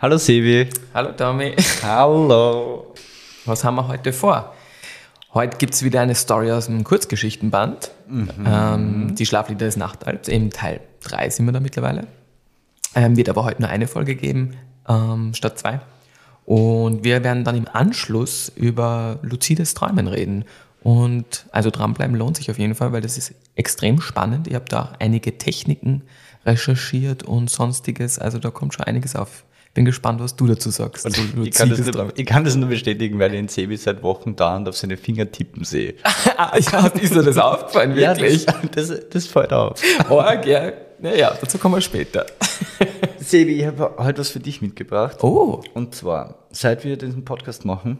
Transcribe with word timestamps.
Hallo 0.00 0.18
Sevi. 0.18 0.68
Hallo 0.92 1.12
Tommy, 1.12 1.54
Hallo. 1.82 2.94
was 3.44 3.64
haben 3.64 3.76
wir 3.76 3.88
heute 3.88 4.12
vor? 4.12 4.54
Heute 5.32 5.56
gibt 5.56 5.74
es 5.74 5.82
wieder 5.82 6.00
eine 6.00 6.14
Story 6.14 6.52
aus 6.52 6.66
dem 6.66 6.84
Kurzgeschichtenband. 6.84 7.90
Ähm, 8.46 9.14
die 9.16 9.26
Schlaflieder 9.26 9.66
des 9.66 9.76
Nachtalbs, 9.76 10.28
eben 10.28 10.50
Teil 10.50 10.80
3 11.02 11.30
sind 11.30 11.46
wir 11.46 11.52
da 11.52 11.60
mittlerweile. 11.60 12.06
Ähm, 12.94 13.16
wird 13.16 13.28
aber 13.28 13.44
heute 13.44 13.62
nur 13.62 13.70
eine 13.70 13.88
Folge 13.88 14.14
geben, 14.14 14.56
ähm, 14.88 15.32
statt 15.34 15.58
zwei. 15.58 15.80
Und 16.44 17.02
wir 17.02 17.24
werden 17.24 17.42
dann 17.44 17.56
im 17.56 17.66
Anschluss 17.72 18.52
über 18.54 19.18
luzides 19.22 19.74
Träumen 19.74 20.06
reden. 20.06 20.44
Und 20.82 21.46
also 21.50 21.70
dranbleiben 21.70 22.14
lohnt 22.14 22.36
sich 22.36 22.50
auf 22.50 22.58
jeden 22.58 22.74
Fall, 22.74 22.92
weil 22.92 23.00
das 23.00 23.16
ist 23.16 23.34
extrem 23.56 24.00
spannend. 24.00 24.46
Ich 24.46 24.54
habe 24.54 24.66
da 24.68 24.92
einige 25.00 25.38
Techniken 25.38 26.02
recherchiert 26.44 27.22
und 27.22 27.48
sonstiges. 27.48 28.18
Also 28.18 28.38
da 28.38 28.50
kommt 28.50 28.74
schon 28.74 28.84
einiges 28.84 29.16
auf. 29.16 29.44
Bin 29.74 29.84
gespannt, 29.84 30.20
was 30.20 30.36
du 30.36 30.46
dazu 30.46 30.70
sagst. 30.70 31.04
Und 31.04 31.14
zu 31.16 31.42
ich, 31.42 31.50
kann 31.50 31.68
nur, 31.68 32.12
ich 32.16 32.26
kann 32.26 32.44
das 32.44 32.54
nur 32.54 32.68
bestätigen, 32.68 33.18
weil 33.18 33.34
ich 33.34 33.40
den 33.40 33.48
Sevi 33.48 33.76
seit 33.76 34.04
Wochen 34.04 34.36
dauernd 34.36 34.68
auf 34.68 34.76
seine 34.76 34.96
Finger 34.96 35.30
tippen 35.30 35.64
sehe. 35.64 35.94
Ah, 36.36 36.58
ja, 36.58 36.86
ist 36.88 37.14
dir 37.14 37.22
das 37.22 37.38
aufgefallen, 37.38 37.94
wirklich? 37.94 38.44
das, 38.44 38.88
das, 38.88 39.08
das 39.08 39.26
fällt 39.26 39.52
auf. 39.52 39.80
Org, 40.08 40.44
ja. 40.46 40.72
Naja, 40.98 41.32
dazu 41.40 41.58
kommen 41.58 41.76
wir 41.76 41.80
später. 41.80 42.26
Sevi, 43.18 43.60
ich 43.60 43.66
habe 43.66 43.94
heute 43.98 44.18
was 44.18 44.30
für 44.30 44.40
dich 44.40 44.60
mitgebracht. 44.62 45.22
Oh, 45.22 45.62
Und 45.74 45.94
zwar, 45.94 46.46
seit 46.50 46.84
wir 46.84 46.96
diesen 46.96 47.24
Podcast 47.24 47.64
machen, 47.64 47.98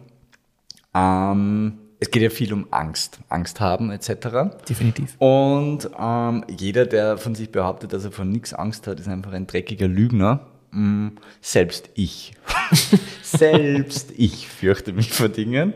ähm, 0.95 1.79
es 2.01 2.11
geht 2.11 2.23
ja 2.23 2.31
viel 2.31 2.53
um 2.53 2.67
Angst, 2.71 3.19
Angst 3.29 3.61
haben 3.61 3.91
etc. 3.91 4.67
definitiv. 4.69 5.15
Und 5.19 5.89
ähm, 5.99 6.45
jeder, 6.59 6.87
der 6.87 7.19
von 7.19 7.35
sich 7.35 7.51
behauptet, 7.51 7.93
dass 7.93 8.05
er 8.05 8.13
von 8.13 8.31
nichts 8.31 8.53
Angst 8.53 8.87
hat, 8.87 9.01
ist 9.01 9.09
einfach 9.09 9.33
ein 9.33 9.47
dreckiger 9.47 9.89
Lügner. 9.89 10.41
Mm, 10.75 11.09
selbst 11.41 11.91
ich. 11.95 12.35
selbst 13.23 14.13
ich 14.17 14.49
fürchte 14.49 14.93
mich 14.93 15.13
vor 15.13 15.29
Dingen. 15.29 15.75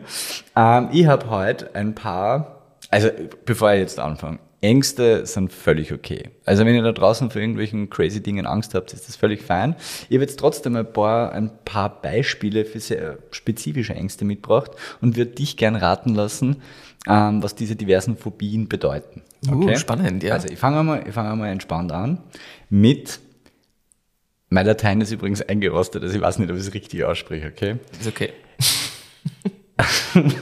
Ähm, 0.55 0.89
ich 0.91 1.07
habe 1.07 1.29
heute 1.29 1.73
ein 1.73 1.95
paar, 1.95 2.63
also 2.91 3.09
bevor 3.45 3.73
ich 3.73 3.79
jetzt 3.79 3.99
anfange, 3.99 4.39
Ängste 4.61 5.25
sind 5.25 5.53
völlig 5.53 5.93
okay. 5.93 6.31
Also 6.43 6.65
wenn 6.65 6.75
ihr 6.75 6.83
da 6.83 6.91
draußen 6.91 7.31
vor 7.31 7.39
irgendwelchen 7.39 7.89
crazy 7.89 8.21
Dingen 8.21 8.45
Angst 8.45 8.75
habt, 8.75 8.91
ist 8.91 9.07
das 9.07 9.15
völlig 9.15 9.41
fein. 9.41 9.75
Ich 10.09 10.15
habe 10.15 10.25
jetzt 10.25 10.37
trotzdem 10.37 10.75
ein 10.75 10.91
paar, 10.91 11.31
ein 11.31 11.49
paar 11.63 12.01
Beispiele 12.01 12.65
für 12.65 12.81
sehr 12.81 13.19
spezifische 13.31 13.95
Ängste 13.95 14.25
mitgebracht 14.25 14.71
und 14.99 15.15
würde 15.15 15.31
dich 15.31 15.55
gern 15.55 15.77
raten 15.77 16.13
lassen, 16.13 16.57
ähm, 17.07 17.41
was 17.41 17.55
diese 17.55 17.77
diversen 17.77 18.17
Phobien 18.17 18.67
bedeuten. 18.67 19.21
Uh, 19.49 19.73
spannend, 19.77 20.23
ja. 20.23 20.33
Also 20.33 20.49
ich 20.49 20.59
fange 20.59 20.83
mal, 20.83 21.03
ich 21.07 21.13
fange 21.13 21.33
mal 21.37 21.47
entspannt 21.47 21.93
an 21.93 22.17
mit, 22.69 23.21
mein 24.49 24.65
Latein 24.65 25.01
ist 25.01 25.11
übrigens 25.11 25.41
eingerostet, 25.41 26.03
also 26.03 26.15
ich 26.15 26.21
weiß 26.21 26.39
nicht, 26.39 26.49
ob 26.49 26.55
ich 26.57 26.63
es 26.67 26.73
richtig 26.73 27.03
ausspreche, 27.03 27.47
okay? 27.47 27.75
Ist 27.99 28.07
okay. 28.07 28.31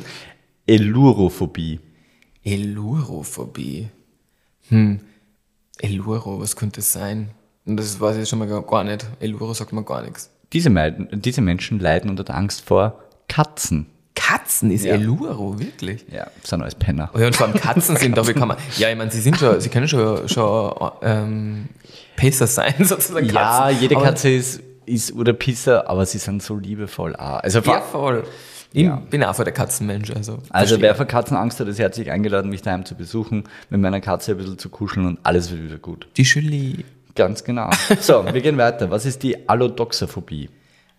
Elurophobie. 0.65 1.79
Elurophobie. 2.43 3.89
Hm. 4.69 4.99
Eluro, 5.79 6.39
was 6.39 6.55
könnte 6.55 6.79
es 6.79 6.91
sein? 6.91 7.29
Und 7.65 7.77
das 7.77 7.99
weiß 7.99 8.17
ich 8.17 8.27
schon 8.29 8.39
mal 8.39 8.47
gar- 8.47 8.83
nicht. 8.83 9.05
Eluro 9.19 9.53
sagt 9.53 9.73
mir 9.73 9.83
gar 9.83 10.01
nichts. 10.01 10.31
Diese, 10.53 10.69
Meiden, 10.69 11.21
diese 11.21 11.41
Menschen 11.41 11.79
leiden 11.79 12.09
unter 12.09 12.23
der 12.23 12.35
Angst 12.35 12.61
vor 12.61 13.03
Katzen. 13.27 13.87
Katzen 14.19 14.71
ist 14.71 14.83
Ja. 14.83 14.95
Eluro, 14.95 15.59
wirklich? 15.59 16.05
Ja, 16.11 16.27
sind 16.43 16.61
alles 16.61 16.75
Penner. 16.75 17.09
Oh 17.13 17.19
ja, 17.19 17.27
und 17.27 17.35
vor 17.35 17.47
allem 17.47 17.55
Katzen 17.55 17.95
sind 17.97 18.17
doch, 18.17 18.27
wie 18.27 18.33
kann 18.33 18.47
man, 18.47 18.57
ja, 18.77 18.89
ich 18.89 18.97
meine, 18.97 19.11
sie 19.11 19.21
sind 19.21 19.37
schon, 19.37 19.61
sie 19.61 19.69
können 19.69 19.87
schon, 19.87 20.27
schon 20.27 20.73
ähm, 21.03 21.69
Pacer 22.15 22.47
sein, 22.47 22.73
sozusagen. 22.79 23.27
Ja, 23.27 23.67
Katzen. 23.67 23.81
jede 23.81 23.95
Aber- 23.95 24.05
Katze 24.05 24.29
ist, 24.29 24.61
ist 24.85 25.13
oder 25.13 25.33
Pisser, 25.33 25.89
aber 25.89 26.05
sie 26.05 26.17
sind 26.17 26.41
so 26.41 26.55
liebevoll 26.57 27.15
auch. 27.15 27.39
Also, 27.43 27.59
Ja, 27.59 27.81
voll. 27.81 28.23
Ich 28.73 28.83
Ja. 28.83 28.95
bin 29.09 29.23
auch 29.23 29.33
voll 29.35 29.45
der 29.45 29.53
Katzenmensch, 29.53 30.09
also. 30.11 30.33
also 30.33 30.41
verstehe. 30.49 30.81
wer 30.81 30.95
vor 30.95 31.05
Katzen 31.05 31.37
Angst 31.37 31.59
hat, 31.59 31.67
ist 31.67 31.79
herzlich 31.79 32.11
eingeladen, 32.11 32.49
mich 32.49 32.61
daheim 32.63 32.83
zu 32.85 32.95
besuchen, 32.95 33.43
mit 33.69 33.79
meiner 33.79 34.01
Katze 34.01 34.31
ein 34.31 34.37
bisschen 34.37 34.57
zu 34.57 34.69
kuscheln 34.69 35.05
und 35.05 35.19
alles 35.23 35.51
wird 35.51 35.63
wieder 35.63 35.77
gut. 35.77 36.07
Die 36.17 36.23
Julie. 36.23 36.83
Ganz 37.15 37.43
genau. 37.43 37.69
So, 38.01 38.25
wir 38.31 38.41
gehen 38.41 38.57
weiter. 38.57 38.89
Was 38.91 39.05
ist 39.05 39.23
die 39.23 39.47
Allodoxaphobie? 39.49 40.49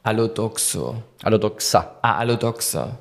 Allodoxo. 0.02 1.02
Allodoxa. 1.22 1.96
Ah, 2.02 2.16
Allodoxa. 2.18 2.98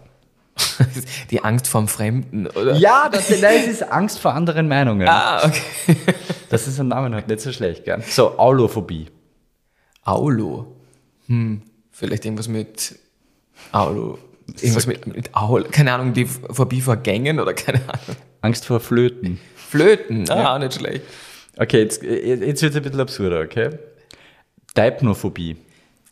Die 1.31 1.43
Angst 1.43 1.67
vorm 1.67 1.87
Fremden, 1.87 2.47
oder? 2.47 2.75
Ja, 2.75 3.09
das, 3.09 3.29
es 3.29 3.67
ist 3.67 3.83
Angst 3.83 4.19
vor 4.19 4.33
anderen 4.33 4.67
Meinungen. 4.67 5.07
Ah, 5.07 5.45
okay. 5.45 5.95
Das 6.49 6.65
ist 6.65 6.79
ein 6.79 6.87
Name 6.87 7.13
halt 7.13 7.27
nicht 7.27 7.41
so 7.41 7.51
schlecht, 7.51 7.83
gell? 7.83 8.01
So, 8.07 8.37
Aulophobie. 8.37 9.07
Aulo. 10.03 10.77
Hm, 11.27 11.61
vielleicht 11.91 12.23
irgendwas 12.23 12.47
mit 12.47 12.97
Aulo. 13.73 14.17
Irgendwas 14.61 14.87
mit, 14.87 15.05
mit 15.07 15.35
Aul. 15.35 15.65
Keine 15.65 15.93
Ahnung, 15.93 16.13
die 16.13 16.25
Phobie 16.25 16.79
vor 16.79 16.95
Gängen 16.95 17.39
oder 17.39 17.53
keine 17.53 17.81
Ahnung. 17.81 18.15
Angst 18.41 18.65
vor 18.65 18.79
Flöten. 18.79 19.39
Flöten. 19.55 20.29
Ah, 20.29 20.55
auch 20.55 20.59
nicht 20.59 20.75
schlecht. 20.75 21.01
Okay, 21.57 21.81
jetzt, 21.81 22.01
jetzt 22.01 22.61
wird 22.61 22.71
es 22.71 22.77
ein 22.77 22.83
bisschen 22.83 23.01
absurder, 23.01 23.41
okay? 23.41 23.71
Deipnophobie. 24.73 25.57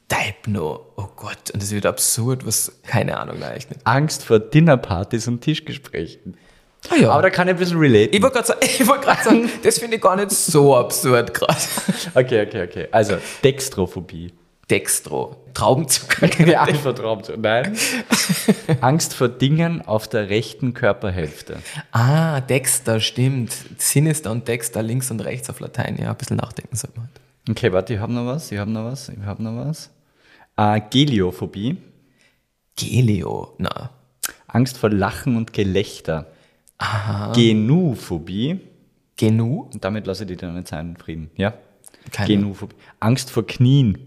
Deipno. 0.08 0.86
Oh 0.96 1.08
Gott, 1.16 1.52
und 1.54 1.62
das 1.62 1.72
wird 1.72 1.86
absurd, 1.86 2.46
was, 2.46 2.72
keine 2.86 3.18
Ahnung, 3.18 3.40
nein, 3.40 3.56
nicht. 3.56 3.70
Angst 3.84 4.24
vor 4.24 4.40
Dinnerpartys 4.40 5.28
und 5.28 5.42
Tischgesprächen. 5.42 6.38
Ah 6.90 6.96
ja. 6.96 7.12
Aber 7.12 7.24
da 7.24 7.30
kann 7.30 7.48
ich 7.48 7.56
ein 7.56 7.58
bisschen 7.58 7.80
relaten. 7.80 8.14
ich 8.16 8.22
wollte 8.22 8.36
gerade 8.36 8.48
sagen, 8.48 8.60
ich 8.64 8.88
wollt 8.88 9.04
sagen 9.04 9.50
das 9.64 9.80
finde 9.80 9.96
ich 9.96 10.02
gar 10.02 10.16
nicht 10.16 10.32
so 10.32 10.76
absurd 10.76 11.34
gerade. 11.34 11.56
Okay, 12.14 12.46
okay, 12.46 12.64
okay. 12.64 12.88
Also, 12.92 13.18
Dextrophobie. 13.44 14.32
Dextro. 14.70 15.36
Traubenzucker. 15.54 16.28
Ja, 16.48 16.64
Angst 16.64 16.82
vor 16.82 16.96
Traumzug. 16.96 17.38
Nein. 17.38 17.78
Angst 18.82 19.14
vor 19.14 19.30
Dingen 19.30 19.82
auf 19.86 20.08
der 20.08 20.30
rechten 20.30 20.74
Körperhälfte. 20.74 21.58
Ah, 21.92 22.42
Dexter, 22.42 23.00
stimmt. 23.00 23.54
Sinister 23.78 24.32
und 24.32 24.48
Dexter, 24.48 24.82
links 24.82 25.12
und 25.12 25.22
rechts 25.22 25.50
auf 25.50 25.60
Latein. 25.60 25.98
Ja, 26.02 26.12
ein 26.12 26.18
bisschen 26.18 26.38
nachdenken 26.38 26.76
sollte 26.76 27.00
man. 27.00 27.10
Okay, 27.50 27.72
warte, 27.72 27.94
ich 27.94 28.00
habe 28.00 28.12
noch 28.12 28.26
was, 28.26 28.52
ich 28.52 28.58
habe 28.58 28.72
noch 28.72 28.86
was, 28.86 29.10
ich 29.10 29.24
habe 29.24 29.44
noch 29.44 29.56
was. 29.56 29.92
Äh, 30.58 30.82
Geliophobie. 30.90 31.78
Gelio, 32.78 33.54
na. 33.58 33.92
Angst 34.48 34.78
vor 34.78 34.90
Lachen 34.90 35.38
und 35.38 35.54
Gelächter. 35.54 36.28
Genuphobie. 37.34 38.60
Genu? 39.18 39.70
Und 39.74 39.84
damit 39.84 40.08
lasse 40.08 40.24
ich 40.24 40.28
dir 40.30 40.38
deine 40.38 40.64
Zeit 40.64 40.82
in 40.82 40.98
Frieden. 40.98 41.30
Ja? 41.38 41.54
Keine. 42.12 42.28
Genuphobie. 42.28 42.76
Angst 43.00 43.32
vor 43.32 43.46
Knien. 43.48 43.98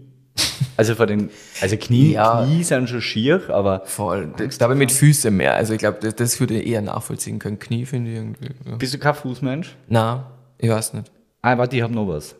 Also 0.77 0.95
vor 0.95 1.05
den, 1.07 1.29
also 1.61 1.75
Knie, 1.77 2.13
Ja. 2.13 2.43
Knie 2.45 2.63
sind 2.63 2.89
schon 2.89 3.01
schier, 3.01 3.49
aber 3.49 3.81
Voll. 3.85 4.33
Da 4.37 4.63
habe 4.65 4.73
ich 4.73 4.79
mit 4.79 4.91
Füßen 4.91 5.35
mehr. 5.35 5.55
Also 5.55 5.73
ich 5.73 5.79
glaube, 5.79 5.97
das, 6.01 6.15
das 6.15 6.39
würde 6.39 6.59
ich 6.59 6.67
eher 6.67 6.81
nachvollziehen 6.81 7.39
können. 7.39 7.59
Knie 7.59 7.85
finde 7.85 8.11
ich 8.11 8.17
irgendwie. 8.17 8.49
Ja. 8.65 8.75
bist 8.77 8.93
du 8.93 8.99
kein 8.99 9.15
Fußmensch? 9.15 9.75
Na, 9.87 10.31
ich 10.57 10.69
weiß 10.69 10.93
nicht. 10.93 11.11
Ah, 11.41 11.57
warte, 11.57 11.75
ich 11.75 11.81
habe 11.81 11.93
noch 11.93 12.07
was. 12.07 12.35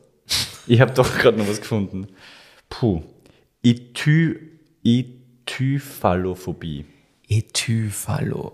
Ich 0.67 0.79
habe 0.79 0.93
doch 0.93 1.17
gerade 1.17 1.37
noch 1.37 1.47
was 1.49 1.59
gefunden. 1.59 2.07
Puh. 2.69 3.01
Ithy, 3.61 4.37
Ityphalophobie. 4.83 6.85
Ethyphalo. 7.27 8.53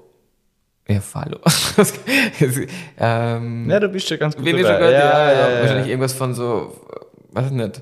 Ja, 0.87 1.01
Phalo. 1.01 1.39
ähm, 2.99 3.69
Ja, 3.69 3.79
du 3.79 3.89
bist 3.89 4.07
schon 4.07 4.19
ganz 4.19 4.35
gut 4.35 4.45
dabei. 4.45 4.57
schon 4.59 4.67
gehört, 4.67 4.91
ja, 4.93 5.31
ja, 5.31 5.49
ja, 5.49 5.59
Wahrscheinlich 5.61 5.87
irgendwas 5.87 6.13
von 6.13 6.35
so, 6.35 6.79
weiß 7.31 7.47
ich 7.47 7.51
nicht, 7.53 7.81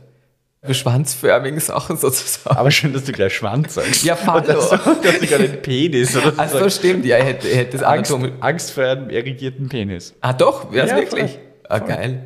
schwanzförmigen 0.69 1.59
Sachen 1.59 1.97
sozusagen. 1.97 2.55
Aber 2.55 2.71
schön, 2.71 2.93
dass 2.93 3.03
du 3.03 3.11
gleich 3.11 3.35
Schwanz 3.35 3.73
sagst. 3.73 4.05
Ja, 4.05 4.15
Phallo. 4.15 4.39
Und 4.39 4.47
dass 4.47 4.69
du, 4.69 4.77
dass 5.01 5.19
du 5.19 5.27
gar 5.27 5.39
nicht 5.39 5.61
Penis 5.63 6.15
oder 6.15 6.31
Ach 6.37 6.47
so, 6.49 6.59
sagst. 6.59 6.77
stimmt, 6.77 7.03
ja, 7.05 7.17
ich 7.17 7.25
hätte, 7.25 7.47
ich 7.49 7.57
hätte 7.57 7.71
das 7.77 7.83
Angst, 7.83 8.13
Angst 8.39 8.71
vor 8.71 8.85
einem 8.85 9.09
erigierten 9.09 9.67
Penis. 9.67 10.13
Ah, 10.21 10.31
doch, 10.31 10.71
wäre 10.71 10.85
es 10.85 10.91
Ja, 10.91 10.97
wirklich? 10.97 11.31
voll. 11.31 11.41
Ah, 11.67 11.79
Voll. 11.79 11.87
geil. 11.89 12.25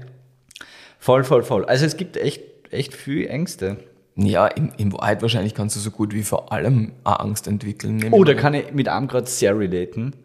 Voll, 0.99 1.23
voll, 1.23 1.43
voll. 1.43 1.65
Also 1.65 1.85
es 1.87 1.97
gibt 1.97 2.17
echt, 2.17 2.41
echt 2.69 2.93
viel 2.93 3.25
Ängste. 3.27 3.77
Ja, 4.19 4.47
in, 4.47 4.71
in 4.77 4.91
Wahrheit 4.93 5.21
wahrscheinlich 5.21 5.53
kannst 5.53 5.75
du 5.75 5.79
so 5.79 5.91
gut 5.91 6.11
wie 6.13 6.23
vor 6.23 6.51
allem 6.51 6.93
eine 7.03 7.19
Angst 7.19 7.47
entwickeln. 7.47 8.03
Oh, 8.11 8.23
da 8.23 8.33
kann 8.33 8.55
ich 8.55 8.71
mit 8.73 8.87
einem 8.89 9.07
gerade 9.07 9.27
sehr 9.27 9.57
relaten. 9.57 10.15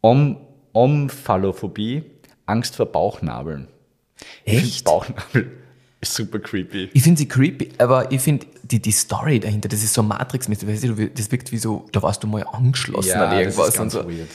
Om, 0.00 0.38
Omphalophobie, 0.72 2.04
Angst 2.46 2.76
vor 2.76 2.86
Bauchnabeln. 2.86 3.68
Echt? 4.44 4.84
Bauchnabel 4.84 5.50
Ist 6.00 6.14
super 6.16 6.38
creepy. 6.38 6.88
Ich 6.94 7.02
finde 7.02 7.18
sie 7.18 7.28
creepy, 7.28 7.70
aber 7.78 8.10
ich 8.10 8.20
finde 8.22 8.46
die, 8.62 8.80
die 8.80 8.92
Story 8.92 9.40
dahinter, 9.40 9.68
das 9.68 9.82
ist 9.82 9.92
so 9.94 10.02
Matrix-mäßig. 10.02 10.66
weißt 10.66 10.84
du, 10.84 11.10
Das 11.10 11.30
wirkt 11.30 11.52
wie 11.52 11.58
so, 11.58 11.84
da 11.92 12.02
warst 12.02 12.22
du 12.22 12.26
mal 12.26 12.44
angeschlossen 12.50 13.10
Ja, 13.10 13.24
an 13.26 13.30
das 13.30 13.38
irgendwas 13.40 13.68
ist 13.68 13.76
ganz 13.76 13.94
und 13.94 14.02
so. 14.04 14.08
weird. 14.08 14.28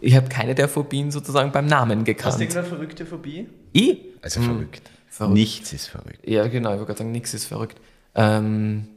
Ich 0.00 0.14
habe 0.16 0.28
keine 0.28 0.54
der 0.54 0.68
Phobien 0.68 1.10
sozusagen 1.10 1.52
beim 1.52 1.66
Namen 1.66 2.04
gekannt. 2.04 2.40
irgendeine 2.40 2.66
verrückte 2.66 3.04
Phobie? 3.04 3.48
Ich? 3.72 3.98
Also 4.22 4.40
verrückt. 4.40 4.88
verrückt. 5.08 5.34
Nichts 5.34 5.72
ist 5.72 5.88
verrückt. 5.88 6.26
Ja, 6.26 6.46
genau, 6.46 6.70
ich 6.70 6.76
wollte 6.78 6.86
gerade 6.86 6.98
sagen, 6.98 7.12
nichts 7.12 7.34
ist 7.34 7.46
verrückt. 7.46 7.78
Ähm, 8.14 8.88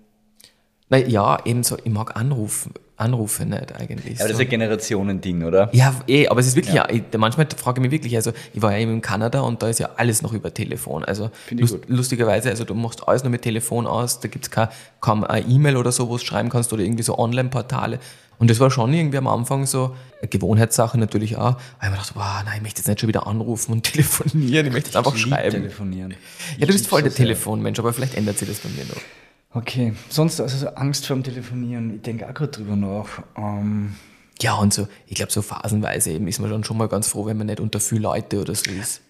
na 0.90 0.98
ja, 0.98 1.40
ebenso, 1.46 1.78
ich 1.84 1.92
mag 1.92 2.16
Anrufen, 2.16 2.74
Anrufe 2.98 3.46
nicht 3.46 3.74
eigentlich. 3.76 4.20
Aber 4.20 4.30
das 4.30 4.32
ist 4.32 4.38
so. 4.38 4.42
ein 4.44 4.50
Generationending, 4.50 5.44
oder? 5.44 5.70
Ja, 5.74 5.96
eh, 6.08 6.28
aber 6.28 6.40
es 6.40 6.48
ist 6.48 6.56
wirklich, 6.56 6.76
ja. 6.76 6.88
ich, 6.90 7.04
manchmal 7.18 7.48
frage 7.58 7.80
ich 7.80 7.82
mich 7.82 7.92
wirklich, 7.92 8.16
also 8.16 8.32
ich 8.54 8.62
war 8.62 8.72
ja 8.72 8.78
eben 8.80 8.94
in 8.94 9.02
Kanada 9.02 9.42
und 9.42 9.64
da 9.64 9.70
ist 9.70 9.80
ja 9.80 9.90
alles 9.98 10.22
noch 10.22 10.34
über 10.34 10.54
Telefon. 10.54 11.04
Also 11.04 11.32
lust, 11.50 11.80
lustigerweise, 11.88 12.50
also 12.50 12.64
du 12.64 12.76
machst 12.76 13.08
alles 13.08 13.24
nur 13.24 13.32
mit 13.32 13.42
Telefon 13.42 13.88
aus, 13.88 14.20
da 14.20 14.28
gibt 14.28 14.46
es 14.46 14.70
kaum 15.00 15.24
eine 15.24 15.46
E-Mail 15.48 15.78
oder 15.78 15.92
so, 15.92 16.10
wo 16.10 16.18
du 16.18 16.24
schreiben 16.24 16.50
kannst 16.50 16.72
oder 16.72 16.84
irgendwie 16.84 17.04
so 17.04 17.18
Online-Portale. 17.18 18.00
Und 18.40 18.50
das 18.50 18.60
war 18.60 18.72
schon 18.72 18.94
irgendwie 18.94 19.18
am 19.18 19.28
Anfang 19.28 19.66
so 19.66 19.96
eine 20.20 20.28
Gewohnheitssache 20.28 20.98
natürlich 20.98 21.38
auch, 21.38 21.56
weil 21.80 21.84
ich 21.84 21.90
mir 21.90 21.96
dachte, 21.98 22.16
wow, 22.16 22.42
nein, 22.46 22.54
ich 22.58 22.62
möchte 22.64 22.80
jetzt 22.80 22.88
nicht 22.88 23.00
schon 23.00 23.08
wieder 23.08 23.28
anrufen 23.28 23.72
und 23.74 23.84
telefonieren, 23.92 24.68
ich 24.68 24.74
möchte 24.74 24.90
jetzt 24.90 24.98
einfach 24.98 25.16
schreiben. 25.16 25.52
telefonieren. 25.52 26.16
Ja, 26.58 26.66
du 26.66 26.74
bist 26.74 26.88
voll 26.88 27.02
so 27.02 27.08
der. 27.08 27.16
Telefonmensch, 27.16 27.80
aber 27.80 27.94
vielleicht 27.94 28.16
ändert 28.16 28.38
sich 28.38 28.48
das 28.48 28.60
bei 28.60 28.70
mir 28.70 28.86
noch. 28.86 29.02
Okay, 29.56 29.94
sonst 30.10 30.42
also 30.42 30.58
so 30.58 30.68
Angst 30.70 31.06
vorm 31.06 31.24
Telefonieren, 31.24 31.96
ich 31.96 32.02
denke 32.02 32.28
auch 32.28 32.34
gerade 32.34 32.52
drüber 32.52 32.76
nach. 32.76 33.08
Ähm, 33.38 33.96
Ja, 34.42 34.56
und 34.56 34.74
so, 34.74 34.88
ich 35.06 35.16
glaube, 35.16 35.32
so 35.32 35.42
phasenweise 35.44 36.12
eben 36.12 36.28
ist 36.28 36.40
man 36.40 36.50
dann 36.50 36.64
schon 36.64 36.78
mal 36.78 36.88
ganz 36.88 37.08
froh, 37.08 37.28
wenn 37.28 37.38
man 37.38 37.48
nicht 37.48 37.60
unter 37.60 37.80
viel 37.80 38.02
Leute 38.02 38.42
oder 38.42 38.56
so 38.56 38.72
ist. 38.72 39.02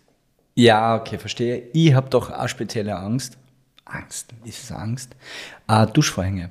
ja, 0.55 0.95
okay, 0.97 1.17
verstehe. 1.17 1.63
Ich 1.73 1.93
habe 1.93 2.09
doch 2.09 2.29
auch 2.29 2.47
spezielle 2.49 2.95
Angst. 2.97 3.37
Angst, 3.85 4.33
ist 4.43 4.63
es 4.63 4.71
Angst? 4.71 5.15
Äh, 5.67 5.87
Duschvorhänge. 5.87 6.49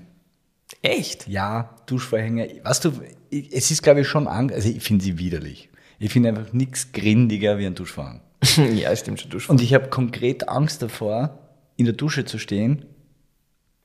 Echt? 0.82 1.28
Ja, 1.28 1.76
Duschvorhänge. 1.86 2.60
Weißt 2.64 2.84
du, 2.84 2.92
es 3.30 3.70
ist 3.70 3.82
glaube 3.82 4.00
ich 4.00 4.08
schon 4.08 4.26
Angst, 4.26 4.54
also 4.54 4.68
ich 4.68 4.82
finde 4.82 5.04
sie 5.04 5.18
widerlich. 5.18 5.70
Ich 5.98 6.12
finde 6.12 6.30
einfach 6.30 6.52
nichts 6.52 6.90
grindiger 6.92 7.58
wie 7.58 7.66
ein 7.66 7.76
Duschvorhang. 7.76 8.20
ja, 8.74 8.94
stimmt 8.96 9.20
schon, 9.20 9.30
du 9.30 9.38
Und 9.46 9.60
ich 9.60 9.72
habe 9.72 9.88
konkret 9.88 10.48
Angst 10.48 10.82
davor, 10.82 11.38
in 11.76 11.84
der 11.84 11.94
Dusche 11.94 12.24
zu 12.24 12.38
stehen, 12.38 12.84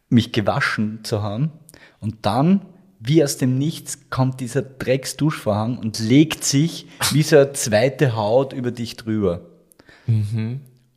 mich 0.10 0.32
gewaschen 0.32 1.00
zu 1.04 1.22
haben 1.22 1.52
und 2.00 2.26
dann, 2.26 2.66
wie 3.00 3.24
aus 3.24 3.38
dem 3.38 3.58
Nichts, 3.60 4.10
kommt 4.10 4.40
dieser 4.40 4.64
Drecks-Duschvorhang 4.64 5.78
und 5.78 6.00
legt 6.00 6.44
sich 6.44 6.88
wie 7.12 7.22
so 7.22 7.38
eine 7.38 7.54
zweite 7.54 8.16
Haut 8.16 8.54
über 8.54 8.72
dich 8.72 8.96
drüber. 8.96 9.42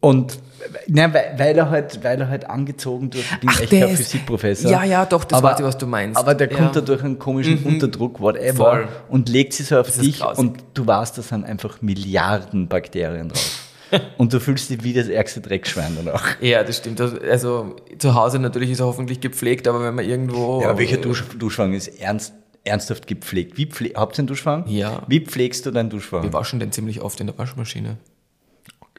Und 0.00 0.38
na, 0.86 1.12
weil, 1.12 1.34
weil 1.36 1.58
er 1.58 1.70
halt, 1.70 2.02
weil 2.04 2.20
er 2.20 2.28
halt 2.28 2.48
angezogen 2.48 3.10
durch, 3.10 3.24
bin 3.40 3.50
Ach, 3.52 3.60
echt 3.60 3.72
der 3.72 3.80
kein 3.86 3.90
ist- 3.94 3.98
Physikprofessor. 3.98 4.70
Ja, 4.70 4.84
ja, 4.84 5.04
doch, 5.06 5.24
das 5.24 5.42
weiß 5.42 5.58
ich, 5.60 5.64
was 5.64 5.78
du 5.78 5.86
meinst. 5.86 6.18
Aber 6.18 6.34
der 6.34 6.48
kommt 6.48 6.60
Ja. 6.74 6.80
da 6.80 6.80
durch 6.82 7.02
einen 7.02 7.18
komischen 7.18 7.64
Unterdruck, 7.64 8.20
whatever, 8.20 8.54
Voll. 8.56 8.88
und 9.08 9.28
legt 9.28 9.52
sich 9.54 9.66
so 9.66 9.78
auf 9.78 9.88
ist 9.88 10.02
dich 10.02 10.22
und 10.24 10.62
du 10.74 10.86
weißt, 10.86 11.16
da 11.18 11.22
sind 11.22 11.44
einfach 11.44 11.80
Milliarden 11.82 12.68
Bakterien 12.68 13.28
drauf. 13.28 13.58
und 14.18 14.32
du 14.32 14.38
fühlst 14.40 14.70
dich 14.70 14.84
wie 14.84 14.92
das 14.92 15.08
ärgste 15.08 15.40
Dreckschwein 15.40 15.96
danach. 16.02 16.40
Ja, 16.40 16.62
das 16.62 16.76
stimmt. 16.78 17.00
Das- 17.00 17.18
Also 17.18 17.76
zu 17.98 18.14
Hause 18.14 18.38
natürlich 18.38 18.70
ist 18.70 18.80
er 18.80 18.86
hoffentlich 18.86 19.20
gepflegt, 19.20 19.66
aber 19.66 19.82
wenn 19.82 19.94
man 19.94 20.04
irgendwo. 20.04 20.62
Ja, 20.62 20.78
welcher 20.78 20.98
Dusch, 20.98 21.24
Duschfang 21.38 21.72
ist 21.74 21.88
ernst, 22.00 22.32
ernsthaft 22.64 23.06
gepflegt? 23.06 23.56
Wie 23.58 23.66
pfle 23.66 23.92
Habt 23.96 24.16
ihr 24.16 24.20
einen 24.20 24.28
Duschfang? 24.28 24.64
Ja. 24.68 25.02
Wie 25.08 25.20
pflegst 25.20 25.66
du 25.66 25.70
deinen 25.72 25.90
Duschfang? 25.90 26.22
Wir 26.22 26.32
waschen 26.32 26.60
den 26.60 26.70
ziemlich 26.72 27.00
oft 27.00 27.20
in 27.20 27.26
der 27.26 27.36
Waschmaschine. 27.38 27.96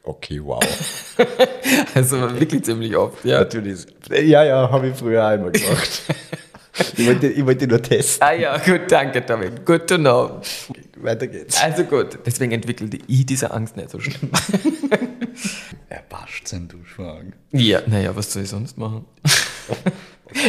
Okay, 0.04 0.40
wow. 0.42 0.60
Also 1.94 2.20
wirklich 2.38 2.64
ziemlich 2.64 2.96
oft, 2.96 3.24
ja. 3.24 3.40
Natürlich. 3.40 3.86
Ja, 4.10 4.42
ja, 4.44 4.70
habe 4.70 4.88
ich 4.88 4.96
früher 4.96 5.24
einmal 5.24 5.52
gemacht. 5.52 6.02
ich, 6.96 7.06
wollte, 7.06 7.28
ich 7.28 7.46
wollte 7.46 7.66
nur 7.66 7.80
testen. 7.80 8.26
Ah 8.26 8.32
ja, 8.32 8.58
gut, 8.58 8.90
danke, 8.90 9.22
David. 9.22 9.64
Good 9.64 9.86
to 9.86 9.98
know. 9.98 10.40
Weiter 10.96 11.26
geht's. 11.28 11.62
Also 11.62 11.84
gut, 11.84 12.18
deswegen 12.26 12.52
entwickelte 12.52 12.98
ich 13.06 13.26
diese 13.26 13.52
Angst 13.52 13.76
nicht 13.76 13.90
so 13.90 14.00
schnell. 14.00 14.30
Er 15.88 16.02
wascht 16.10 16.48
seinen 16.48 16.68
Duschfang. 16.68 17.34
ja, 17.52 17.80
naja, 17.86 18.14
was 18.16 18.32
soll 18.32 18.42
ich 18.42 18.48
sonst 18.48 18.78
machen? 18.78 19.04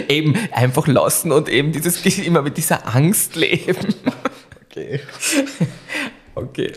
eben 0.08 0.36
einfach 0.52 0.88
lassen 0.88 1.32
und 1.32 1.50
eben 1.50 1.72
dieses 1.72 2.04
immer 2.18 2.42
mit 2.42 2.58
dieser 2.58 2.96
Angst 2.96 3.36
leben. 3.36 3.94
Okay. 4.66 5.02
Okay. 6.36 6.74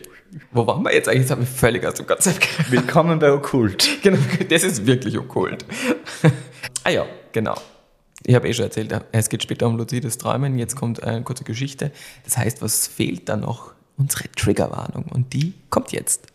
Wo 0.52 0.66
waren 0.66 0.82
wir 0.82 0.92
jetzt 0.92 1.08
eigentlich? 1.08 1.22
Jetzt 1.22 1.30
haben 1.30 1.42
wir 1.42 1.46
völlig 1.46 1.86
aus 1.86 1.94
dem 1.94 2.06
Konzept 2.06 2.40
geraten. 2.40 2.72
Willkommen 2.72 3.18
bei 3.18 3.32
Okkult. 3.32 3.88
Genau, 4.02 4.18
das 4.48 4.62
ist 4.62 4.86
wirklich 4.86 5.18
okkult. 5.18 5.64
ah 6.84 6.90
ja, 6.90 7.06
genau. 7.32 7.54
Ich 8.24 8.34
habe 8.34 8.48
eh 8.48 8.52
schon 8.52 8.66
erzählt, 8.66 8.94
es 9.12 9.28
geht 9.28 9.42
später 9.42 9.66
um 9.66 9.76
luzides 9.76 10.18
Träumen. 10.18 10.58
Jetzt 10.58 10.76
kommt 10.76 11.02
eine 11.02 11.22
kurze 11.22 11.44
Geschichte. 11.44 11.90
Das 12.24 12.36
heißt, 12.36 12.60
was 12.60 12.86
fehlt 12.86 13.28
da 13.28 13.36
noch? 13.36 13.72
Unsere 13.96 14.30
Triggerwarnung. 14.32 15.06
Und 15.06 15.32
die 15.32 15.54
kommt 15.70 15.92
jetzt. 15.92 16.26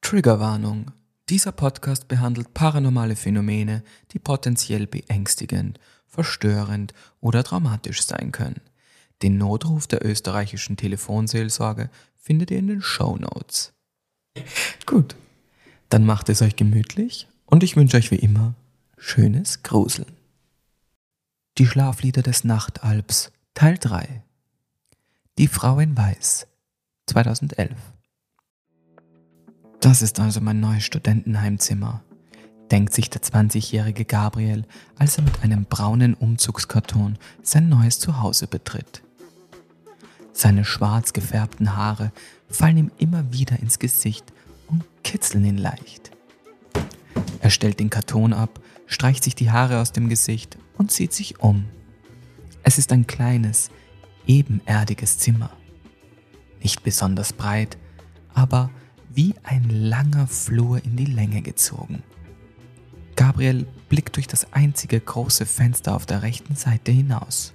Triggerwarnung. 0.00 0.90
Dieser 1.28 1.52
Podcast 1.52 2.08
behandelt 2.08 2.54
paranormale 2.54 3.16
Phänomene, 3.16 3.82
die 4.12 4.18
potenziell 4.18 4.86
beängstigend, 4.86 5.78
verstörend 6.06 6.94
oder 7.20 7.44
traumatisch 7.44 8.02
sein 8.02 8.32
können. 8.32 8.60
Den 9.22 9.38
Notruf 9.38 9.86
der 9.86 10.04
österreichischen 10.04 10.76
Telefonseelsorge 10.76 11.90
findet 12.22 12.52
ihr 12.52 12.58
in 12.58 12.68
den 12.68 12.80
Show 12.80 13.16
Notes. 13.16 13.74
Gut, 14.86 15.16
dann 15.90 16.06
macht 16.06 16.28
es 16.28 16.40
euch 16.40 16.56
gemütlich 16.56 17.28
und 17.44 17.62
ich 17.62 17.76
wünsche 17.76 17.96
euch 17.98 18.10
wie 18.10 18.16
immer 18.16 18.54
schönes 18.96 19.62
Gruseln. 19.62 20.10
Die 21.58 21.66
Schlaflieder 21.66 22.22
des 22.22 22.44
Nachtalbs 22.44 23.32
Teil 23.54 23.76
3 23.76 24.22
Die 25.36 25.48
Frau 25.48 25.80
in 25.80 25.96
Weiß 25.96 26.46
2011 27.08 27.72
Das 29.80 30.00
ist 30.00 30.18
also 30.20 30.40
mein 30.40 30.60
neues 30.60 30.84
Studentenheimzimmer, 30.84 32.02
denkt 32.70 32.94
sich 32.94 33.10
der 33.10 33.20
20-jährige 33.20 34.04
Gabriel, 34.04 34.64
als 34.96 35.18
er 35.18 35.24
mit 35.24 35.42
einem 35.42 35.64
braunen 35.64 36.14
Umzugskarton 36.14 37.18
sein 37.42 37.68
neues 37.68 37.98
Zuhause 37.98 38.46
betritt. 38.46 39.02
Seine 40.32 40.64
schwarz 40.64 41.12
gefärbten 41.12 41.76
Haare 41.76 42.12
fallen 42.48 42.76
ihm 42.76 42.90
immer 42.98 43.32
wieder 43.32 43.58
ins 43.58 43.78
Gesicht 43.78 44.32
und 44.68 44.84
kitzeln 45.04 45.44
ihn 45.44 45.58
leicht. 45.58 46.10
Er 47.40 47.50
stellt 47.50 47.80
den 47.80 47.90
Karton 47.90 48.32
ab, 48.32 48.60
streicht 48.86 49.24
sich 49.24 49.34
die 49.34 49.50
Haare 49.50 49.80
aus 49.80 49.92
dem 49.92 50.08
Gesicht 50.08 50.56
und 50.78 50.90
zieht 50.90 51.12
sich 51.12 51.40
um. 51.40 51.66
Es 52.62 52.78
ist 52.78 52.92
ein 52.92 53.06
kleines, 53.06 53.70
ebenerdiges 54.26 55.18
Zimmer. 55.18 55.50
Nicht 56.62 56.82
besonders 56.84 57.32
breit, 57.32 57.76
aber 58.32 58.70
wie 59.12 59.34
ein 59.42 59.68
langer 59.68 60.26
Flur 60.26 60.82
in 60.84 60.96
die 60.96 61.04
Länge 61.06 61.42
gezogen. 61.42 62.02
Gabriel 63.16 63.66
blickt 63.88 64.16
durch 64.16 64.26
das 64.26 64.52
einzige 64.52 64.98
große 64.98 65.44
Fenster 65.44 65.94
auf 65.94 66.06
der 66.06 66.22
rechten 66.22 66.56
Seite 66.56 66.92
hinaus. 66.92 67.52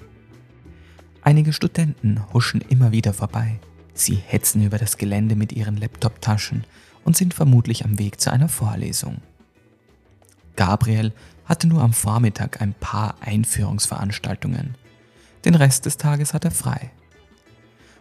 Einige 1.27 1.51
Studenten 1.51 2.21
huschen 2.31 2.61
immer 2.61 2.93
wieder 2.93 3.11
vorbei. 3.11 3.59
Sie 3.93 4.15
hetzen 4.15 4.63
über 4.63 4.77
das 4.77 4.97
Gelände 4.97 5.35
mit 5.35 5.51
ihren 5.51 5.75
Laptop-Taschen 5.75 6.63
und 7.03 7.17
sind 7.17 7.33
vermutlich 7.33 7.83
am 7.83 7.99
Weg 7.99 8.21
zu 8.21 8.31
einer 8.31 8.47
Vorlesung. 8.47 9.17
Gabriel 10.55 11.11
hatte 11.43 11.67
nur 11.67 11.81
am 11.81 11.91
Vormittag 11.91 12.61
ein 12.61 12.73
paar 12.73 13.15
Einführungsveranstaltungen. 13.19 14.75
Den 15.43 15.55
Rest 15.55 15.85
des 15.85 15.97
Tages 15.97 16.33
hat 16.33 16.45
er 16.45 16.51
frei. 16.51 16.91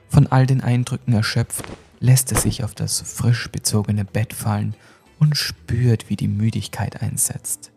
Von 0.08 0.28
all 0.28 0.46
den 0.46 0.60
Eindrücken 0.60 1.12
erschöpft, 1.12 1.64
lässt 1.98 2.30
er 2.30 2.38
sich 2.38 2.62
auf 2.62 2.76
das 2.76 3.00
frisch 3.00 3.48
bezogene 3.50 4.04
Bett 4.04 4.34
fallen 4.34 4.76
und 5.18 5.36
spürt, 5.36 6.10
wie 6.10 6.16
die 6.16 6.28
Müdigkeit 6.28 7.02
einsetzt. 7.02 7.72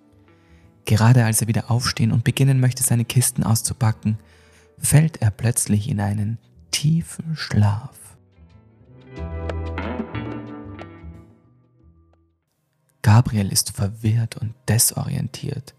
Gerade 0.85 1.25
als 1.25 1.41
er 1.41 1.47
wieder 1.47 1.71
aufstehen 1.71 2.11
und 2.11 2.23
beginnen 2.23 2.59
möchte, 2.59 2.83
seine 2.83 3.03
Kisten 3.03 3.43
auszupacken, 3.43 4.19
fällt 4.79 5.21
er 5.21 5.31
plötzlich 5.31 5.89
in 5.89 5.99
einen 5.99 6.37
tiefen 6.71 7.35
Schlaf. 7.35 8.17
Gabriel 13.01 13.51
ist 13.51 13.71
verwirrt 13.71 14.37
und 14.37 14.53
desorientiert. 14.67 15.73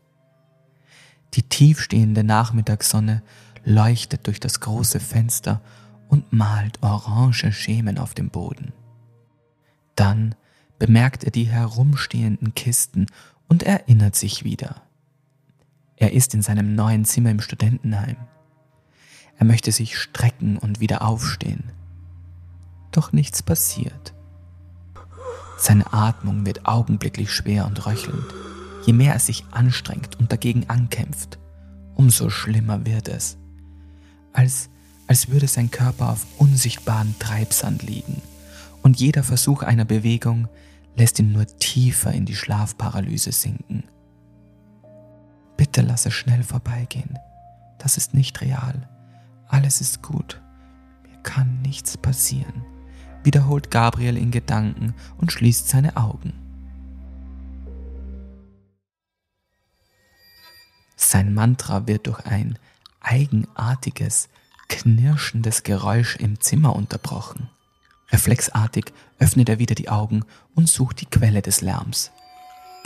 Die 1.34 1.42
tiefstehende 1.42 2.24
Nachmittagssonne 2.24 3.22
leuchtet 3.64 4.26
durch 4.26 4.40
das 4.40 4.60
große 4.60 5.00
Fenster 5.00 5.60
und 6.08 6.32
malt 6.32 6.82
orange 6.82 7.52
Schemen 7.52 7.98
auf 7.98 8.14
dem 8.14 8.30
Boden. 8.30 8.72
Dann 9.94 10.34
bemerkt 10.78 11.24
er 11.24 11.30
die 11.30 11.44
herumstehenden 11.44 12.54
Kisten 12.54 13.06
und 13.48 13.62
erinnert 13.62 14.16
sich 14.16 14.44
wieder. 14.44 14.82
Er 15.96 16.12
ist 16.12 16.34
in 16.34 16.42
seinem 16.42 16.74
neuen 16.74 17.04
Zimmer 17.04 17.30
im 17.30 17.40
Studentenheim. 17.40 18.16
Er 19.40 19.46
möchte 19.46 19.72
sich 19.72 19.98
strecken 19.98 20.58
und 20.58 20.80
wieder 20.80 21.00
aufstehen. 21.00 21.64
Doch 22.92 23.12
nichts 23.12 23.42
passiert. 23.42 24.12
Seine 25.58 25.92
Atmung 25.94 26.44
wird 26.44 26.66
augenblicklich 26.66 27.32
schwer 27.32 27.66
und 27.66 27.86
röchelnd. 27.86 28.26
je 28.86 28.92
mehr 28.92 29.14
er 29.14 29.18
sich 29.18 29.44
anstrengt 29.50 30.18
und 30.18 30.30
dagegen 30.30 30.68
ankämpft, 30.68 31.38
umso 31.94 32.28
schlimmer 32.28 32.84
wird 32.84 33.08
es. 33.08 33.38
Als, 34.34 34.68
als 35.06 35.30
würde 35.30 35.48
sein 35.48 35.70
Körper 35.70 36.10
auf 36.10 36.26
unsichtbaren 36.38 37.14
Treibsand 37.18 37.82
liegen 37.82 38.20
und 38.82 39.00
jeder 39.00 39.22
Versuch 39.22 39.62
einer 39.62 39.86
Bewegung 39.86 40.48
lässt 40.96 41.18
ihn 41.18 41.32
nur 41.32 41.46
tiefer 41.46 42.12
in 42.12 42.26
die 42.26 42.36
Schlafparalyse 42.36 43.32
sinken. 43.32 43.84
Bitte 45.56 45.80
lass 45.80 46.04
es 46.04 46.12
schnell 46.14 46.42
vorbeigehen. 46.42 47.18
Das 47.78 47.96
ist 47.96 48.12
nicht 48.12 48.40
real. 48.42 48.88
Alles 49.50 49.80
ist 49.80 50.02
gut. 50.02 50.40
Mir 51.02 51.18
kann 51.22 51.60
nichts 51.62 51.96
passieren, 51.96 52.64
wiederholt 53.24 53.70
Gabriel 53.70 54.16
in 54.16 54.30
Gedanken 54.30 54.94
und 55.18 55.32
schließt 55.32 55.68
seine 55.68 55.96
Augen. 55.96 56.32
Sein 60.96 61.34
Mantra 61.34 61.88
wird 61.88 62.06
durch 62.06 62.24
ein 62.26 62.56
eigenartiges, 63.00 64.28
knirschendes 64.68 65.64
Geräusch 65.64 66.14
im 66.16 66.40
Zimmer 66.40 66.76
unterbrochen. 66.76 67.48
Reflexartig 68.12 68.92
öffnet 69.18 69.48
er 69.48 69.58
wieder 69.58 69.74
die 69.74 69.88
Augen 69.88 70.24
und 70.54 70.68
sucht 70.68 71.00
die 71.00 71.06
Quelle 71.06 71.42
des 71.42 71.60
Lärms. 71.60 72.12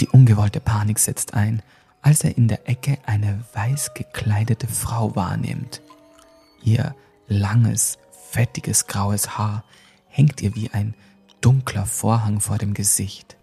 Die 0.00 0.08
ungewollte 0.08 0.60
Panik 0.60 0.98
setzt 0.98 1.34
ein, 1.34 1.62
als 2.00 2.24
er 2.24 2.36
in 2.36 2.48
der 2.48 2.68
Ecke 2.68 2.98
eine 3.04 3.44
weiß 3.52 3.92
gekleidete 3.94 4.66
Frau 4.66 5.14
wahrnimmt. 5.14 5.82
Ihr 6.64 6.96
langes, 7.28 7.98
fettiges 8.30 8.86
graues 8.86 9.36
Haar 9.38 9.64
hängt 10.08 10.40
ihr 10.40 10.54
wie 10.54 10.70
ein 10.70 10.94
dunkler 11.40 11.84
Vorhang 11.84 12.40
vor 12.40 12.56
dem 12.58 12.72
Gesicht. 12.72 13.36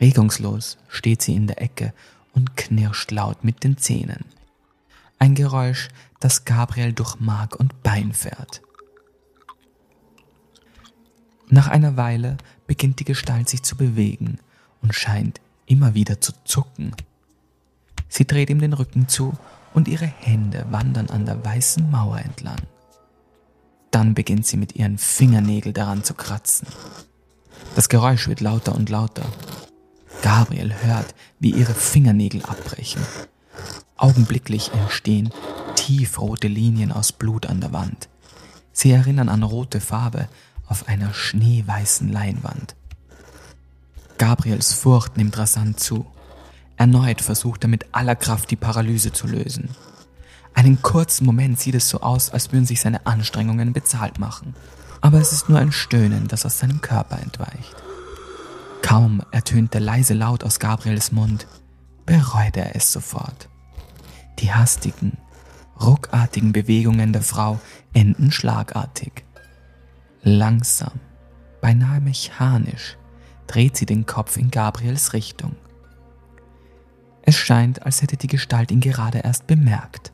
Regungslos 0.00 0.78
steht 0.88 1.22
sie 1.22 1.34
in 1.34 1.46
der 1.46 1.60
Ecke 1.60 1.92
und 2.32 2.56
knirscht 2.56 3.10
laut 3.10 3.44
mit 3.44 3.62
den 3.62 3.76
Zähnen. 3.76 4.24
Ein 5.18 5.34
Geräusch, 5.34 5.88
das 6.18 6.44
Gabriel 6.44 6.92
durch 6.92 7.20
Mark 7.20 7.56
und 7.56 7.82
Bein 7.82 8.12
fährt. 8.12 8.62
Nach 11.48 11.68
einer 11.68 11.96
Weile 11.96 12.38
beginnt 12.66 13.00
die 13.00 13.04
Gestalt 13.04 13.48
sich 13.48 13.62
zu 13.62 13.76
bewegen 13.76 14.38
und 14.82 14.94
scheint 14.94 15.40
immer 15.66 15.94
wieder 15.94 16.20
zu 16.20 16.32
zucken. 16.44 16.94
Sie 18.08 18.26
dreht 18.26 18.50
ihm 18.50 18.60
den 18.60 18.72
Rücken 18.72 19.08
zu 19.08 19.34
und 19.76 19.88
ihre 19.88 20.06
Hände 20.06 20.64
wandern 20.70 21.10
an 21.10 21.26
der 21.26 21.44
weißen 21.44 21.88
Mauer 21.90 22.18
entlang. 22.18 22.56
Dann 23.90 24.14
beginnt 24.14 24.46
sie 24.46 24.56
mit 24.56 24.74
ihren 24.74 24.96
Fingernägeln 24.96 25.74
daran 25.74 26.02
zu 26.02 26.14
kratzen. 26.14 26.66
Das 27.74 27.90
Geräusch 27.90 28.26
wird 28.26 28.40
lauter 28.40 28.74
und 28.74 28.88
lauter. 28.88 29.26
Gabriel 30.22 30.74
hört, 30.82 31.14
wie 31.40 31.50
ihre 31.50 31.74
Fingernägel 31.74 32.42
abbrechen. 32.42 33.02
Augenblicklich 33.98 34.72
entstehen 34.72 35.30
tiefrote 35.74 36.48
Linien 36.48 36.90
aus 36.90 37.12
Blut 37.12 37.44
an 37.44 37.60
der 37.60 37.74
Wand. 37.74 38.08
Sie 38.72 38.90
erinnern 38.90 39.28
an 39.28 39.42
rote 39.42 39.80
Farbe 39.80 40.26
auf 40.66 40.88
einer 40.88 41.12
schneeweißen 41.12 42.10
Leinwand. 42.10 42.76
Gabriels 44.16 44.72
Furcht 44.72 45.18
nimmt 45.18 45.36
rasant 45.36 45.78
zu. 45.78 46.06
Erneut 46.76 47.20
versucht 47.20 47.64
er 47.64 47.68
mit 47.68 47.86
aller 47.92 48.16
Kraft 48.16 48.50
die 48.50 48.56
Paralyse 48.56 49.12
zu 49.12 49.26
lösen. 49.26 49.70
Einen 50.54 50.80
kurzen 50.82 51.26
Moment 51.26 51.58
sieht 51.58 51.74
es 51.74 51.88
so 51.88 52.00
aus, 52.00 52.30
als 52.30 52.52
würden 52.52 52.66
sich 52.66 52.80
seine 52.80 53.06
Anstrengungen 53.06 53.72
bezahlt 53.72 54.18
machen. 54.18 54.54
Aber 55.00 55.20
es 55.20 55.32
ist 55.32 55.48
nur 55.48 55.58
ein 55.58 55.72
Stöhnen, 55.72 56.28
das 56.28 56.46
aus 56.46 56.58
seinem 56.58 56.80
Körper 56.80 57.18
entweicht. 57.20 57.76
Kaum 58.82 59.22
ertönt 59.32 59.74
der 59.74 59.80
leise 59.80 60.14
Laut 60.14 60.44
aus 60.44 60.58
Gabriels 60.58 61.12
Mund, 61.12 61.46
bereut 62.06 62.56
er 62.56 62.76
es 62.76 62.92
sofort. 62.92 63.48
Die 64.38 64.52
hastigen, 64.52 65.18
ruckartigen 65.80 66.52
Bewegungen 66.52 67.12
der 67.12 67.22
Frau 67.22 67.60
enden 67.92 68.30
schlagartig. 68.30 69.24
Langsam, 70.22 70.92
beinahe 71.60 72.00
mechanisch, 72.00 72.96
dreht 73.46 73.76
sie 73.76 73.86
den 73.86 74.06
Kopf 74.06 74.36
in 74.36 74.50
Gabriels 74.50 75.12
Richtung. 75.12 75.56
Es 77.26 77.34
scheint, 77.36 77.82
als 77.82 78.02
hätte 78.02 78.16
die 78.16 78.28
Gestalt 78.28 78.70
ihn 78.70 78.80
gerade 78.80 79.18
erst 79.18 79.48
bemerkt. 79.48 80.12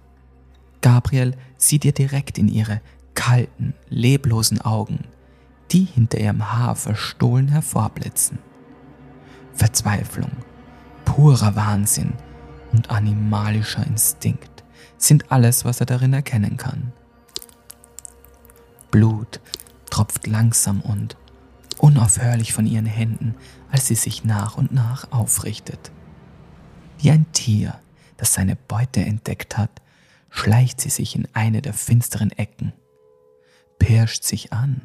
Gabriel 0.80 1.36
sieht 1.58 1.84
ihr 1.84 1.92
direkt 1.92 2.38
in 2.38 2.48
ihre 2.48 2.80
kalten, 3.14 3.74
leblosen 3.90 4.62
Augen, 4.62 5.04
die 5.70 5.84
hinter 5.84 6.18
ihrem 6.18 6.52
Haar 6.52 6.74
verstohlen 6.74 7.48
hervorblitzen. 7.48 8.38
Verzweiflung, 9.52 10.30
purer 11.04 11.54
Wahnsinn 11.54 12.14
und 12.72 12.90
animalischer 12.90 13.86
Instinkt 13.86 14.64
sind 14.96 15.30
alles, 15.30 15.66
was 15.66 15.80
er 15.80 15.86
darin 15.86 16.14
erkennen 16.14 16.56
kann. 16.56 16.92
Blut 18.90 19.40
tropft 19.90 20.26
langsam 20.26 20.80
und 20.80 21.18
unaufhörlich 21.78 22.54
von 22.54 22.66
ihren 22.66 22.86
Händen, 22.86 23.34
als 23.70 23.86
sie 23.86 23.96
sich 23.96 24.24
nach 24.24 24.56
und 24.56 24.72
nach 24.72 25.12
aufrichtet. 25.12 25.92
Wie 27.02 27.10
ein 27.10 27.26
Tier, 27.32 27.80
das 28.16 28.32
seine 28.32 28.54
Beute 28.54 29.00
entdeckt 29.00 29.58
hat, 29.58 29.82
schleicht 30.30 30.80
sie 30.80 30.88
sich 30.88 31.16
in 31.16 31.26
eine 31.32 31.60
der 31.60 31.74
finsteren 31.74 32.30
Ecken, 32.30 32.72
pirscht 33.80 34.22
sich 34.22 34.52
an. 34.52 34.82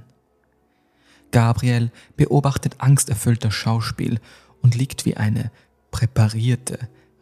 Gabriel 1.30 1.92
beobachtet 2.16 2.78
angsterfüllter 2.80 3.52
Schauspiel 3.52 4.20
und 4.64 4.74
liegt 4.74 5.06
wie 5.06 5.16
eine 5.16 5.52
präparierte, 5.92 6.80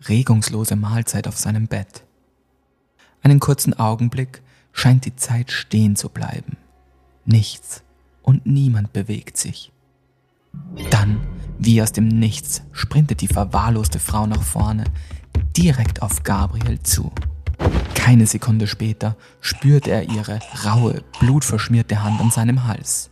regungslose 0.08 0.78
Mahlzeit 0.78 1.28
auf 1.28 1.38
seinem 1.38 1.68
Bett. 1.68 2.06
Einen 3.22 3.42
kurzen 3.42 3.74
Augenblick 3.74 4.42
scheint 4.72 5.04
die 5.04 5.18
Zeit 5.18 5.52
stehen 5.52 5.98
zu 5.98 6.08
bleiben. 6.08 6.56
Nichts 7.25 7.84
und 8.22 8.46
niemand 8.46 8.94
bewegt 8.94 9.36
sich. 9.36 9.74
Dann, 10.92 11.20
wie 11.58 11.82
aus 11.82 11.92
dem 11.92 12.08
Nichts, 12.08 12.64
sprintet 12.72 13.22
die 13.22 13.28
verwahrloste 13.28 14.00
Frau 14.00 14.26
nach 14.28 14.42
vorne, 14.42 14.86
direkt 15.56 16.02
auf 16.02 16.24
Gabriel 16.24 16.80
zu. 16.82 17.12
Keine 17.94 18.28
Sekunde 18.28 18.68
später 18.68 19.16
spürt 19.42 19.88
er 19.88 20.10
ihre 20.10 20.40
raue, 20.66 21.04
blutverschmierte 21.20 22.04
Hand 22.04 22.20
an 22.20 22.32
seinem 22.32 22.66
Hals. 22.66 23.10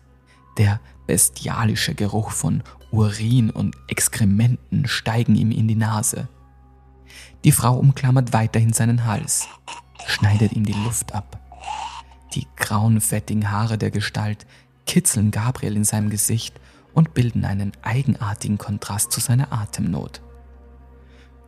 Der 0.58 0.80
bestialische 1.08 1.96
Geruch 1.96 2.32
von 2.32 2.62
Urin 2.92 3.50
und 3.50 3.76
Exkrementen 3.88 4.88
steigen 4.88 5.36
ihm 5.36 5.52
in 5.52 5.68
die 5.68 5.76
Nase. 5.76 6.28
Die 7.44 7.52
Frau 7.52 7.76
umklammert 7.76 8.34
weiterhin 8.34 8.74
seinen 8.74 9.06
Hals, 9.06 9.48
schneidet 10.06 10.54
ihm 10.54 10.66
die 10.66 10.74
Luft 10.74 11.14
ab. 11.14 11.40
Die 12.36 12.48
grauen, 12.56 13.02
fettigen 13.02 13.52
Haare 13.52 13.78
der 13.78 13.92
Gestalt 13.92 14.46
kitzeln 14.86 15.32
Gabriel 15.32 15.76
in 15.76 15.84
seinem 15.84 16.10
Gesicht 16.10 16.60
und 16.94 17.14
bilden 17.14 17.46
einen 17.46 17.72
eigenartigen 17.82 18.58
Kontrast 18.58 19.12
zu 19.12 19.20
seiner 19.20 19.52
Atemnot. 19.52 20.22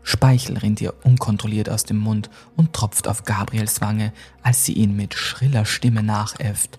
Speichel 0.04 0.58
rinnt 0.58 0.82
ihr 0.82 0.94
unkontrolliert 1.04 1.68
aus 1.70 1.84
dem 1.84 1.98
Mund 1.98 2.30
und 2.56 2.74
tropft 2.74 3.08
auf 3.08 3.24
Gabriels 3.24 3.82
Wange, 3.82 4.14
als 4.44 4.64
sie 4.64 4.74
ihn 4.74 4.96
mit 4.96 5.16
schriller 5.16 5.66
Stimme 5.66 6.04
nachäfft. 6.04 6.78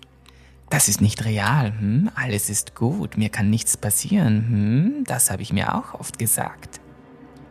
Das 0.69 0.87
ist 0.87 1.01
nicht 1.01 1.25
real, 1.25 1.73
hm? 1.77 2.09
Alles 2.15 2.49
ist 2.49 2.75
gut, 2.75 3.17
mir 3.17 3.29
kann 3.29 3.49
nichts 3.49 3.77
passieren, 3.77 4.47
hm? 4.47 5.03
Das 5.05 5.29
habe 5.29 5.41
ich 5.41 5.51
mir 5.51 5.75
auch 5.75 5.93
oft 5.93 6.19
gesagt. 6.19 6.79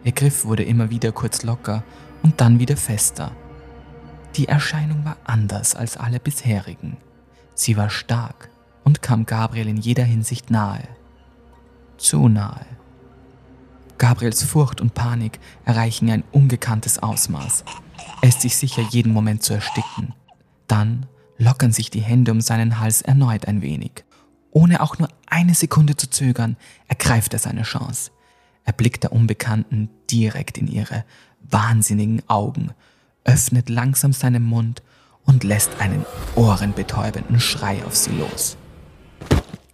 Ihr 0.02 0.12
Griff 0.12 0.44
wurde 0.44 0.64
immer 0.64 0.90
wieder 0.90 1.12
kurz 1.12 1.42
locker 1.42 1.85
und 2.23 2.40
dann 2.40 2.58
wieder 2.58 2.76
fester. 2.76 3.32
Die 4.37 4.49
Erscheinung 4.49 5.04
war 5.04 5.16
anders 5.25 5.75
als 5.75 5.96
alle 5.96 6.20
bisherigen. 6.20 6.96
Sie 7.54 7.76
war 7.76 7.90
stark 7.90 8.50
und 8.85 9.02
kam 9.02 9.26
Gabriel 9.26 9.68
in 9.68 9.78
jeder 9.78 10.04
Hinsicht 10.04 10.50
nahe. 10.50 10.87
Zu 11.98 12.28
nahe. 12.28 12.66
Gabriels 13.98 14.42
Furcht 14.42 14.80
und 14.80 14.94
Panik 14.94 15.38
erreichen 15.64 16.10
ein 16.10 16.24
ungekanntes 16.32 16.98
Ausmaß. 16.98 17.64
Er 18.20 18.28
ist 18.28 18.42
sich 18.42 18.56
sicher, 18.56 18.82
jeden 18.90 19.12
Moment 19.12 19.42
zu 19.42 19.54
ersticken. 19.54 20.14
Dann 20.66 21.06
lockern 21.38 21.72
sich 21.72 21.90
die 21.90 22.00
Hände 22.00 22.32
um 22.32 22.40
seinen 22.40 22.78
Hals 22.78 23.02
erneut 23.02 23.48
ein 23.48 23.62
wenig. 23.62 24.04
Ohne 24.50 24.80
auch 24.80 24.98
nur 24.98 25.08
eine 25.26 25.54
Sekunde 25.54 25.96
zu 25.96 26.08
zögern, 26.08 26.56
ergreift 26.88 27.32
er 27.32 27.38
seine 27.38 27.62
Chance. 27.62 28.10
Er 28.64 28.72
blickt 28.72 29.02
der 29.02 29.12
Unbekannten 29.12 29.90
direkt 30.10 30.58
in 30.58 30.66
ihre 30.66 31.04
wahnsinnigen 31.40 32.22
Augen 32.28 32.72
öffnet 33.26 33.68
langsam 33.68 34.12
seinen 34.12 34.44
Mund 34.44 34.82
und 35.24 35.44
lässt 35.44 35.80
einen 35.80 36.06
ohrenbetäubenden 36.36 37.40
Schrei 37.40 37.84
auf 37.84 37.96
sie 37.96 38.12
los. 38.12 38.56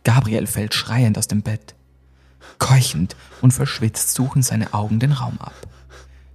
Gabriel 0.04 0.46
fällt 0.46 0.74
schreiend 0.74 1.18
aus 1.18 1.28
dem 1.28 1.42
Bett. 1.42 1.74
Keuchend 2.58 3.16
und 3.40 3.52
verschwitzt 3.52 4.14
suchen 4.14 4.42
seine 4.42 4.74
Augen 4.74 4.98
den 4.98 5.12
Raum 5.12 5.38
ab. 5.38 5.54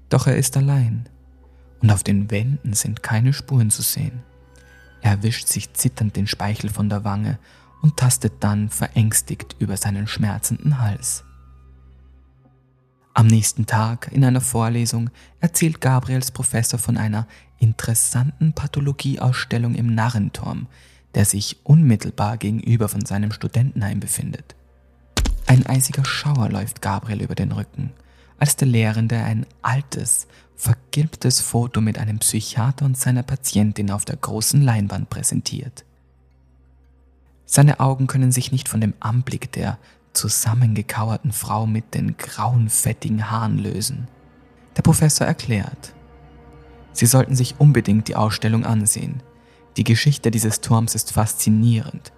Doch 0.09 0.27
er 0.27 0.37
ist 0.37 0.57
allein 0.57 1.07
und 1.81 1.91
auf 1.91 2.03
den 2.03 2.31
Wänden 2.31 2.73
sind 2.73 3.03
keine 3.03 3.33
Spuren 3.33 3.69
zu 3.69 3.81
sehen. 3.81 4.23
Er 5.01 5.23
wischt 5.23 5.47
sich 5.47 5.73
zitternd 5.73 6.15
den 6.15 6.27
Speichel 6.27 6.69
von 6.69 6.89
der 6.89 7.03
Wange 7.03 7.39
und 7.81 7.97
tastet 7.97 8.33
dann 8.39 8.69
verängstigt 8.69 9.55
über 9.59 9.77
seinen 9.77 10.07
schmerzenden 10.07 10.79
Hals. 10.81 11.23
Am 13.13 13.27
nächsten 13.27 13.65
Tag 13.65 14.11
in 14.11 14.23
einer 14.23 14.41
Vorlesung 14.41 15.09
erzählt 15.39 15.81
Gabriels 15.81 16.31
Professor 16.31 16.77
von 16.77 16.97
einer 16.97 17.27
interessanten 17.59 18.53
Pathologieausstellung 18.53 19.73
im 19.75 19.95
Narrenturm, 19.95 20.67
der 21.15 21.25
sich 21.25 21.57
unmittelbar 21.63 22.37
gegenüber 22.37 22.89
von 22.89 23.05
seinem 23.05 23.31
Studentenheim 23.31 23.99
befindet. 23.99 24.56
Ein 25.47 25.65
eisiger 25.65 26.03
Schauer 26.03 26.49
läuft 26.49 26.81
Gabriel 26.81 27.21
über 27.21 27.33
den 27.33 27.53
Rücken, 27.53 27.91
als 28.37 28.57
der 28.57 28.67
Lehrende 28.67 29.17
ein 29.17 29.45
altes, 29.61 30.27
vergilbtes 30.57 31.39
Foto 31.39 31.79
mit 31.79 31.97
einem 31.97 32.19
Psychiater 32.19 32.85
und 32.85 32.97
seiner 32.97 33.23
Patientin 33.23 33.89
auf 33.89 34.03
der 34.03 34.17
großen 34.17 34.61
Leinwand 34.61 35.09
präsentiert. 35.09 35.85
Seine 37.45 37.79
Augen 37.79 38.07
können 38.07 38.33
sich 38.33 38.51
nicht 38.51 38.67
von 38.67 38.81
dem 38.81 38.93
Anblick 38.99 39.53
der 39.53 39.77
zusammengekauerten 40.11 41.31
Frau 41.31 41.65
mit 41.65 41.93
den 41.93 42.17
grauen, 42.17 42.69
fettigen 42.69 43.31
Haaren 43.31 43.57
lösen. 43.57 44.09
Der 44.75 44.81
Professor 44.81 45.25
erklärt, 45.25 45.93
Sie 46.91 47.05
sollten 47.05 47.35
sich 47.35 47.55
unbedingt 47.59 48.09
die 48.09 48.15
Ausstellung 48.15 48.65
ansehen. 48.65 49.21
Die 49.77 49.83
Geschichte 49.83 50.29
dieses 50.31 50.59
Turms 50.59 50.95
ist 50.95 51.13
faszinierend. 51.13 52.11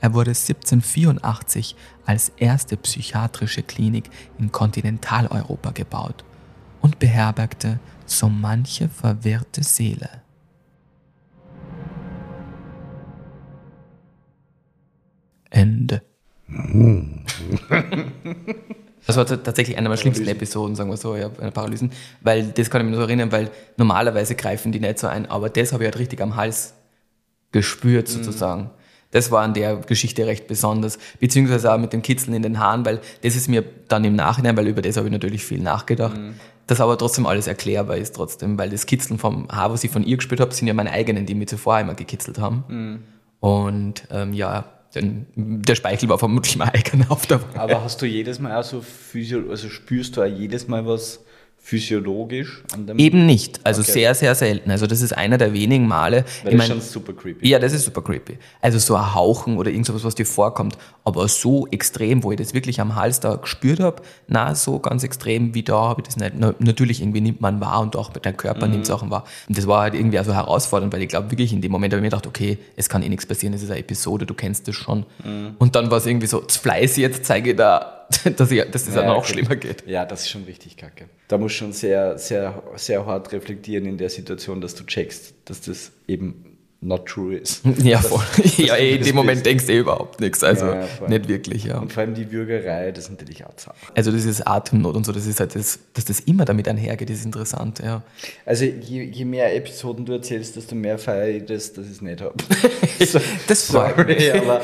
Er 0.00 0.14
wurde 0.14 0.30
1784 0.30 1.74
als 2.06 2.30
erste 2.36 2.76
psychiatrische 2.76 3.62
Klinik 3.62 4.10
in 4.38 4.52
Kontinentaleuropa 4.52 5.70
gebaut 5.70 6.24
und 6.80 6.98
beherbergte 6.98 7.80
so 8.06 8.28
manche 8.28 8.88
verwirrte 8.88 9.62
Seele. 9.62 10.22
Ende. 15.50 16.02
Das 19.06 19.16
war 19.16 19.24
tatsächlich 19.24 19.78
eine 19.78 19.88
meiner 19.88 19.98
schlimmsten 19.98 20.28
Episoden, 20.28 20.76
sagen 20.76 20.90
wir 20.90 20.98
so, 20.98 21.16
ja, 21.16 21.30
Paralysen. 21.30 21.92
Weil 22.20 22.48
das 22.48 22.68
kann 22.68 22.82
ich 22.82 22.84
mich 22.84 22.90
nur 22.90 23.00
so 23.00 23.06
erinnern, 23.06 23.32
weil 23.32 23.50
normalerweise 23.78 24.34
greifen 24.34 24.70
die 24.70 24.80
nicht 24.80 24.98
so 24.98 25.06
ein, 25.06 25.24
aber 25.24 25.48
das 25.48 25.72
habe 25.72 25.84
ich 25.84 25.86
halt 25.86 25.98
richtig 25.98 26.20
am 26.20 26.36
Hals 26.36 26.74
gespürt, 27.50 28.08
sozusagen. 28.08 28.68
Das 29.10 29.30
war 29.30 29.42
an 29.42 29.54
der 29.54 29.76
Geschichte 29.76 30.26
recht 30.26 30.46
besonders, 30.46 30.98
beziehungsweise 31.18 31.72
auch 31.72 31.78
mit 31.78 31.92
dem 31.92 32.02
Kitzeln 32.02 32.34
in 32.34 32.42
den 32.42 32.58
Haaren, 32.58 32.84
weil 32.84 33.00
das 33.22 33.36
ist 33.36 33.48
mir 33.48 33.64
dann 33.88 34.04
im 34.04 34.14
Nachhinein, 34.14 34.56
weil 34.56 34.66
über 34.66 34.82
das 34.82 34.96
habe 34.96 35.06
ich 35.06 35.12
natürlich 35.12 35.44
viel 35.44 35.60
nachgedacht, 35.60 36.16
mhm. 36.16 36.34
das 36.66 36.80
aber 36.80 36.98
trotzdem 36.98 37.24
alles 37.24 37.46
erklärbar 37.46 37.96
ist 37.96 38.16
trotzdem, 38.16 38.58
weil 38.58 38.68
das 38.68 38.84
Kitzeln 38.84 39.18
vom 39.18 39.48
Haar, 39.48 39.72
was 39.72 39.82
ich 39.82 39.90
von 39.90 40.04
ihr 40.04 40.16
gespürt 40.16 40.40
habe, 40.40 40.52
sind 40.52 40.68
ja 40.68 40.74
meine 40.74 40.90
eigenen, 40.90 41.24
die 41.24 41.34
mir 41.34 41.46
zuvor 41.46 41.80
immer 41.80 41.94
gekitzelt 41.94 42.38
haben. 42.38 42.64
Mhm. 42.68 42.98
Und 43.40 44.02
ähm, 44.10 44.34
ja, 44.34 44.64
denn 44.94 45.26
der 45.36 45.74
Speichel 45.74 46.08
war 46.08 46.18
vermutlich 46.18 46.56
mein 46.56 46.68
eigener 46.70 47.10
auf 47.10 47.26
der 47.26 47.40
Wahl. 47.42 47.56
Aber 47.56 47.84
hast 47.84 48.02
du 48.02 48.06
jedes 48.06 48.38
Mal 48.38 48.58
auch 48.58 48.64
so 48.64 48.80
physio, 48.80 49.50
also 49.50 49.68
spürst 49.68 50.16
du 50.16 50.22
auch 50.22 50.26
jedes 50.26 50.68
Mal 50.68 50.86
was 50.86 51.24
physiologisch 51.68 52.62
an 52.72 52.86
dem? 52.86 52.98
Eben 52.98 53.26
nicht. 53.26 53.60
Also 53.62 53.82
okay. 53.82 53.92
sehr, 53.92 54.14
sehr 54.14 54.34
selten. 54.34 54.70
Also 54.70 54.86
das 54.86 55.02
ist 55.02 55.12
einer 55.12 55.36
der 55.36 55.52
wenigen 55.52 55.86
Male. 55.86 56.24
Weil 56.42 56.56
das 56.56 56.62
ist 56.62 56.68
schon 56.68 56.80
super 56.80 57.12
creepy. 57.12 57.46
Ja, 57.46 57.58
das 57.58 57.74
ist 57.74 57.84
super 57.84 58.00
creepy. 58.00 58.38
Also 58.62 58.78
so 58.78 58.96
ein 58.96 59.14
Hauchen 59.14 59.58
oder 59.58 59.70
irgendwas, 59.70 60.02
was 60.02 60.14
dir 60.14 60.24
vorkommt. 60.24 60.78
Aber 61.04 61.28
so 61.28 61.66
extrem, 61.66 62.22
wo 62.22 62.32
ich 62.32 62.38
das 62.38 62.54
wirklich 62.54 62.80
am 62.80 62.94
Hals 62.94 63.20
da 63.20 63.36
gespürt 63.36 63.80
habe, 63.80 64.02
na 64.28 64.54
so 64.54 64.78
ganz 64.78 65.04
extrem 65.04 65.54
wie 65.54 65.62
da 65.62 65.74
habe 65.74 66.00
ich 66.00 66.06
das 66.06 66.16
nicht. 66.16 66.32
Na, 66.38 66.54
natürlich 66.58 67.02
irgendwie 67.02 67.20
nimmt 67.20 67.42
man 67.42 67.60
wahr 67.60 67.82
und 67.82 67.96
auch 67.96 68.14
der 68.14 68.32
Körper 68.32 68.64
mhm. 68.64 68.72
nimmt 68.72 68.86
Sachen 68.86 69.10
wahr. 69.10 69.24
Und 69.46 69.58
das 69.58 69.66
war 69.66 69.82
halt 69.82 69.92
irgendwie 69.92 70.18
also 70.18 70.32
herausfordernd, 70.32 70.90
weil 70.94 71.02
ich 71.02 71.08
glaube 71.08 71.30
wirklich 71.30 71.52
in 71.52 71.60
dem 71.60 71.70
Moment 71.70 71.92
habe 71.92 71.98
ich 71.98 72.02
mir 72.02 72.08
gedacht, 72.08 72.26
okay, 72.26 72.56
es 72.76 72.88
kann 72.88 73.02
eh 73.02 73.10
nichts 73.10 73.26
passieren, 73.26 73.52
es 73.52 73.62
ist 73.62 73.70
eine 73.70 73.80
Episode, 73.80 74.24
du 74.24 74.32
kennst 74.32 74.68
das 74.68 74.74
schon. 74.74 75.04
Mhm. 75.22 75.56
Und 75.58 75.76
dann 75.76 75.90
war 75.90 75.98
es 75.98 76.06
irgendwie 76.06 76.28
so, 76.28 76.42
Fleiß 76.48 76.96
jetzt 76.96 77.26
zeige 77.26 77.50
ich 77.50 77.56
da 77.56 77.97
dass, 78.36 78.50
ich, 78.50 78.70
dass 78.70 78.88
es 78.88 78.94
ja, 78.94 79.06
noch 79.06 79.18
okay. 79.18 79.32
schlimmer 79.32 79.56
geht. 79.56 79.86
Ja, 79.86 80.04
das 80.04 80.22
ist 80.22 80.30
schon 80.30 80.44
richtig 80.44 80.76
kacke. 80.76 81.06
Da 81.28 81.38
musst 81.38 81.56
du 81.56 81.58
schon 81.58 81.72
sehr, 81.72 82.18
sehr, 82.18 82.62
sehr 82.76 83.04
hart 83.06 83.32
reflektieren 83.32 83.86
in 83.86 83.98
der 83.98 84.10
Situation, 84.10 84.60
dass 84.60 84.74
du 84.74 84.84
checkst, 84.84 85.34
dass 85.44 85.60
das 85.60 85.92
eben 86.06 86.48
not 86.80 87.06
true 87.06 87.36
ist. 87.36 87.62
Ja, 87.82 87.98
voll. 87.98 88.22
Dass, 88.36 88.58
ja, 88.58 88.74
ey, 88.76 88.96
in 88.96 89.04
dem 89.04 89.16
Moment 89.16 89.44
denkst 89.44 89.66
du 89.66 89.72
eh 89.72 89.78
überhaupt 89.78 90.20
nichts. 90.20 90.44
Also 90.44 90.66
ja, 90.66 90.82
ja, 90.82 91.08
nicht 91.08 91.28
wirklich, 91.28 91.64
ja. 91.64 91.78
Und 91.78 91.92
vor 91.92 92.02
allem 92.02 92.14
die 92.14 92.30
Würgerei, 92.30 92.92
das 92.92 93.04
ist 93.04 93.10
natürlich 93.10 93.44
auch 93.44 93.54
zart. 93.56 93.76
Also 93.94 94.12
das 94.12 94.24
ist 94.24 94.46
Atemnot 94.46 94.94
und 94.94 95.04
so, 95.04 95.12
das 95.12 95.26
ist 95.26 95.40
halt 95.40 95.54
das, 95.54 95.80
dass 95.94 96.04
das 96.04 96.20
immer 96.20 96.44
damit 96.44 96.68
einhergeht, 96.68 97.10
ist 97.10 97.24
interessant, 97.24 97.80
ja. 97.84 98.02
Also 98.46 98.64
je, 98.64 99.02
je 99.02 99.24
mehr 99.24 99.54
Episoden 99.54 100.04
du 100.06 100.12
erzählst, 100.12 100.56
desto 100.56 100.74
mehr 100.74 100.98
feiere 100.98 101.28
ich 101.28 101.44
das, 101.46 101.72
dass 101.72 101.86
ich 101.86 101.92
es 101.92 102.02
nicht 102.02 102.20
habe. 102.20 102.34
das 103.46 103.64
freut 103.64 104.06
mich. 104.06 104.34
Aber, 104.34 104.60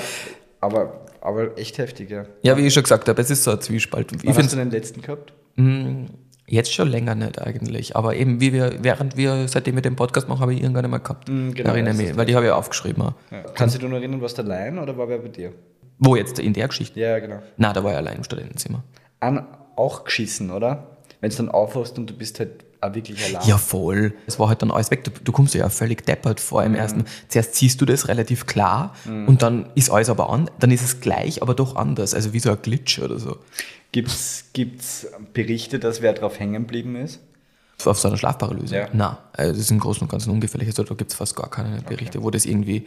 aber 0.60 1.03
aber 1.24 1.56
echt 1.58 1.78
heftig, 1.78 2.10
ja. 2.10 2.26
Ja, 2.42 2.56
wie 2.56 2.66
ich 2.66 2.74
schon 2.74 2.82
gesagt 2.82 3.08
habe, 3.08 3.20
es 3.20 3.30
ist 3.30 3.44
so 3.44 3.52
ein 3.52 3.60
Zwiespalt. 3.60 4.12
Wann 4.12 4.30
ich 4.30 4.38
hast 4.38 4.52
du 4.52 4.56
den 4.56 4.70
letzten 4.70 5.00
gehabt? 5.00 5.32
Mm, 5.56 6.04
jetzt 6.46 6.72
schon 6.72 6.88
länger 6.88 7.14
nicht 7.14 7.40
eigentlich, 7.40 7.96
aber 7.96 8.14
eben 8.14 8.40
wie 8.40 8.52
wir, 8.52 8.76
während 8.82 9.16
wir, 9.16 9.48
seitdem 9.48 9.74
wir 9.74 9.82
den 9.82 9.96
Podcast 9.96 10.28
machen, 10.28 10.40
habe 10.40 10.52
ich 10.52 10.62
irgendwann 10.62 10.84
einmal 10.84 11.00
gehabt. 11.00 11.28
Mm, 11.28 11.52
genau, 11.52 11.70
erinnere 11.70 11.94
mich, 11.94 12.14
weil 12.14 12.26
die 12.26 12.36
habe 12.36 12.44
ich 12.44 12.52
aufgeschrieben. 12.52 13.14
Ja. 13.30 13.40
Kannst 13.54 13.74
du 13.74 13.78
dich 13.78 13.88
noch 13.88 13.96
erinnern, 13.96 14.20
was 14.20 14.34
der 14.34 14.44
allein 14.44 14.78
oder 14.78 14.98
war 14.98 15.08
wer 15.08 15.18
bei 15.18 15.28
dir? 15.28 15.52
Wo 15.98 16.14
jetzt, 16.14 16.38
in 16.38 16.52
der 16.52 16.68
Geschichte? 16.68 17.00
Ja, 17.00 17.18
genau. 17.18 17.40
Na, 17.56 17.72
da 17.72 17.82
war 17.82 17.92
ich 17.92 17.96
allein 17.96 18.18
im 18.18 18.24
Studentenzimmer. 18.24 18.84
An, 19.20 19.46
auch 19.76 20.04
geschissen, 20.04 20.50
oder? 20.50 20.98
Wenn 21.22 21.30
es 21.30 21.36
dann 21.36 21.48
aufhörst 21.48 21.98
und 21.98 22.10
du 22.10 22.14
bist 22.14 22.38
halt 22.38 22.63
auch 22.84 22.94
wirklich 22.94 23.24
allein. 23.24 23.48
Ja, 23.48 23.58
voll. 23.58 24.14
Es 24.26 24.38
war 24.38 24.48
halt 24.48 24.62
dann 24.62 24.70
alles 24.70 24.90
weg. 24.90 25.04
Du, 25.04 25.10
du 25.10 25.32
kommst 25.32 25.54
ja 25.54 25.68
völlig 25.68 26.04
deppert 26.04 26.40
vor 26.40 26.62
im 26.64 26.72
mhm. 26.72 26.78
ersten. 26.78 27.04
Zuerst 27.28 27.54
siehst 27.54 27.80
du 27.80 27.86
das 27.86 28.08
relativ 28.08 28.46
klar 28.46 28.94
mhm. 29.04 29.28
und 29.28 29.42
dann 29.42 29.70
ist 29.74 29.90
alles 29.90 30.08
aber 30.08 30.30
an, 30.30 30.50
dann 30.58 30.70
ist 30.70 30.84
es 30.84 31.00
gleich, 31.00 31.42
aber 31.42 31.54
doch 31.54 31.76
anders. 31.76 32.14
Also 32.14 32.32
wie 32.32 32.40
so 32.40 32.50
ein 32.50 32.58
Glitch 32.60 32.98
oder 32.98 33.18
so. 33.18 33.38
Gibt 33.92 34.08
es 34.10 34.44
Berichte, 35.32 35.78
dass 35.78 36.02
wer 36.02 36.12
drauf 36.12 36.40
hängen 36.40 36.64
geblieben 36.64 36.96
ist? 36.96 37.20
Auf 37.84 37.98
so 37.98 38.08
einer 38.08 38.16
Schlafparalyse? 38.16 38.76
Ja. 38.76 38.88
Nein, 38.92 39.16
also 39.32 39.52
das 39.52 39.60
ist 39.60 39.70
im 39.70 39.78
Großen 39.78 40.02
und 40.02 40.08
Ganzen 40.08 40.30
ungefährlich. 40.30 40.68
Also 40.68 40.84
da 40.84 40.94
gibt 40.94 41.10
es 41.10 41.16
fast 41.16 41.36
gar 41.36 41.50
keine 41.50 41.82
Berichte, 41.82 42.18
okay. 42.18 42.24
wo 42.24 42.30
das 42.30 42.46
irgendwie, 42.46 42.86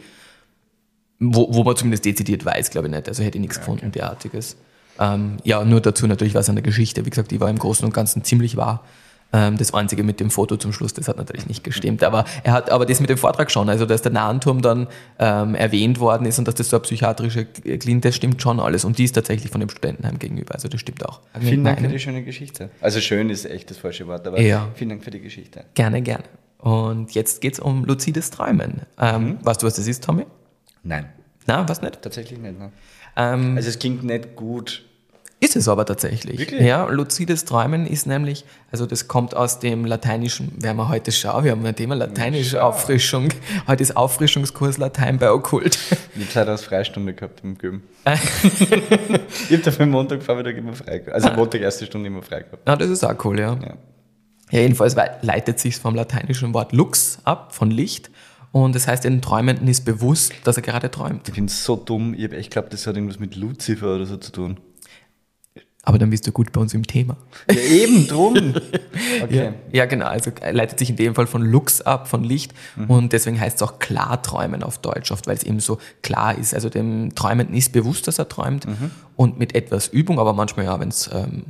wo, 1.20 1.54
wo 1.54 1.62
man 1.62 1.76
zumindest 1.76 2.04
dezidiert 2.04 2.44
weiß, 2.44 2.70
glaube 2.70 2.88
ich 2.88 2.94
nicht. 2.94 3.08
Also 3.08 3.22
hätte 3.22 3.38
ich 3.38 3.42
nichts 3.42 3.56
ja, 3.56 3.60
gefunden, 3.60 3.86
okay. 3.86 3.98
derartiges. 4.00 4.56
Ähm, 4.98 5.36
ja, 5.44 5.64
nur 5.64 5.80
dazu 5.80 6.06
natürlich 6.06 6.34
was 6.34 6.48
an 6.48 6.56
der 6.56 6.62
Geschichte. 6.62 7.06
Wie 7.06 7.10
gesagt, 7.10 7.30
die 7.30 7.40
war 7.40 7.48
im 7.48 7.58
Großen 7.58 7.84
und 7.84 7.94
Ganzen 7.94 8.24
ziemlich 8.24 8.56
wahr. 8.56 8.84
Ähm, 9.30 9.58
das 9.58 9.74
einzige 9.74 10.02
mit 10.02 10.20
dem 10.20 10.30
Foto 10.30 10.56
zum 10.56 10.72
Schluss, 10.72 10.94
das 10.94 11.06
hat 11.06 11.18
natürlich 11.18 11.46
nicht 11.46 11.62
gestimmt. 11.62 12.02
Aber 12.02 12.24
er 12.44 12.52
hat 12.52 12.70
aber 12.70 12.86
das 12.86 13.00
mit 13.00 13.10
dem 13.10 13.18
Vortrag 13.18 13.50
schon, 13.50 13.68
also 13.68 13.84
dass 13.84 14.00
der 14.00 14.12
Nahenturm 14.12 14.62
dann 14.62 14.88
ähm, 15.18 15.54
erwähnt 15.54 16.00
worden 16.00 16.26
ist 16.26 16.38
und 16.38 16.48
dass 16.48 16.54
das 16.54 16.70
so 16.70 16.76
eine 16.76 16.82
psychiatrische 16.82 17.44
Klinik, 17.44 18.02
das 18.02 18.16
stimmt 18.16 18.40
schon 18.40 18.58
alles. 18.58 18.84
Und 18.84 18.96
die 18.96 19.04
ist 19.04 19.12
tatsächlich 19.12 19.50
von 19.50 19.60
dem 19.60 19.68
Studentenheim 19.68 20.18
gegenüber, 20.18 20.54
also 20.54 20.68
das 20.68 20.80
stimmt 20.80 21.06
auch. 21.06 21.20
Vielen 21.40 21.62
Dank 21.64 21.80
für 21.80 21.88
die 21.88 21.98
schöne 21.98 22.24
Geschichte. 22.24 22.70
Also 22.80 23.00
schön 23.00 23.28
ist 23.28 23.44
echt 23.44 23.70
das 23.70 23.76
falsche 23.76 24.06
Wort, 24.06 24.26
aber 24.26 24.40
ja. 24.40 24.68
vielen 24.74 24.90
Dank 24.90 25.04
für 25.04 25.10
die 25.10 25.20
Geschichte. 25.20 25.64
Gerne, 25.74 26.00
gerne. 26.00 26.24
Und 26.58 27.12
jetzt 27.12 27.40
geht 27.40 27.52
es 27.52 27.60
um 27.60 27.84
luzides 27.84 28.30
Träumen. 28.30 28.82
Ähm, 28.98 29.22
mhm. 29.22 29.38
Weißt 29.42 29.62
du, 29.62 29.66
was 29.66 29.74
das 29.74 29.86
ist, 29.86 30.04
Tommy? 30.04 30.26
Nein. 30.82 31.06
Na, 31.46 31.68
was 31.68 31.82
nicht? 31.82 32.00
Tatsächlich 32.02 32.38
nicht. 32.38 32.58
Ne? 32.58 32.72
Ähm, 33.16 33.56
also 33.56 33.68
es 33.68 33.78
klingt 33.78 34.04
nicht 34.04 34.36
gut 34.36 34.87
ist 35.40 35.54
es 35.54 35.68
aber 35.68 35.86
tatsächlich. 35.86 36.38
Wirklich? 36.38 36.60
Ja, 36.62 36.86
luzides 36.88 37.44
Träumen 37.44 37.86
ist 37.86 38.06
nämlich, 38.08 38.44
also 38.72 38.86
das 38.86 39.06
kommt 39.06 39.36
aus 39.36 39.60
dem 39.60 39.84
Lateinischen, 39.84 40.60
werden 40.60 40.76
wir 40.76 40.88
heute 40.88 41.12
schauen, 41.12 41.44
wir 41.44 41.52
haben 41.52 41.64
ein 41.64 41.76
Thema 41.76 41.94
lateinische. 41.94 42.62
Auffrischung. 42.62 43.28
Heute 43.68 43.82
ist 43.84 43.96
Auffrischungskurs 43.96 44.78
Latein 44.78 45.18
bei 45.18 45.30
Okkult. 45.30 45.78
Ich 46.14 46.24
habe 46.24 46.28
Zeit 46.28 46.48
als 46.48 46.64
Freistunde 46.64 47.14
gehabt 47.14 47.40
im 47.44 47.56
Göben. 47.56 47.84
ich 48.04 49.52
habe 49.52 49.62
dafür 49.62 49.86
Montag, 49.86 50.24
Vormittag 50.24 50.56
immer 50.56 50.72
frei 50.72 50.98
gehabt. 50.98 51.12
Also 51.12 51.30
Montag 51.36 51.60
erste 51.60 51.86
Stunde 51.86 52.08
immer 52.08 52.22
frei 52.22 52.40
gehabt. 52.40 52.68
Ah, 52.68 52.74
das 52.74 52.90
ist 52.90 53.04
auch 53.04 53.24
cool, 53.24 53.38
ja. 53.38 53.56
Ja, 53.62 53.74
ja 54.50 54.60
jedenfalls 54.60 54.96
leitet 55.22 55.60
sich 55.60 55.76
vom 55.76 55.94
lateinischen 55.94 56.52
Wort 56.52 56.72
lux 56.72 57.20
ab, 57.22 57.54
von 57.54 57.70
Licht. 57.70 58.10
Und 58.50 58.74
das 58.74 58.88
heißt, 58.88 59.04
den 59.04 59.22
Träumenden 59.22 59.68
ist 59.68 59.84
bewusst, 59.84 60.32
dass 60.42 60.56
er 60.56 60.62
gerade 60.62 60.90
träumt. 60.90 61.28
Ich 61.28 61.34
bin 61.34 61.46
so 61.46 61.76
dumm. 61.76 62.14
Ich, 62.14 62.32
ich 62.32 62.50
glaube, 62.50 62.68
das 62.70 62.86
hat 62.88 62.96
irgendwas 62.96 63.20
mit 63.20 63.36
Lucifer 63.36 63.94
oder 63.94 64.06
so 64.06 64.16
zu 64.16 64.32
tun. 64.32 64.58
Aber 65.88 65.98
dann 65.98 66.10
bist 66.10 66.26
du 66.26 66.32
gut 66.32 66.52
bei 66.52 66.60
uns 66.60 66.74
im 66.74 66.86
Thema. 66.86 67.16
Ja, 67.50 67.58
eben 67.58 68.06
drum. 68.06 68.54
Okay. 69.22 69.36
Ja, 69.36 69.52
ja, 69.72 69.86
genau. 69.86 70.06
Also 70.06 70.30
leitet 70.52 70.78
sich 70.78 70.90
in 70.90 70.96
dem 70.96 71.14
Fall 71.14 71.26
von 71.26 71.42
Lux 71.42 71.80
ab, 71.80 72.08
von 72.08 72.22
Licht. 72.22 72.52
Mhm. 72.76 72.90
Und 72.90 73.12
deswegen 73.12 73.40
heißt 73.40 73.56
es 73.56 73.62
auch 73.62 73.78
Klarträumen 73.78 74.62
auf 74.62 74.78
Deutsch 74.78 75.10
oft, 75.10 75.26
weil 75.26 75.36
es 75.36 75.42
eben 75.42 75.60
so 75.60 75.78
klar 76.02 76.36
ist. 76.36 76.54
Also 76.54 76.68
dem 76.68 77.14
Träumenden 77.14 77.56
ist 77.56 77.72
bewusst, 77.72 78.06
dass 78.06 78.18
er 78.18 78.28
träumt. 78.28 78.66
Mhm. 78.66 78.90
Und 79.16 79.38
mit 79.38 79.54
etwas 79.54 79.88
Übung, 79.88 80.18
aber 80.18 80.34
manchmal 80.34 80.66
ja, 80.66 80.78
wenn 80.78 80.90
es 80.90 81.10
ähm, 81.12 81.44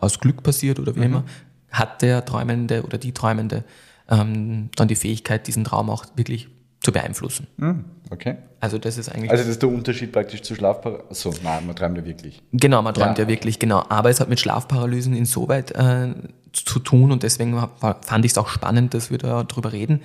aus 0.00 0.20
Glück 0.20 0.42
passiert 0.42 0.78
oder 0.78 0.94
wie 0.94 1.00
mhm. 1.00 1.06
immer, 1.06 1.24
hat 1.70 2.02
der 2.02 2.24
Träumende 2.24 2.82
oder 2.82 2.98
die 2.98 3.12
Träumende 3.12 3.64
ähm, 4.08 4.70
dann 4.76 4.88
die 4.88 4.96
Fähigkeit, 4.96 5.46
diesen 5.46 5.64
Traum 5.64 5.90
auch 5.90 6.06
wirklich 6.14 6.48
zu 6.80 6.92
beeinflussen. 6.92 7.46
Hm, 7.58 7.84
okay. 8.10 8.36
Also 8.60 8.78
das 8.78 8.98
ist 8.98 9.08
eigentlich. 9.08 9.30
Also 9.30 9.42
das 9.42 9.52
ist 9.52 9.62
der 9.62 9.68
Unterschied 9.68 10.12
praktisch 10.12 10.42
zu 10.42 10.54
Schlafparalysen. 10.54 11.14
So, 11.14 11.34
nein, 11.42 11.66
man 11.66 11.76
träumt 11.76 11.96
ja 11.98 12.04
wirklich. 12.04 12.42
Genau, 12.52 12.82
man 12.82 12.94
träumt 12.94 13.18
ja, 13.18 13.24
ja 13.24 13.28
wirklich, 13.28 13.58
genau. 13.58 13.84
Aber 13.88 14.10
es 14.10 14.20
hat 14.20 14.28
mit 14.28 14.40
Schlafparalysen 14.40 15.14
insoweit 15.14 15.72
äh, 15.72 16.14
zu 16.52 16.78
tun 16.78 17.12
und 17.12 17.22
deswegen 17.22 17.58
fand 17.80 18.24
ich 18.24 18.32
es 18.32 18.38
auch 18.38 18.48
spannend, 18.48 18.94
dass 18.94 19.10
wir 19.10 19.18
da 19.18 19.42
drüber 19.44 19.72
reden, 19.72 20.00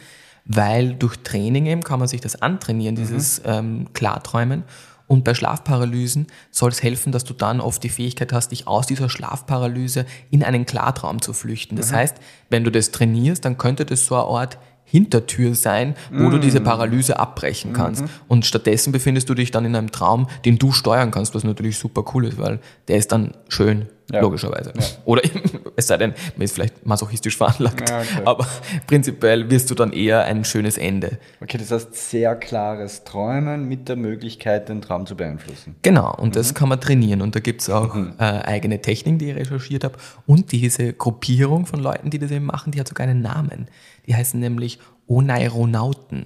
weil 0.45 0.93
durch 0.93 1.17
Training 1.17 1.65
eben 1.65 1.83
kann 1.83 1.99
man 1.99 2.07
sich 2.07 2.21
das 2.21 2.41
antrainieren, 2.41 2.95
dieses 2.95 3.43
mhm. 3.43 3.49
ähm, 3.49 3.87
Klarträumen. 3.93 4.63
Und 5.07 5.25
bei 5.25 5.33
Schlafparalysen 5.33 6.27
soll 6.51 6.69
es 6.69 6.81
helfen, 6.81 7.11
dass 7.11 7.25
du 7.25 7.33
dann 7.33 7.59
oft 7.59 7.83
die 7.83 7.89
Fähigkeit 7.89 8.31
hast, 8.31 8.53
dich 8.53 8.65
aus 8.65 8.87
dieser 8.87 9.09
Schlafparalyse 9.09 10.05
in 10.29 10.41
einen 10.41 10.65
Klartraum 10.65 11.21
zu 11.21 11.33
flüchten. 11.33 11.75
Das 11.75 11.91
heißt, 11.91 12.15
wenn 12.49 12.63
du 12.63 12.71
das 12.71 12.91
trainierst, 12.91 13.43
dann 13.43 13.57
könnte 13.57 13.85
das 13.85 14.05
so 14.05 14.15
eine 14.15 14.23
Art 14.23 14.57
Hintertür 14.91 15.55
sein, 15.55 15.95
wo 16.11 16.29
du 16.29 16.37
diese 16.37 16.59
Paralyse 16.59 17.17
abbrechen 17.17 17.71
kannst. 17.71 18.03
Und 18.27 18.45
stattdessen 18.45 18.91
befindest 18.91 19.29
du 19.29 19.33
dich 19.33 19.49
dann 19.49 19.63
in 19.63 19.73
einem 19.73 19.91
Traum, 19.91 20.27
den 20.43 20.57
du 20.57 20.73
steuern 20.73 21.11
kannst, 21.11 21.33
was 21.33 21.45
natürlich 21.45 21.77
super 21.77 22.03
cool 22.13 22.25
ist, 22.25 22.37
weil 22.37 22.59
der 22.89 22.97
ist 22.97 23.13
dann 23.13 23.31
schön, 23.47 23.87
Ja. 24.11 24.19
logischerweise. 24.19 24.73
Oder 25.05 25.23
eben, 25.23 25.41
es 25.75 25.87
sei 25.87 25.97
denn, 25.97 26.13
man 26.35 26.43
ist 26.43 26.53
vielleicht 26.53 26.85
masochistisch 26.85 27.37
veranlagt. 27.37 27.89
Ja, 27.89 28.01
okay. 28.01 28.21
Aber 28.25 28.47
prinzipiell 28.87 29.49
wirst 29.49 29.69
du 29.71 29.75
dann 29.75 29.93
eher 29.93 30.25
ein 30.25 30.43
schönes 30.43 30.77
Ende. 30.77 31.17
Okay, 31.41 31.57
das 31.57 31.71
heißt 31.71 32.09
sehr 32.09 32.35
klares 32.35 33.03
Träumen 33.03 33.67
mit 33.67 33.87
der 33.87 33.95
Möglichkeit, 33.95 34.69
den 34.69 34.81
Traum 34.81 35.05
zu 35.05 35.15
beeinflussen. 35.15 35.75
Genau, 35.81 36.13
und 36.15 36.35
das 36.35 36.53
kann 36.53 36.69
man 36.69 36.81
trainieren. 36.81 37.21
Und 37.21 37.35
da 37.35 37.39
gibt 37.39 37.61
es 37.61 37.69
auch 37.69 37.95
äh, 37.95 38.11
eigene 38.19 38.81
Techniken, 38.81 39.17
die 39.17 39.29
ich 39.29 39.35
recherchiert 39.35 39.83
habe. 39.83 39.95
Und 40.25 40.51
diese 40.51 40.93
Gruppierung 40.93 41.65
von 41.65 41.79
Leuten, 41.79 42.09
die 42.09 42.19
das 42.19 42.31
eben 42.31 42.45
machen, 42.45 42.71
die 42.71 42.79
hat 42.79 42.87
sogar 42.87 43.07
einen 43.07 43.21
Namen. 43.21 43.67
Die 44.07 44.15
heißen 44.15 44.39
nämlich 44.39 44.79
Oneironauten. 45.07 46.25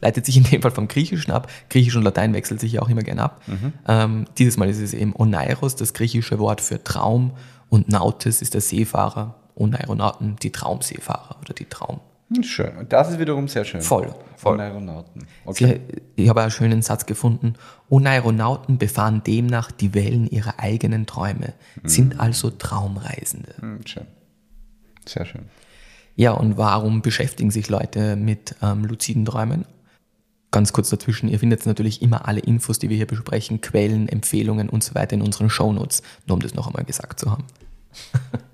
Leitet 0.00 0.26
sich 0.26 0.36
in 0.36 0.44
dem 0.44 0.62
Fall 0.62 0.70
vom 0.70 0.88
Griechischen 0.88 1.30
ab. 1.32 1.50
Griechisch 1.68 1.96
und 1.96 2.02
Latein 2.02 2.32
wechselt 2.32 2.60
sich 2.60 2.72
ja 2.72 2.82
auch 2.82 2.88
immer 2.88 3.02
gerne 3.02 3.22
ab. 3.24 3.42
Ähm, 3.86 4.24
dieses 4.38 4.56
Mal 4.56 4.68
ist 4.68 4.80
es 4.80 4.94
eben 4.94 5.14
Oneiros, 5.14 5.76
das 5.76 5.92
griechische 5.92 6.38
Wort 6.38 6.60
für 6.60 6.82
Traum. 6.82 7.32
Und 7.68 7.88
Nautes 7.88 8.42
ist 8.42 8.54
der 8.54 8.60
Seefahrer. 8.60 9.36
Oneironauten, 9.56 10.36
die 10.42 10.50
Traumseefahrer 10.52 11.36
oder 11.40 11.52
die 11.52 11.66
Traum. 11.66 12.00
Hm, 12.34 12.42
Schön. 12.42 12.76
Und 12.78 12.92
das 12.92 13.10
ist 13.10 13.18
wiederum 13.18 13.46
sehr 13.48 13.64
schön. 13.64 13.82
Voll, 13.82 14.06
voll. 14.06 14.16
Von 14.36 14.60
Aeronauten. 14.60 15.26
Okay. 15.44 15.80
Sie, 16.16 16.22
ich 16.22 16.28
habe 16.28 16.40
einen 16.42 16.50
schönen 16.50 16.80
Satz 16.82 17.04
gefunden. 17.04 17.54
Oneironauten 17.90 18.78
befahren 18.78 19.22
demnach 19.24 19.70
die 19.70 19.92
Wellen 19.94 20.26
ihrer 20.28 20.54
eigenen 20.58 21.06
Träume, 21.06 21.52
sind 21.84 22.18
also 22.20 22.50
Traumreisende. 22.50 23.54
Hm, 23.60 23.80
Schön. 23.84 24.06
Sehr 25.06 25.26
schön. 25.26 25.42
Ja, 26.16 26.32
und 26.32 26.56
warum 26.56 27.02
beschäftigen 27.02 27.50
sich 27.50 27.68
Leute 27.68 28.16
mit 28.16 28.54
ähm, 28.62 28.84
luziden 28.84 29.24
Träumen? 29.24 29.64
Ganz 30.50 30.72
kurz 30.72 30.90
dazwischen, 30.90 31.28
ihr 31.28 31.38
findet 31.38 31.64
natürlich 31.64 32.02
immer 32.02 32.26
alle 32.26 32.40
Infos, 32.40 32.78
die 32.78 32.88
wir 32.88 32.96
hier 32.96 33.06
besprechen, 33.06 33.60
Quellen, 33.60 34.08
Empfehlungen 34.08 34.68
und 34.68 34.82
so 34.82 34.94
weiter 34.94 35.14
in 35.14 35.22
unseren 35.22 35.48
Shownotes, 35.48 36.02
nur 36.26 36.34
um 36.34 36.40
das 36.40 36.54
noch 36.54 36.66
einmal 36.66 36.84
gesagt 36.84 37.20
zu 37.20 37.30
haben. 37.30 37.44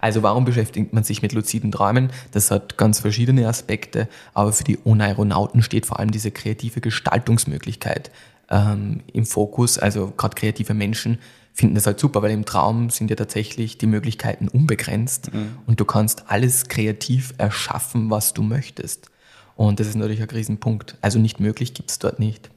Also 0.00 0.22
warum 0.22 0.44
beschäftigt 0.44 0.92
man 0.92 1.02
sich 1.02 1.22
mit 1.22 1.32
luziden 1.32 1.72
Träumen? 1.72 2.10
Das 2.32 2.50
hat 2.50 2.76
ganz 2.76 3.00
verschiedene 3.00 3.48
Aspekte, 3.48 4.06
aber 4.34 4.52
für 4.52 4.62
die 4.62 4.78
Oneironauten 4.84 5.62
steht 5.62 5.86
vor 5.86 5.98
allem 5.98 6.10
diese 6.10 6.30
kreative 6.30 6.82
Gestaltungsmöglichkeit 6.82 8.10
ähm, 8.50 9.00
im 9.14 9.24
Fokus. 9.24 9.78
Also 9.78 10.12
gerade 10.14 10.34
kreative 10.34 10.74
Menschen 10.74 11.20
finden 11.54 11.74
das 11.74 11.86
halt 11.86 12.00
super, 12.00 12.20
weil 12.20 12.32
im 12.32 12.44
Traum 12.44 12.90
sind 12.90 13.08
ja 13.08 13.16
tatsächlich 13.16 13.78
die 13.78 13.86
Möglichkeiten 13.86 14.48
unbegrenzt 14.48 15.30
und 15.66 15.80
du 15.80 15.86
kannst 15.86 16.24
alles 16.28 16.68
kreativ 16.68 17.32
erschaffen, 17.38 18.10
was 18.10 18.34
du 18.34 18.42
möchtest. 18.42 19.10
Und 19.56 19.80
das 19.80 19.86
ist 19.86 19.94
natürlich 19.94 20.20
ein 20.20 20.30
Riesenpunkt. 20.30 20.96
Also 21.00 21.18
nicht 21.18 21.40
möglich 21.40 21.74
gibt 21.74 21.90
es 21.90 21.98
dort 21.98 22.18
nicht. 22.18 22.50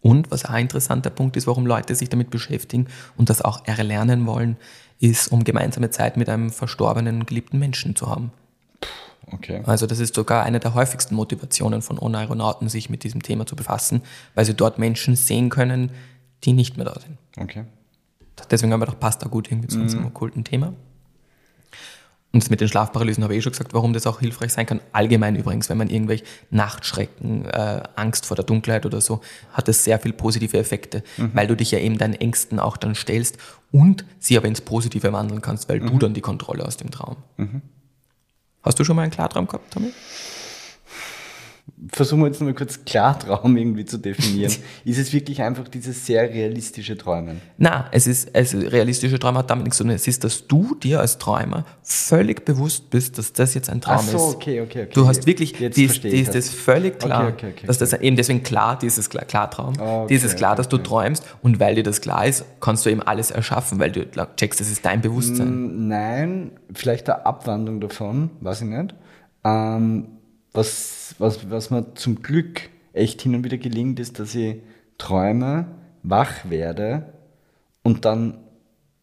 Und 0.00 0.30
was 0.32 0.44
auch 0.44 0.50
ein 0.50 0.62
interessanter 0.62 1.10
Punkt 1.10 1.36
ist, 1.36 1.46
warum 1.46 1.64
Leute 1.64 1.94
sich 1.94 2.08
damit 2.08 2.30
beschäftigen 2.30 2.88
und 3.16 3.30
das 3.30 3.40
auch 3.40 3.64
erlernen 3.66 4.26
wollen, 4.26 4.56
ist, 4.98 5.30
um 5.30 5.44
gemeinsame 5.44 5.90
Zeit 5.90 6.16
mit 6.16 6.28
einem 6.28 6.50
verstorbenen, 6.50 7.24
geliebten 7.24 7.58
Menschen 7.58 7.94
zu 7.94 8.08
haben. 8.08 8.32
Okay. 9.30 9.62
Also 9.64 9.86
das 9.86 10.00
ist 10.00 10.14
sogar 10.14 10.44
eine 10.44 10.58
der 10.58 10.74
häufigsten 10.74 11.14
Motivationen 11.14 11.82
von 11.82 11.98
Oneironauten, 11.98 12.68
sich 12.68 12.90
mit 12.90 13.04
diesem 13.04 13.22
Thema 13.22 13.46
zu 13.46 13.54
befassen, 13.54 14.02
weil 14.34 14.44
sie 14.44 14.54
dort 14.54 14.78
Menschen 14.78 15.14
sehen 15.14 15.48
können, 15.48 15.92
die 16.42 16.52
nicht 16.52 16.76
mehr 16.76 16.86
da 16.86 16.98
sind. 16.98 17.18
Okay. 17.38 17.64
Deswegen 18.50 18.72
haben 18.72 18.80
wir 18.80 18.86
doch 18.86 18.98
passt 18.98 19.22
da 19.22 19.28
gut 19.28 19.50
irgendwie 19.50 19.68
zu 19.68 19.78
unserem 19.78 20.06
okkulten 20.06 20.42
Thema. 20.42 20.74
Und 22.32 22.48
mit 22.50 22.62
den 22.62 22.68
Schlafparalysen 22.68 23.22
habe 23.22 23.34
ich 23.34 23.40
eh 23.40 23.42
schon 23.42 23.52
gesagt, 23.52 23.74
warum 23.74 23.92
das 23.92 24.06
auch 24.06 24.20
hilfreich 24.20 24.52
sein 24.54 24.64
kann. 24.64 24.80
Allgemein 24.92 25.36
übrigens, 25.36 25.68
wenn 25.68 25.76
man 25.76 25.90
irgendwelche 25.90 26.24
Nachtschrecken, 26.50 27.44
äh, 27.44 27.82
Angst 27.94 28.24
vor 28.24 28.36
der 28.36 28.44
Dunkelheit 28.44 28.86
oder 28.86 29.02
so, 29.02 29.20
hat 29.52 29.68
das 29.68 29.84
sehr 29.84 29.98
viel 29.98 30.14
positive 30.14 30.56
Effekte, 30.56 31.02
weil 31.34 31.46
du 31.46 31.54
dich 31.54 31.70
ja 31.72 31.78
eben 31.78 31.98
deinen 31.98 32.14
Ängsten 32.14 32.58
auch 32.58 32.78
dann 32.78 32.94
stellst 32.94 33.36
und 33.70 34.06
sie 34.18 34.38
aber 34.38 34.48
ins 34.48 34.62
Positive 34.62 35.12
wandeln 35.12 35.42
kannst, 35.42 35.68
weil 35.68 35.80
du 35.80 35.98
dann 35.98 36.14
die 36.14 36.22
Kontrolle 36.22 36.64
aus 36.64 36.78
dem 36.78 36.90
Traum. 36.90 37.16
Hast 38.62 38.78
du 38.78 38.84
schon 38.84 38.96
mal 38.96 39.02
einen 39.02 39.12
Klartraum 39.12 39.46
gehabt, 39.46 39.72
Tommy? 39.74 39.92
Versuchen 41.88 42.20
wir 42.20 42.26
jetzt 42.26 42.40
nochmal 42.40 42.54
kurz 42.54 42.84
Klartraum 42.84 43.56
irgendwie 43.56 43.84
zu 43.84 43.98
definieren. 43.98 44.52
ist 44.84 44.98
es 44.98 45.12
wirklich 45.12 45.42
einfach 45.42 45.66
dieses 45.68 46.06
sehr 46.06 46.28
realistische 46.28 46.96
Träumen? 46.96 47.40
Na, 47.58 47.86
es 47.92 48.06
ist, 48.06 48.34
also 48.34 48.58
realistische 48.58 49.18
Träume 49.18 49.38
hat 49.40 49.50
damit 49.50 49.64
nichts 49.64 49.78
zu 49.78 49.84
tun. 49.84 49.92
Es 49.92 50.06
ist, 50.06 50.22
dass 50.24 50.46
du 50.46 50.74
dir 50.76 51.00
als 51.00 51.18
Träumer 51.18 51.64
völlig 51.82 52.44
bewusst 52.44 52.90
bist, 52.90 53.18
dass 53.18 53.32
das 53.32 53.54
jetzt 53.54 53.68
ein 53.70 53.80
Traum 53.80 53.96
Ach 53.98 54.02
so, 54.02 54.16
ist. 54.30 54.36
okay, 54.36 54.60
okay, 54.60 54.82
okay. 54.82 54.90
Du 54.92 55.06
hast 55.08 55.26
wirklich, 55.26 55.58
Jetzt 55.58 55.76
die 55.76 55.84
ist, 55.84 56.02
die 56.04 56.08
ist 56.20 56.34
das. 56.34 56.48
völlig 56.50 56.98
klar, 57.00 57.28
Okay, 57.28 57.32
okay, 57.34 57.52
okay, 57.56 57.66
dass 57.66 57.78
das 57.78 57.92
eben 57.94 58.16
deswegen 58.16 58.42
klar, 58.42 58.78
dieses 58.78 59.08
Klar- 59.10 59.24
Klartraum, 59.24 59.74
Okay, 59.78 60.06
dieses 60.08 60.34
klar, 60.36 60.54
dass 60.56 60.68
du 60.68 60.78
träumst 60.78 61.24
und 61.42 61.58
weil 61.60 61.74
dir 61.76 61.84
das 61.84 62.00
klar 62.00 62.26
ist, 62.26 62.44
kannst 62.60 62.86
du 62.86 62.90
eben 62.90 63.02
alles 63.02 63.30
erschaffen, 63.32 63.78
weil 63.80 63.90
du 63.90 64.04
checkst, 64.36 64.60
das 64.60 64.70
ist 64.70 64.84
dein 64.84 65.00
Bewusstsein. 65.00 65.48
Mm, 65.84 65.88
Nein, 65.88 66.50
vielleicht 66.74 67.08
eine 67.10 67.24
Abwandlung 67.26 67.80
davon, 67.80 68.30
weiß 68.40 68.62
ich 68.62 68.68
nicht. 68.68 68.94
Ähm, 69.44 70.06
was, 70.52 71.14
was, 71.18 71.50
was 71.50 71.70
mir 71.70 71.94
zum 71.94 72.22
Glück 72.22 72.62
echt 72.92 73.22
hin 73.22 73.34
und 73.34 73.44
wieder 73.44 73.58
gelingt, 73.58 73.98
ist, 74.00 74.18
dass 74.18 74.34
ich 74.34 74.56
träume, 74.98 75.66
wach 76.02 76.48
werde 76.50 77.12
und 77.82 78.04
dann 78.04 78.38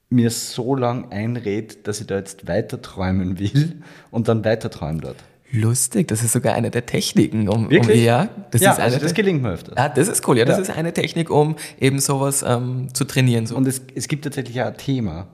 mir 0.09 0.31
so 0.31 0.75
lang 0.75 1.11
einred, 1.11 1.87
dass 1.87 2.01
ich 2.01 2.07
da 2.07 2.17
jetzt 2.17 2.47
weiter 2.47 2.81
träumen 2.81 3.39
will 3.39 3.81
und 4.11 4.27
dann 4.27 4.43
weiter 4.43 4.69
träume 4.71 5.01
dort. 5.01 5.17
Lustig, 5.51 6.07
das 6.07 6.23
ist 6.23 6.33
sogar 6.33 6.53
eine 6.53 6.69
der 6.69 6.85
Techniken, 6.85 7.49
um, 7.49 7.65
um 7.65 7.71
Wirklich? 7.71 8.03
ja, 8.03 8.29
das 8.51 8.61
ja, 8.61 8.71
ist 8.71 8.77
eine 8.77 8.85
also 8.85 8.97
das 8.99 9.13
der, 9.13 9.23
gelingt 9.23 9.41
mir 9.41 9.51
öfters. 9.51 9.73
ja, 9.77 9.89
das 9.89 10.07
ist 10.07 10.27
cool, 10.27 10.37
ja, 10.37 10.45
das 10.45 10.57
Ja. 10.57 10.61
ist 10.63 10.69
eine 10.69 10.93
Technik, 10.93 11.31
um 11.31 11.55
eben 11.79 11.99
sowas 11.99 12.43
ähm, 12.47 12.89
zu 12.93 13.03
trainieren. 13.05 13.47
So. 13.47 13.55
Und 13.55 13.67
es, 13.67 13.81
es 13.95 14.07
gibt 14.07 14.23
tatsächlich 14.25 14.61
auch 14.61 14.67
ein 14.67 14.77
Thema. 14.77 15.27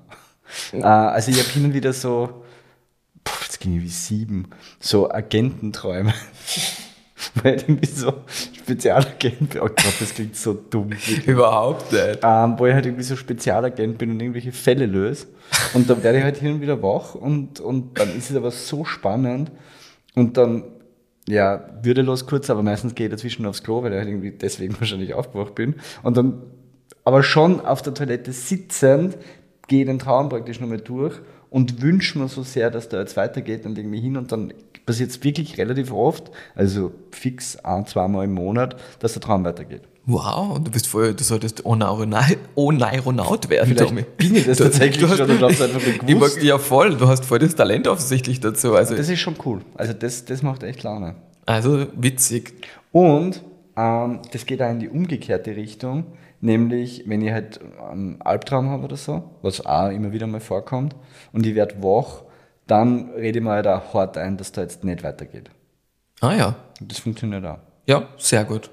Äh, 0.72 0.82
also 0.84 1.32
ich 1.32 1.40
habe 1.40 1.50
hin 1.50 1.66
und 1.66 1.74
wieder 1.74 1.92
so, 1.92 2.45
ging 3.66 3.82
wie 3.82 3.88
sieben, 3.88 4.48
so 4.80 5.12
Agententräume. 5.12 6.14
Weil 7.36 7.56
ich 7.56 7.64
irgendwie 7.64 7.88
so 7.88 8.14
Spezialagent 8.54 9.52
bin. 9.52 9.62
Oh 9.62 9.68
Gott, 9.68 9.94
das 10.00 10.14
klingt 10.14 10.36
so 10.36 10.54
dumm. 10.54 10.90
wirklich. 10.92 11.26
Überhaupt 11.26 11.92
nicht. 11.92 12.20
Ähm, 12.22 12.56
wo 12.58 12.66
ich 12.66 12.74
halt 12.74 12.86
irgendwie 12.86 13.04
so 13.04 13.16
Spezialagent 13.16 13.98
bin 13.98 14.12
und 14.12 14.20
irgendwelche 14.20 14.52
Fälle 14.52 14.86
löse. 14.86 15.28
Und 15.74 15.90
dann 15.90 16.04
werde 16.04 16.18
ich 16.18 16.24
halt 16.24 16.38
hin 16.38 16.56
und 16.56 16.62
wieder 16.62 16.82
wach 16.84 17.16
und, 17.16 17.60
und 17.62 17.98
dann 17.98 18.16
ist 18.16 18.30
es 18.30 18.36
aber 18.36 18.52
so 18.52 18.84
spannend. 18.84 19.52
Und 20.14 20.38
dann, 20.38 20.64
ja, 21.28 21.70
würdelos 21.82 22.28
kurz, 22.28 22.50
aber 22.50 22.64
meistens 22.64 22.96
gehe 22.96 23.08
ich 23.08 23.12
dazwischen 23.12 23.46
aufs 23.46 23.64
Klo, 23.64 23.82
weil 23.82 23.94
ich 23.94 23.98
halt 23.98 24.10
irgendwie 24.10 24.32
deswegen 24.32 24.76
wahrscheinlich 24.80 25.14
aufgewacht 25.14 25.56
bin. 25.56 25.76
Und 26.04 26.18
dann, 26.18 26.42
aber 27.06 27.24
schon 27.24 27.62
auf 27.62 27.82
der 27.82 27.94
Toilette 27.94 28.34
sitzend, 28.34 29.18
gehe 29.68 29.82
ich 29.82 29.88
den 29.88 30.00
Traum 30.00 30.30
praktisch 30.30 30.60
nochmal 30.60 30.82
durch 30.82 31.20
und 31.56 31.82
wünsche 31.82 32.20
mir 32.20 32.28
so 32.28 32.44
sehr, 32.44 32.70
dass 32.70 32.90
der 32.90 33.00
jetzt 33.00 33.16
weitergeht 33.16 33.66
und 33.66 33.78
mich 33.78 34.02
hin 34.02 34.18
und 34.18 34.32
dann 34.32 34.54
passiert 34.86 35.10
es 35.12 35.24
wirklich 35.24 35.58
relativ 35.58 35.92
oft, 35.94 36.30
also 36.54 36.92
fix 37.12 37.56
ein, 37.64 37.86
zweimal 37.88 38.26
im 38.26 38.34
Monat, 38.34 38.76
dass 39.00 39.14
der 39.14 39.22
Traum 39.22 39.44
weitergeht. 39.46 39.84
Wow, 40.06 40.60
du 40.64 40.70
bist 40.70 40.86
voll, 40.86 41.14
du 41.16 41.24
solltest 41.24 41.66
Oneironaut 41.66 43.50
werden, 43.50 43.70
Vielleicht 43.74 43.90
Tommy. 43.90 44.04
bin 44.18 44.36
ich 44.36 44.46
das 44.46 44.58
Du- 44.58 44.66
tatsächlich 44.66 45.00
du 45.04 45.10
hast, 45.10 45.18
schon 45.18 45.30
und 45.32 45.42
hab's 45.42 45.62
einfach 45.62 45.80
nicht 45.80 46.02
Ich 46.04 46.08
gewusst. 46.08 46.44
Ja, 46.44 46.58
voll, 46.60 46.96
du 46.96 47.08
hast 47.08 47.26
voll 47.26 47.40
das 47.40 47.56
Talent 47.56 47.88
offensichtlich 47.88 48.40
dazu. 48.40 48.76
Also, 48.76 48.96
Das 48.96 49.10
ist 49.10 49.20
schon 49.20 49.36
cool. 49.46 49.62
Also 49.76 49.94
das, 49.94 50.26
das 50.26 50.44
macht 50.44 50.64
echt 50.64 50.84
Laune. 50.84 51.16
also 51.46 51.88
witzig. 51.96 52.54
Und 52.92 53.42
ähm, 53.78 54.20
das 54.32 54.46
geht 54.46 54.62
auch 54.62 54.70
in 54.72 54.80
die 54.80 54.90
umgekehrte 54.90 55.56
Richtung, 55.56 56.06
nämlich 56.46 57.04
wenn 57.08 57.22
ich 57.22 57.32
halt 57.32 57.60
einen 57.90 58.22
Albtraum 58.22 58.70
habe 58.70 58.84
oder 58.86 58.96
so, 58.98 59.24
was 59.42 59.66
auch 59.66 59.90
immer 59.90 60.12
wieder 60.14 60.28
mal 60.28 60.40
vorkommt, 60.40 60.96
und 61.34 61.46
ich 61.46 61.56
werde 61.56 61.82
wach, 61.84 62.24
dann 62.68 63.10
rede 63.12 63.40
ich 63.40 63.44
mir 63.44 63.52
halt 63.52 63.68
auch 63.68 63.94
hart 63.94 64.18
ein, 64.18 64.38
dass 64.38 64.52
da 64.52 64.62
jetzt 64.62 64.84
nicht 64.84 65.04
weitergeht. 65.04 65.50
Ah 66.22 66.34
ja, 66.34 66.56
das 66.80 67.00
funktioniert 67.00 67.46
auch. 67.46 67.60
ja, 67.86 68.08
sehr 68.18 68.46
gut. 68.46 68.70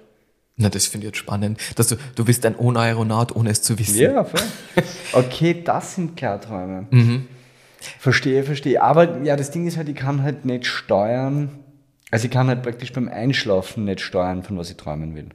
Na, 0.57 0.69
das 0.69 0.87
finde 0.87 1.07
ich 1.07 1.13
jetzt 1.13 1.19
spannend. 1.19 1.59
Dass 1.77 1.89
du, 1.89 1.97
du 2.15 2.25
bist 2.27 2.45
ein 2.45 2.59
Oneironaut, 2.59 3.35
ohne 3.35 3.51
es 3.51 3.63
zu 3.63 3.79
wissen. 3.79 3.99
Ja, 3.99 4.23
voll. 4.23 4.41
Okay, 5.15 5.63
das 5.65 5.95
sind 5.95 6.15
Klarträume. 6.17 6.87
Verstehe, 7.99 8.45
verstehe. 8.45 8.81
Aber 8.83 9.23
ja, 9.23 9.35
das 9.37 9.51
Ding 9.51 9.67
ist 9.67 9.77
halt, 9.79 9.89
ich 9.89 9.97
kann 9.97 10.23
halt 10.23 10.45
nicht 10.45 10.67
steuern, 10.67 11.51
also 12.11 12.27
ich 12.27 12.31
kann 12.31 12.49
halt 12.49 12.63
praktisch 12.63 12.93
beim 12.93 13.09
Einschlafen 13.09 13.87
nicht 13.87 14.01
steuern, 14.01 14.43
von 14.43 14.59
was 14.59 14.71
ich 14.71 14.77
träumen 14.77 15.15
will. 15.15 15.31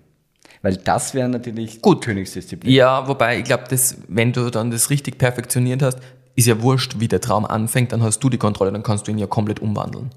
Weil 0.62 0.78
das 0.78 1.14
wäre 1.14 1.30
natürlich 1.30 1.82
Gut. 1.82 2.04
Königsdisziplin. 2.04 2.74
Ja, 2.74 3.08
wobei 3.08 3.40
ich 3.40 3.44
glaube, 3.44 3.66
dass 3.70 3.98
wenn 4.08 4.34
du 4.34 4.50
dann 4.50 4.72
das 4.72 4.90
richtig 4.90 5.18
perfektioniert 5.18 5.82
hast, 5.82 6.00
ist 6.36 6.48
ja 6.48 6.62
wurscht, 6.62 7.00
wie 7.00 7.08
der 7.08 7.22
Traum 7.22 7.46
anfängt, 7.46 7.92
dann 7.92 8.04
hast 8.04 8.20
du 8.20 8.30
die 8.30 8.38
Kontrolle, 8.38 8.72
dann 8.72 8.84
kannst 8.84 9.08
du 9.08 9.12
ihn 9.12 9.18
ja 9.18 9.28
komplett 9.28 9.60
umwandeln, 9.60 10.12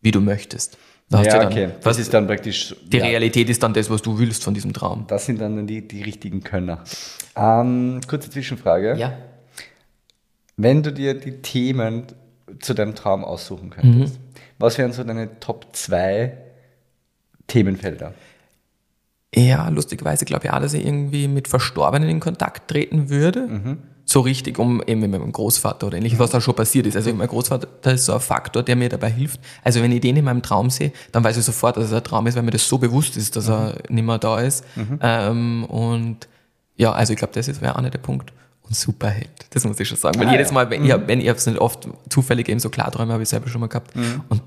wie 0.00 0.10
du 0.10 0.20
möchtest. 0.20 0.76
Da 1.08 1.22
Ja, 1.22 1.38
dann, 1.38 1.52
okay. 1.52 1.68
Das 1.82 1.98
ist 1.98 2.12
dann 2.14 2.26
praktisch. 2.26 2.74
die 2.84 2.98
ja, 2.98 3.04
Realität 3.04 3.48
ist 3.50 3.62
dann 3.62 3.74
das, 3.74 3.90
was 3.90 4.02
du 4.02 4.18
willst 4.18 4.44
von 4.44 4.54
diesem 4.54 4.72
Traum. 4.72 5.04
Das 5.08 5.26
sind 5.26 5.40
dann 5.40 5.66
die, 5.66 5.86
die 5.86 6.02
richtigen 6.02 6.42
Könner. 6.42 6.84
Ähm, 7.36 8.00
kurze 8.06 8.30
Zwischenfrage. 8.30 8.96
Ja. 8.96 9.12
Wenn 10.56 10.82
du 10.82 10.92
dir 10.92 11.14
die 11.14 11.42
Themen 11.42 12.06
zu 12.60 12.74
deinem 12.74 12.94
Traum 12.94 13.24
aussuchen 13.24 13.70
könntest, 13.70 14.18
was 14.58 14.78
wären 14.78 14.92
so 14.92 15.04
deine 15.04 15.40
Top 15.40 15.66
2 15.72 16.36
Themenfelder? 17.46 18.14
Ja, 19.34 19.68
lustigerweise 19.68 20.24
glaube 20.24 20.46
ich 20.46 20.52
auch, 20.52 20.60
dass 20.60 20.74
ich 20.74 20.84
irgendwie 20.84 21.26
mit 21.28 21.48
Verstorbenen 21.48 22.08
in 22.08 22.20
Kontakt 22.20 22.68
treten 22.70 23.08
würde. 23.08 23.78
So 24.04 24.20
richtig, 24.20 24.58
um 24.58 24.82
eben 24.86 25.00
mit 25.00 25.10
meinem 25.12 25.30
Großvater 25.32 25.86
oder 25.86 25.96
ähnliches, 25.96 26.18
was 26.18 26.30
da 26.30 26.40
schon 26.40 26.54
passiert 26.54 26.86
ist. 26.86 26.96
Also 26.96 27.14
mein 27.14 27.28
Großvater 27.28 27.92
ist 27.92 28.04
so 28.06 28.14
ein 28.14 28.20
Faktor, 28.20 28.62
der 28.62 28.76
mir 28.76 28.88
dabei 28.88 29.10
hilft. 29.10 29.40
Also 29.62 29.80
wenn 29.80 29.92
ich 29.92 30.00
den 30.00 30.16
in 30.16 30.24
meinem 30.24 30.42
Traum 30.42 30.68
sehe, 30.70 30.92
dann 31.12 31.22
weiß 31.24 31.36
ich 31.36 31.44
sofort, 31.44 31.76
dass 31.76 31.84
es 31.86 31.92
ein 31.92 32.02
Traum 32.04 32.26
ist, 32.26 32.34
weil 32.36 32.42
mir 32.42 32.50
das 32.50 32.68
so 32.68 32.78
bewusst 32.78 33.16
ist, 33.16 33.36
dass 33.36 33.48
er 33.48 33.76
nicht 33.88 34.04
mehr 34.04 34.18
da 34.18 34.40
ist. 34.40 34.64
Ähm, 35.00 35.64
und 35.64 36.28
ja, 36.76 36.92
also 36.92 37.12
ich 37.12 37.18
glaube, 37.18 37.32
das 37.32 37.60
wäre 37.60 37.76
auch 37.76 37.80
nicht 37.80 37.94
der 37.94 38.00
Punkt. 38.00 38.32
Und 38.64 38.74
Superheld, 38.76 39.30
das 39.50 39.64
muss 39.64 39.78
ich 39.80 39.88
schon 39.88 39.96
sagen. 39.98 40.18
Weil 40.20 40.28
Ah, 40.28 40.32
jedes 40.32 40.48
ja. 40.48 40.54
Mal, 40.54 40.68
wenn 40.70 40.84
ich, 40.84 40.92
wenn 41.06 41.20
ich 41.20 41.26
es 41.28 41.46
nicht 41.46 41.58
oft 41.58 41.88
zufällig 42.10 42.48
eben 42.48 42.60
so 42.60 42.70
Klarträume, 42.70 43.12
habe 43.12 43.22
ich 43.22 43.28
selber 43.28 43.48
schon 43.48 43.60
mal 43.60 43.68
gehabt. 43.68 43.92
Und 44.28 44.42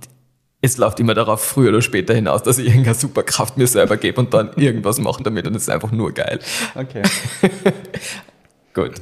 es 0.66 0.78
läuft 0.78 1.00
immer 1.00 1.14
darauf 1.14 1.44
früher 1.44 1.70
oder 1.70 1.82
später 1.82 2.14
hinaus, 2.14 2.44
dass 2.44 2.58
ich 2.58 2.68
irgendeine 2.68 2.96
Superkraft 2.96 3.58
mir 3.58 3.68
selber 3.68 3.98
gebe 3.98 4.20
und 4.20 4.34
dann 4.34 4.52
irgendwas 4.56 5.00
mache 5.00 5.24
damit 5.24 5.48
und 5.48 5.56
es 5.56 5.64
ist 5.64 5.70
einfach 5.70 5.92
nur 5.92 6.12
geil. 6.12 6.40
Okay. 6.74 7.04
Gut. 8.74 8.94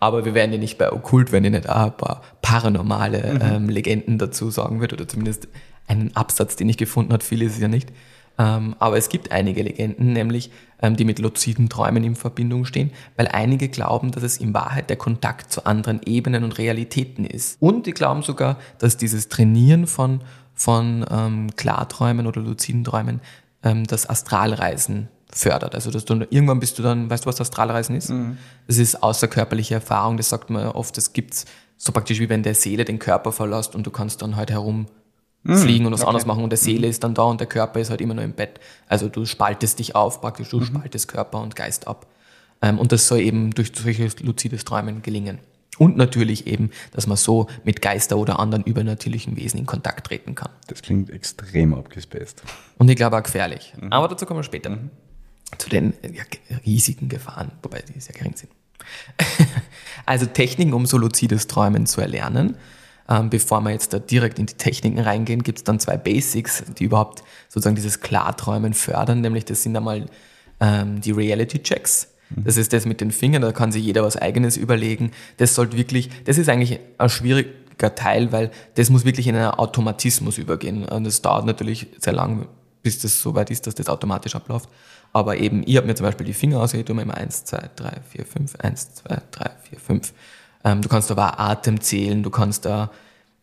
Aber 0.00 0.24
wir 0.24 0.34
wären 0.34 0.52
ja 0.52 0.58
nicht 0.58 0.78
bei 0.78 0.92
Okkult, 0.92 1.30
wenn 1.30 1.44
ich 1.44 1.52
nicht 1.52 1.68
auch 1.68 1.86
ein 1.86 1.96
paar 1.96 2.22
paranormale 2.42 3.38
ähm, 3.40 3.68
Legenden 3.68 4.18
dazu 4.18 4.50
sagen 4.50 4.80
würde 4.80 4.96
oder 4.96 5.06
zumindest 5.06 5.46
einen 5.86 6.16
Absatz, 6.16 6.56
den 6.56 6.68
ich 6.68 6.76
gefunden 6.76 7.12
habe. 7.12 7.22
Viel 7.22 7.42
ist 7.42 7.54
es 7.54 7.60
ja 7.60 7.68
nicht. 7.68 7.92
Ähm, 8.38 8.74
aber 8.78 8.96
es 8.96 9.08
gibt 9.08 9.30
einige 9.30 9.62
Legenden, 9.62 10.12
nämlich 10.12 10.50
ähm, 10.80 10.96
die 10.96 11.04
mit 11.04 11.18
luziden 11.18 11.68
Träumen 11.68 12.02
in 12.02 12.16
Verbindung 12.16 12.64
stehen, 12.64 12.90
weil 13.16 13.28
einige 13.28 13.68
glauben, 13.68 14.10
dass 14.10 14.22
es 14.22 14.38
in 14.38 14.54
Wahrheit 14.54 14.88
der 14.88 14.96
Kontakt 14.96 15.52
zu 15.52 15.66
anderen 15.66 16.00
Ebenen 16.04 16.42
und 16.42 16.58
Realitäten 16.58 17.24
ist. 17.24 17.60
Und 17.60 17.86
die 17.86 17.92
glauben 17.92 18.22
sogar, 18.22 18.58
dass 18.78 18.96
dieses 18.96 19.28
Trainieren 19.28 19.86
von, 19.86 20.22
von 20.62 21.04
ähm, 21.10 21.50
Klarträumen 21.56 22.26
oder 22.26 22.40
luziden 22.40 22.84
Träumen 22.84 23.20
ähm, 23.64 23.84
das 23.86 24.08
Astralreisen 24.08 25.08
fördert. 25.32 25.74
Also 25.74 25.90
dass 25.90 26.04
du 26.04 26.26
irgendwann 26.30 26.60
bist 26.60 26.78
du 26.78 26.82
dann, 26.82 27.10
weißt 27.10 27.24
du, 27.24 27.28
was 27.28 27.40
Astralreisen 27.40 27.96
ist? 27.96 28.10
Das 28.68 28.78
ist 28.78 29.02
außerkörperliche 29.02 29.74
Erfahrung, 29.74 30.16
das 30.16 30.28
sagt 30.28 30.50
man 30.50 30.68
oft, 30.68 30.96
das 30.96 31.12
gibt's 31.12 31.46
so 31.76 31.90
praktisch 31.90 32.20
wie 32.20 32.28
wenn 32.28 32.44
der 32.44 32.54
Seele 32.54 32.84
den 32.84 33.00
Körper 33.00 33.32
verlässt 33.32 33.74
und 33.74 33.86
du 33.86 33.90
kannst 33.90 34.22
dann 34.22 34.36
halt 34.36 34.50
herum 34.50 34.86
fliegen 35.44 35.86
und 35.86 35.92
was 35.92 36.04
anderes 36.04 36.26
machen 36.26 36.44
und 36.44 36.50
der 36.50 36.58
Seele 36.58 36.86
ist 36.86 37.02
dann 37.02 37.14
da 37.14 37.24
und 37.24 37.40
der 37.40 37.48
Körper 37.48 37.80
ist 37.80 37.90
halt 37.90 38.00
immer 38.00 38.14
nur 38.14 38.22
im 38.22 38.32
Bett. 38.32 38.60
Also 38.86 39.08
du 39.08 39.24
spaltest 39.26 39.80
dich 39.80 39.96
auf, 39.96 40.20
praktisch 40.20 40.50
du 40.50 40.62
spaltest 40.64 41.08
Körper 41.08 41.40
und 41.40 41.56
Geist 41.56 41.88
ab. 41.88 42.06
Ähm, 42.60 42.78
und 42.78 42.92
das 42.92 43.08
soll 43.08 43.18
eben 43.18 43.50
durch 43.50 43.72
solches 43.74 44.20
luzides 44.20 44.64
Träumen 44.64 45.02
gelingen. 45.02 45.40
Und 45.78 45.96
natürlich 45.96 46.46
eben, 46.46 46.70
dass 46.92 47.06
man 47.06 47.16
so 47.16 47.48
mit 47.64 47.80
Geister 47.80 48.18
oder 48.18 48.38
anderen 48.38 48.62
übernatürlichen 48.64 49.36
Wesen 49.36 49.58
in 49.58 49.66
Kontakt 49.66 50.06
treten 50.06 50.34
kann. 50.34 50.50
Das 50.66 50.82
klingt 50.82 51.08
extrem 51.10 51.72
abgespaced. 51.74 52.42
Und 52.78 52.90
ich 52.90 52.96
glaube 52.96 53.16
auch 53.16 53.22
gefährlich. 53.22 53.72
Aber 53.90 54.06
dazu 54.08 54.26
kommen 54.26 54.40
wir 54.40 54.44
später. 54.44 54.76
Zu 55.58 55.68
den 55.70 55.94
ja, 56.02 56.24
ge- 56.24 56.40
riesigen 56.64 57.08
Gefahren, 57.08 57.52
wobei 57.62 57.82
die 57.82 57.98
sehr 58.00 58.14
gering 58.14 58.34
sind. 58.36 58.50
also 60.06 60.26
Techniken, 60.26 60.72
um 60.72 60.86
so 60.86 60.98
luzides 60.98 61.46
Träumen 61.46 61.86
zu 61.86 62.00
erlernen. 62.00 62.56
Ähm, 63.08 63.30
bevor 63.30 63.60
wir 63.62 63.70
jetzt 63.70 63.92
da 63.92 63.98
direkt 63.98 64.38
in 64.38 64.46
die 64.46 64.54
Techniken 64.54 64.98
reingehen, 65.00 65.42
gibt 65.42 65.58
es 65.58 65.64
dann 65.64 65.80
zwei 65.80 65.96
Basics, 65.96 66.64
die 66.78 66.84
überhaupt 66.84 67.22
sozusagen 67.48 67.76
dieses 67.76 68.00
Klarträumen 68.00 68.74
fördern. 68.74 69.20
Nämlich 69.20 69.44
das 69.44 69.62
sind 69.62 69.76
einmal 69.76 70.06
ähm, 70.60 71.00
die 71.00 71.10
Reality-Checks. 71.10 72.08
Das 72.36 72.56
ist 72.56 72.72
das 72.72 72.86
mit 72.86 73.00
den 73.00 73.10
Fingern, 73.10 73.42
da 73.42 73.52
kann 73.52 73.72
sich 73.72 73.84
jeder 73.84 74.02
was 74.02 74.16
Eigenes 74.16 74.56
überlegen. 74.56 75.10
Das 75.36 75.54
sollte 75.54 75.76
wirklich, 75.76 76.10
das 76.24 76.38
ist 76.38 76.48
eigentlich 76.48 76.80
ein 76.98 77.08
schwieriger 77.08 77.94
Teil, 77.94 78.32
weil 78.32 78.50
das 78.74 78.90
muss 78.90 79.04
wirklich 79.04 79.26
in 79.28 79.36
einen 79.36 79.50
Automatismus 79.50 80.38
übergehen. 80.38 80.84
Und 80.84 81.04
das 81.04 81.22
dauert 81.22 81.46
natürlich 81.46 81.88
sehr 81.98 82.12
lang, 82.12 82.46
bis 82.82 83.00
das 83.00 83.20
so 83.20 83.34
weit 83.34 83.50
ist, 83.50 83.66
dass 83.66 83.74
das 83.74 83.88
automatisch 83.88 84.34
abläuft. 84.34 84.68
Aber 85.12 85.36
eben, 85.36 85.62
ich 85.66 85.76
habe 85.76 85.86
mir 85.86 85.94
zum 85.94 86.06
Beispiel 86.06 86.26
die 86.26 86.32
Finger 86.32 86.60
ausgehört, 86.60 86.88
mir 86.88 87.02
immer 87.02 87.16
1, 87.16 87.44
2, 87.44 87.70
3, 87.76 87.92
4, 88.10 88.26
5, 88.26 88.56
1, 88.56 88.94
2, 88.94 89.16
3, 89.30 89.50
4, 89.70 89.80
5. 89.80 90.12
Ähm, 90.64 90.80
du 90.80 90.88
kannst 90.88 91.10
aber 91.10 91.38
Atem 91.38 91.80
zählen, 91.80 92.22
du 92.22 92.30
kannst 92.30 92.64
da, 92.64 92.90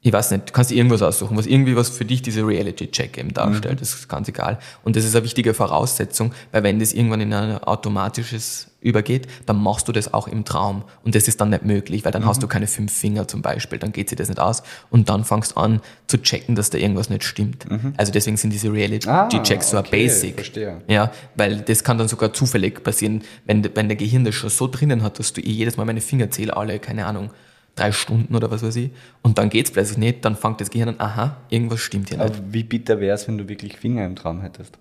ich 0.01 0.13
weiß 0.13 0.31
nicht, 0.31 0.47
du 0.49 0.53
kannst 0.53 0.71
dir 0.71 0.75
irgendwas 0.77 1.01
aussuchen, 1.01 1.37
was 1.37 1.45
irgendwie 1.45 1.75
was 1.75 1.89
für 1.89 2.05
dich 2.05 2.21
diese 2.21 2.47
Reality-Check 2.47 3.17
eben 3.17 3.33
darstellt. 3.33 3.81
Das 3.81 3.93
ist 3.93 4.07
ganz 4.07 4.29
egal. 4.29 4.57
Und 4.83 4.95
das 4.95 5.03
ist 5.03 5.13
eine 5.13 5.25
wichtige 5.25 5.53
Voraussetzung, 5.53 6.31
weil 6.53 6.63
wenn 6.63 6.79
das 6.79 6.93
irgendwann 6.93 7.19
in 7.19 7.33
ein 7.33 7.57
automatisches 7.61 8.67
übergeht, 8.81 9.27
dann 9.45 9.61
machst 9.61 9.89
du 9.89 9.91
das 9.91 10.13
auch 10.13 10.29
im 10.29 10.45
Traum. 10.45 10.83
Und 11.03 11.15
das 11.15 11.27
ist 11.27 11.41
dann 11.41 11.49
nicht 11.49 11.65
möglich, 11.65 12.05
weil 12.05 12.13
dann 12.13 12.25
hast 12.25 12.41
du 12.41 12.47
keine 12.47 12.65
fünf 12.67 12.93
Finger 12.93 13.27
zum 13.27 13.41
Beispiel, 13.41 13.77
dann 13.77 13.91
geht 13.91 14.07
sich 14.07 14.17
das 14.17 14.29
nicht 14.29 14.39
aus. 14.39 14.63
Und 14.89 15.09
dann 15.09 15.25
fangst 15.25 15.51
du 15.51 15.59
an 15.59 15.81
zu 16.07 16.17
checken, 16.21 16.55
dass 16.55 16.69
da 16.69 16.77
irgendwas 16.77 17.09
nicht 17.09 17.25
stimmt. 17.25 17.65
Also 17.97 18.13
deswegen 18.13 18.37
sind 18.37 18.51
diese 18.53 18.71
Reality-Checks 18.71 19.71
so 19.71 19.77
Ah, 19.77 19.79
okay, 19.81 19.89
Basic. 19.91 20.35
verstehe. 20.35 20.81
Ja, 20.87 21.11
weil 21.35 21.57
das 21.59 21.83
kann 21.83 21.97
dann 21.97 22.07
sogar 22.07 22.31
zufällig 22.31 22.81
passieren, 22.85 23.23
wenn, 23.45 23.67
wenn 23.75 23.89
der 23.89 23.97
Gehirn 23.97 24.23
das 24.23 24.35
schon 24.35 24.49
so 24.49 24.67
drinnen 24.67 25.03
hat, 25.03 25.19
dass 25.19 25.33
du 25.33 25.41
eh 25.41 25.51
jedes 25.51 25.75
Mal 25.75 25.83
meine 25.83 25.99
Finger 25.99 26.31
zähle, 26.31 26.55
alle, 26.55 26.79
keine 26.79 27.05
Ahnung, 27.05 27.31
drei 27.79 27.91
Stunden 27.91 28.35
oder 28.35 28.51
was 28.51 28.63
weiß 28.63 28.75
ich, 28.75 28.91
und 29.21 29.37
dann 29.37 29.49
geht's 29.49 29.71
plötzlich 29.71 29.97
nicht, 29.97 30.25
dann 30.25 30.35
fängt 30.35 30.61
das 30.61 30.69
Gehirn 30.69 30.89
an, 30.89 30.95
aha, 30.99 31.37
irgendwas 31.49 31.79
stimmt 31.79 32.09
hier 32.09 32.17
nicht. 32.17 32.27
Aber 32.27 32.39
wie 32.51 32.63
bitter 32.63 32.99
wäre 32.99 33.15
es, 33.15 33.27
wenn 33.27 33.37
du 33.37 33.47
wirklich 33.47 33.77
Finger 33.77 34.05
im 34.05 34.15
Traum 34.15 34.41
hättest? 34.41 34.77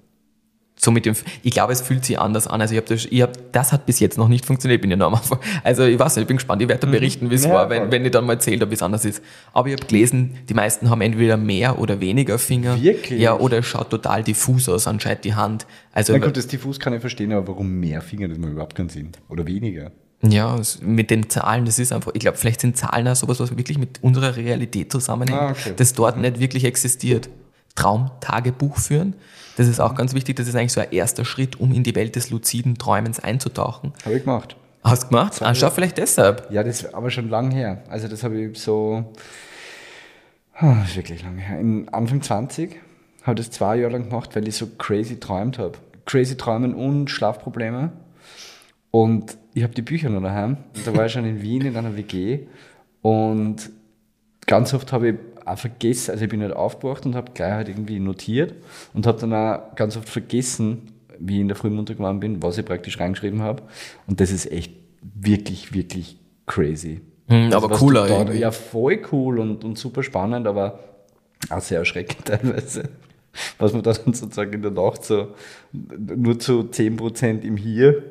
So 0.80 0.92
mit 0.92 1.06
dem, 1.06 1.14
ich 1.42 1.50
glaube, 1.50 1.72
es 1.72 1.80
fühlt 1.80 2.04
sich 2.04 2.20
anders 2.20 2.46
an. 2.46 2.61
Also 2.61 2.72
ich 2.72 2.80
habe 2.80 2.94
das, 2.94 3.04
ich 3.06 3.20
hab, 3.20 3.52
das 3.52 3.72
hat 3.72 3.84
bis 3.84 3.98
jetzt 3.98 4.16
noch 4.16 4.28
nicht 4.28 4.46
funktioniert, 4.46 4.78
ich 4.78 4.80
bin 4.82 4.92
ja 4.92 4.96
noch 4.96 5.08
am 5.08 5.14
Anfang. 5.16 5.40
Also 5.64 5.84
ich 5.84 5.98
weiß 5.98 6.14
nicht, 6.14 6.22
ich 6.22 6.28
bin 6.28 6.37
gespannt, 6.37 6.62
ich 6.62 6.68
werde 6.68 6.82
dann 6.82 6.92
berichten, 6.92 7.30
wie 7.30 7.34
es 7.34 7.44
Ja, 7.44 7.52
war, 7.52 7.68
wenn, 7.70 7.90
wenn 7.90 8.04
ich 8.04 8.12
dann 8.12 8.24
mal 8.24 8.34
erzählt 8.34 8.61
habe, 8.61 8.70
wie 8.70 8.76
es 8.76 8.82
anders 8.82 9.04
ist. 9.04 9.20
Aber 9.52 9.66
ich 9.68 9.74
habe 9.74 9.87
gelesen, 9.87 10.38
die 10.48 10.54
meisten 10.54 10.88
haben 10.88 11.00
entweder 11.00 11.37
mehr 11.37 11.80
oder 11.80 12.00
weniger 12.00 12.38
Finger. 12.38 12.80
Wirklich? 12.80 13.20
Ja, 13.20 13.37
oder 13.37 13.58
es 13.58 13.66
schaut 13.66 13.90
total 13.90 14.22
diffus 14.22 14.68
aus, 14.68 14.87
anscheinend 14.87 15.24
die 15.24 15.34
Hand. 15.34 15.66
Also 15.92 16.12
Na 16.12 16.24
gut, 16.24 16.37
das 16.37 16.46
diffus 16.46 16.78
kann 16.78 16.92
ich 16.92 17.00
verstehen, 17.00 17.32
aber 17.32 17.48
warum 17.48 17.80
mehr 17.80 18.00
Finger, 18.00 18.28
das 18.28 18.38
macht 18.38 18.52
überhaupt 18.52 18.76
keinen 18.76 18.88
Sinn. 18.88 19.11
Oder 19.28 19.48
weniger. 19.48 19.90
Ja, 20.22 20.61
mit 20.83 21.11
den 21.11 21.31
Zahlen, 21.31 21.64
das 21.64 21.78
ist 21.78 21.92
einfach, 21.92 22.11
ich 22.14 22.20
glaube, 22.20 22.37
vielleicht 22.37 22.61
sind 22.61 22.76
Zahlen 22.76 23.07
auch 23.07 23.14
sowas, 23.14 23.38
was 23.38 23.57
wirklich 23.57 23.78
mit 23.78 24.02
unserer 24.02 24.35
Realität 24.37 24.90
zusammenhängt, 24.90 25.38
Ah, 25.40 25.50
okay. 25.50 25.72
das 25.76 25.92
dort 25.92 26.16
nicht 26.18 26.40
wirklich 26.40 26.64
existiert. 26.64 27.28
Traumtagebuch 27.76 28.76
führen, 28.78 29.14
das 29.57 29.68
ist 29.68 29.81
auch 29.81 29.94
ganz 29.94 30.12
wichtig, 30.14 30.35
das 30.37 30.48
ist 30.48 30.57
eigentlich 30.57 30.72
so 30.72 30.81
ein 30.81 30.90
erster 30.90 31.24
Schritt, 31.24 31.61
um 31.61 31.72
in 31.72 31.85
die 31.85 31.94
Welt 31.94 32.16
des 32.16 32.31
luziden 32.31 32.76
Träumens 32.76 33.20
einzutauchen. 33.20 33.92
Habe 34.04 34.16
ich 34.16 34.24
gemacht. 34.24 34.57
Hast 34.83 35.04
du 35.04 35.09
gemacht? 35.09 35.40
Ah, 35.42 35.54
schau, 35.54 35.70
vielleicht 35.70 35.98
deshalb. 35.98 36.50
Ja, 36.50 36.64
das 36.64 36.83
ist 36.83 36.94
aber 36.94 37.11
schon 37.11 37.28
lang 37.28 37.52
her. 37.52 37.83
Also 37.88 38.09
das 38.09 38.24
habe 38.24 38.40
ich 38.40 38.59
so, 38.59 39.12
Ah, 40.54 40.74
das 40.81 40.90
ist 40.90 40.96
wirklich 40.96 41.22
lange 41.22 41.40
her. 41.40 41.61
In 41.61 41.88
Anfang 41.90 42.20
20 42.20 42.76
habe 43.22 43.40
ich 43.40 43.46
das 43.46 43.54
zwei 43.57 43.76
Jahre 43.76 43.92
lang 43.92 44.09
gemacht, 44.09 44.35
weil 44.35 44.48
ich 44.48 44.57
so 44.57 44.66
crazy 44.78 45.20
träumt 45.20 45.59
habe. 45.59 45.78
Crazy 46.07 46.37
träumen 46.37 46.74
und 46.74 47.09
Schlafprobleme. 47.11 47.92
Und 48.90 49.37
ich 49.55 49.62
habe 49.62 49.74
die 49.74 49.83
Bücher 49.83 50.09
noch 50.09 50.22
daheim. 50.22 50.57
Und 50.74 50.87
da 50.87 50.96
war 50.96 51.07
ich 51.07 51.12
schon 51.12 51.24
in 51.24 51.42
Wien 51.42 51.64
in 51.66 51.77
einer 51.77 51.96
WG. 51.96 52.40
Und 53.03 53.70
ganz 54.46 54.72
oft 54.74 54.92
habe 54.92 55.11
ich 55.11 55.14
auch 55.44 55.59
vergessen, 55.59 56.11
also 56.12 56.24
ich 56.24 56.31
bin 56.31 56.42
halt 56.42 56.55
aufgewacht 56.55 57.07
und 57.07 57.14
habe 57.14 57.33
gleich 57.33 57.53
halt 57.53 57.68
irgendwie 57.68 57.98
notiert 58.01 58.55
und 58.92 59.07
habe 59.07 59.18
dann 59.18 59.33
auch 59.33 59.74
ganz 59.77 59.96
oft 59.96 60.09
vergessen, 60.09 60.92
wie 61.18 61.37
ich 61.37 61.40
in 61.40 61.48
der 61.48 61.57
Früh 61.57 61.70
munter 61.70 61.94
geworden 61.94 62.20
bin, 62.20 62.42
was 62.42 62.59
ich 62.59 62.64
praktisch 62.64 63.01
reingeschrieben 63.01 63.42
habe. 63.42 63.62
Und 64.07 64.20
das 64.20 64.31
ist 64.31 64.51
echt 64.51 64.72
wirklich, 65.03 65.72
wirklich 65.72 66.18
crazy. 66.46 67.01
Hm, 67.29 67.53
aber 67.53 67.70
was 67.70 67.79
cooler 67.79 68.07
da-. 68.07 68.33
Ja, 68.33 68.51
voll 68.51 69.01
cool 69.12 69.38
und, 69.38 69.64
und 69.64 69.79
super 69.79 70.03
spannend, 70.03 70.46
aber 70.46 70.81
auch 71.51 71.61
sehr 71.61 71.79
erschreckend 71.79 72.24
teilweise. 72.27 72.88
Was 73.59 73.72
man 73.72 73.83
dann 73.83 73.94
sozusagen 74.07 74.53
in 74.53 74.62
der 74.62 74.70
Nacht 74.70 75.05
so 75.05 75.29
nur 75.72 76.38
zu 76.38 76.68
10% 76.70 77.42
im 77.42 77.57
Hier 77.57 78.05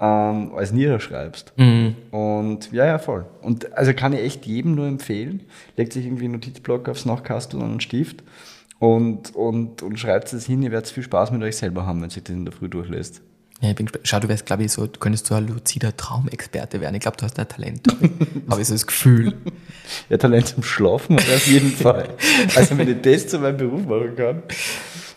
ähm, 0.00 0.52
als 0.54 0.72
niederschreibst. 0.72 1.52
Mhm. 1.56 1.96
Und 2.10 2.72
ja, 2.72 2.86
ja, 2.86 2.98
voll. 2.98 3.26
Und 3.42 3.76
also 3.76 3.92
kann 3.94 4.12
ich 4.12 4.20
echt 4.20 4.46
jedem 4.46 4.74
nur 4.74 4.86
empfehlen. 4.86 5.42
Legt 5.76 5.92
sich 5.92 6.06
irgendwie 6.06 6.24
einen 6.24 6.34
Notizblock 6.34 6.88
aufs 6.88 7.06
Nachkastel 7.06 7.60
und 7.60 7.70
einen 7.70 7.80
Stift 7.80 8.22
und, 8.78 9.34
und, 9.34 9.82
und 9.82 9.98
schreibt 9.98 10.32
es 10.32 10.46
hin. 10.46 10.62
Ihr 10.62 10.72
werdet 10.72 10.90
viel 10.90 11.02
Spaß 11.02 11.30
mit 11.30 11.42
euch 11.42 11.56
selber 11.56 11.86
haben, 11.86 12.02
wenn 12.02 12.10
sich 12.10 12.22
das 12.22 12.34
in 12.34 12.44
der 12.44 12.52
Früh 12.52 12.68
durchlässt. 12.68 13.22
Ja, 13.60 13.70
ich 13.70 13.76
bin 13.76 13.86
gespannt. 13.86 14.06
Schau, 14.06 14.20
du 14.20 14.28
wärst, 14.28 14.46
glaube 14.46 14.64
ich, 14.64 14.72
so, 14.72 14.86
du 14.86 14.98
könntest 14.98 15.26
so 15.26 15.34
ein 15.34 15.46
luzider 15.46 15.96
Traumexperte 15.96 16.80
werden. 16.80 16.94
Ich 16.94 17.00
glaube, 17.00 17.16
du 17.16 17.24
hast 17.24 17.38
da 17.38 17.44
Talent. 17.44 17.86
Habe 18.50 18.60
ich 18.60 18.68
so 18.68 18.74
das 18.74 18.86
Gefühl. 18.86 19.34
Ja, 20.08 20.18
Talent 20.18 20.48
zum 20.48 20.62
Schlafen 20.62 21.18
auf 21.18 21.46
jeden 21.46 21.72
Fall. 21.72 22.08
Also 22.54 22.76
wenn 22.76 22.88
ich 22.88 23.00
das 23.00 23.28
zu 23.28 23.38
meinem 23.38 23.56
Beruf 23.56 23.86
machen 23.86 24.16
kann. 24.16 24.42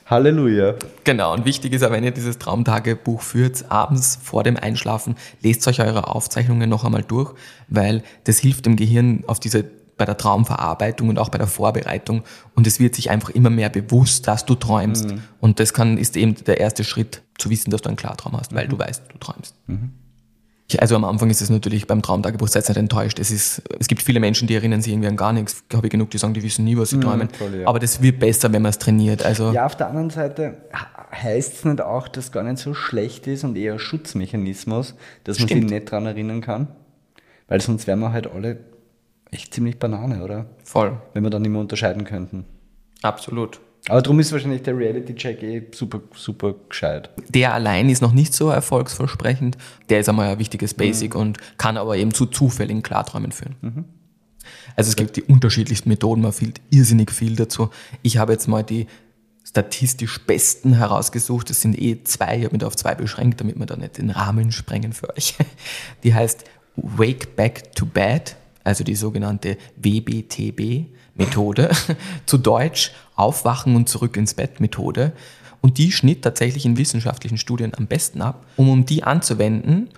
Halleluja. 0.06 0.76
Genau, 1.04 1.34
und 1.34 1.44
wichtig 1.44 1.74
ist 1.74 1.84
auch, 1.84 1.92
wenn 1.92 2.04
ihr 2.04 2.12
dieses 2.12 2.38
Traumtagebuch 2.38 3.22
führt, 3.22 3.70
abends 3.70 4.18
vor 4.24 4.44
dem 4.44 4.56
Einschlafen, 4.56 5.16
lest 5.42 5.68
euch 5.68 5.82
eure 5.82 6.08
Aufzeichnungen 6.08 6.70
noch 6.70 6.86
einmal 6.86 7.04
durch, 7.04 7.34
weil 7.68 8.04
das 8.24 8.40
hilft 8.40 8.66
dem 8.66 8.78
Gehirn 8.78 9.26
auf 9.28 9.42
diese 9.42 9.66
bei 9.98 10.06
der 10.06 10.18
Traumverarbeitung 10.18 11.10
und 11.10 11.20
auch 11.20 11.30
bei 11.30 11.38
der 11.38 11.48
Vorbereitung. 11.48 12.24
Und 12.56 12.68
es 12.68 12.80
wird 12.80 12.96
sich 12.96 13.10
einfach 13.10 13.30
immer 13.30 13.50
mehr 13.50 13.70
bewusst, 13.70 14.28
dass 14.28 14.46
du 14.46 14.56
träumst. 14.56 15.10
Mhm. 15.10 15.22
Und 15.40 15.60
das 15.60 15.74
kann, 15.74 15.98
ist 15.98 16.16
eben 16.16 16.36
der 16.46 16.60
erste 16.60 16.84
Schritt, 16.84 17.24
zu 17.38 17.50
wissen, 17.50 17.70
dass 17.70 17.82
du 17.82 17.90
einen 17.90 17.98
Klartraum 17.98 18.34
hast, 18.38 18.54
weil 18.56 18.66
mhm. 18.66 18.72
du 18.72 18.80
weißt, 18.80 19.04
du 19.12 19.18
träumst. 19.20 19.56
Mhm. 19.68 19.92
Also 20.80 20.98
am 20.98 21.06
Anfang 21.06 21.30
ist 21.30 21.42
es 21.42 21.50
natürlich 21.50 21.88
beim 21.88 22.02
Traumtagebuch, 22.02 22.50
seid 22.50 22.68
nicht 22.68 22.78
enttäuscht. 22.78 23.20
Es, 23.20 23.32
ist, 23.32 23.62
es 23.80 23.88
gibt 23.88 24.02
viele 24.02 24.20
Menschen, 24.20 24.50
die 24.50 24.56
erinnern 24.56 24.82
sich 24.82 24.92
irgendwie 24.92 25.08
an 25.08 25.16
gar 25.16 25.32
nichts. 25.32 25.64
Ich 25.70 25.78
habe 25.78 25.88
genug, 25.88 26.10
die 26.10 26.18
sagen, 26.18 26.34
die 26.34 26.44
wissen 26.44 26.66
nie, 26.66 26.78
was 26.78 26.90
sie 26.90 26.98
mhm, 26.98 27.02
träumen. 27.02 27.30
Voll, 27.30 27.62
ja. 27.62 27.68
Aber 27.68 27.80
das 27.80 28.02
wird 28.02 28.20
besser, 28.20 28.52
wenn 28.52 28.62
man 28.62 28.72
es 28.72 28.78
trainiert. 28.78 29.24
Also 29.24 29.54
ja, 29.54 29.66
auf 29.66 29.78
der 29.78 29.88
anderen 29.88 30.10
Seite 30.10 30.58
heißt 31.14 31.54
es 31.54 31.66
nicht 31.66 31.80
auch, 31.80 32.10
dass 32.10 32.26
es 32.26 32.32
gar 32.34 32.44
nicht 32.44 32.58
so 32.58 32.74
schlecht 32.74 33.28
ist 33.28 33.46
und 33.46 33.56
eher 33.56 33.74
ein 33.74 33.80
Schutzmechanismus, 33.80 34.96
dass 35.24 35.40
man 35.40 35.48
Stimmt. 35.48 35.70
sich 35.70 35.72
nicht 35.72 35.92
daran 35.92 36.06
erinnern 36.06 36.42
kann. 36.42 36.68
Weil 37.48 37.62
sonst 37.62 37.88
wären 37.88 38.00
wir 38.00 38.12
halt 38.12 38.28
alle 38.28 38.58
echt 39.32 39.54
ziemlich 39.54 39.80
Banane, 39.80 40.24
oder? 40.24 40.46
Voll. 40.64 40.98
Wenn 41.14 41.24
wir 41.24 41.30
dann 41.30 41.42
nicht 41.42 41.52
mehr 41.52 41.62
unterscheiden 41.62 42.04
könnten. 42.04 42.46
Absolut. 43.02 43.60
Aber 43.90 44.02
darum 44.02 44.20
ist 44.20 44.32
wahrscheinlich 44.32 44.64
der 44.64 44.78
Reality-Check 44.78 45.44
eh 45.44 45.64
super, 45.74 46.02
super 46.14 46.56
gescheit. 46.68 47.10
Der 47.30 47.54
allein 47.54 47.90
ist 47.90 48.02
noch 48.02 48.12
nicht 48.12 48.34
so 48.34 48.50
erfolgsversprechend. 48.50 49.58
Der 49.90 50.02
ist 50.02 50.10
einmal 50.10 50.30
ein 50.30 50.40
wichtiges 50.40 50.74
Basic 50.74 51.14
mhm. 51.14 51.22
und 51.22 51.38
kann 51.58 51.78
aber 51.78 51.96
eben 51.96 52.14
zu 52.14 52.26
zufälligen 52.26 52.84
Klarträumen 52.84 53.32
führen. 53.32 53.56
Mhm. 53.62 53.86
Also 54.76 54.90
es 54.90 54.96
gibt 54.96 55.16
die 55.16 55.24
unterschiedlichsten 55.24 55.90
Methoden, 55.90 56.22
man 56.22 56.34
fehlt 56.34 56.62
irrsinnig 56.70 57.12
viel 57.12 57.36
dazu. 57.36 57.70
Ich 58.02 58.18
habe 58.18 58.34
jetzt 58.34 58.48
mal 58.48 58.64
die 58.64 58.88
statistisch 59.44 60.26
besten 60.26 60.74
herausgesucht. 60.74 61.50
Das 61.50 61.62
sind 61.62 61.80
eh 61.80 62.04
zwei, 62.04 62.40
ich 62.40 62.46
habe 62.46 62.56
mich 62.56 62.66
auf 62.66 62.76
zwei 62.76 62.96
beschränkt, 62.96 63.40
damit 63.40 63.58
wir 63.58 63.66
da 63.66 63.78
nicht 63.78 63.98
den 63.98 64.10
Rahmen 64.10 64.52
sprengen 64.52 64.92
für 64.94 65.16
euch. 65.16 65.36
Die 66.04 66.14
heißt 66.14 66.44
Wake 66.76 67.36
Back 67.36 67.74
to 67.74 67.86
Bed, 67.86 68.36
also 68.68 68.84
die 68.84 68.96
sogenannte 68.96 69.58
WBTB-Methode, 69.78 71.72
zu 72.26 72.38
Deutsch 72.38 72.92
Aufwachen 73.16 73.76
und 73.76 73.88
zurück 73.88 74.18
ins 74.18 74.34
Bett-Methode. 74.34 75.14
Und 75.62 75.78
die 75.78 75.92
schnitt 75.92 76.22
tatsächlich 76.22 76.66
in 76.66 76.78
wissenschaftlichen 76.78 77.38
Studien 77.38 77.74
am 77.74 77.88
besten 77.88 78.22
ab. 78.22 78.46
Um, 78.58 78.70
um 78.70 78.86
die 78.86 79.04
anzuwenden, 79.04 79.90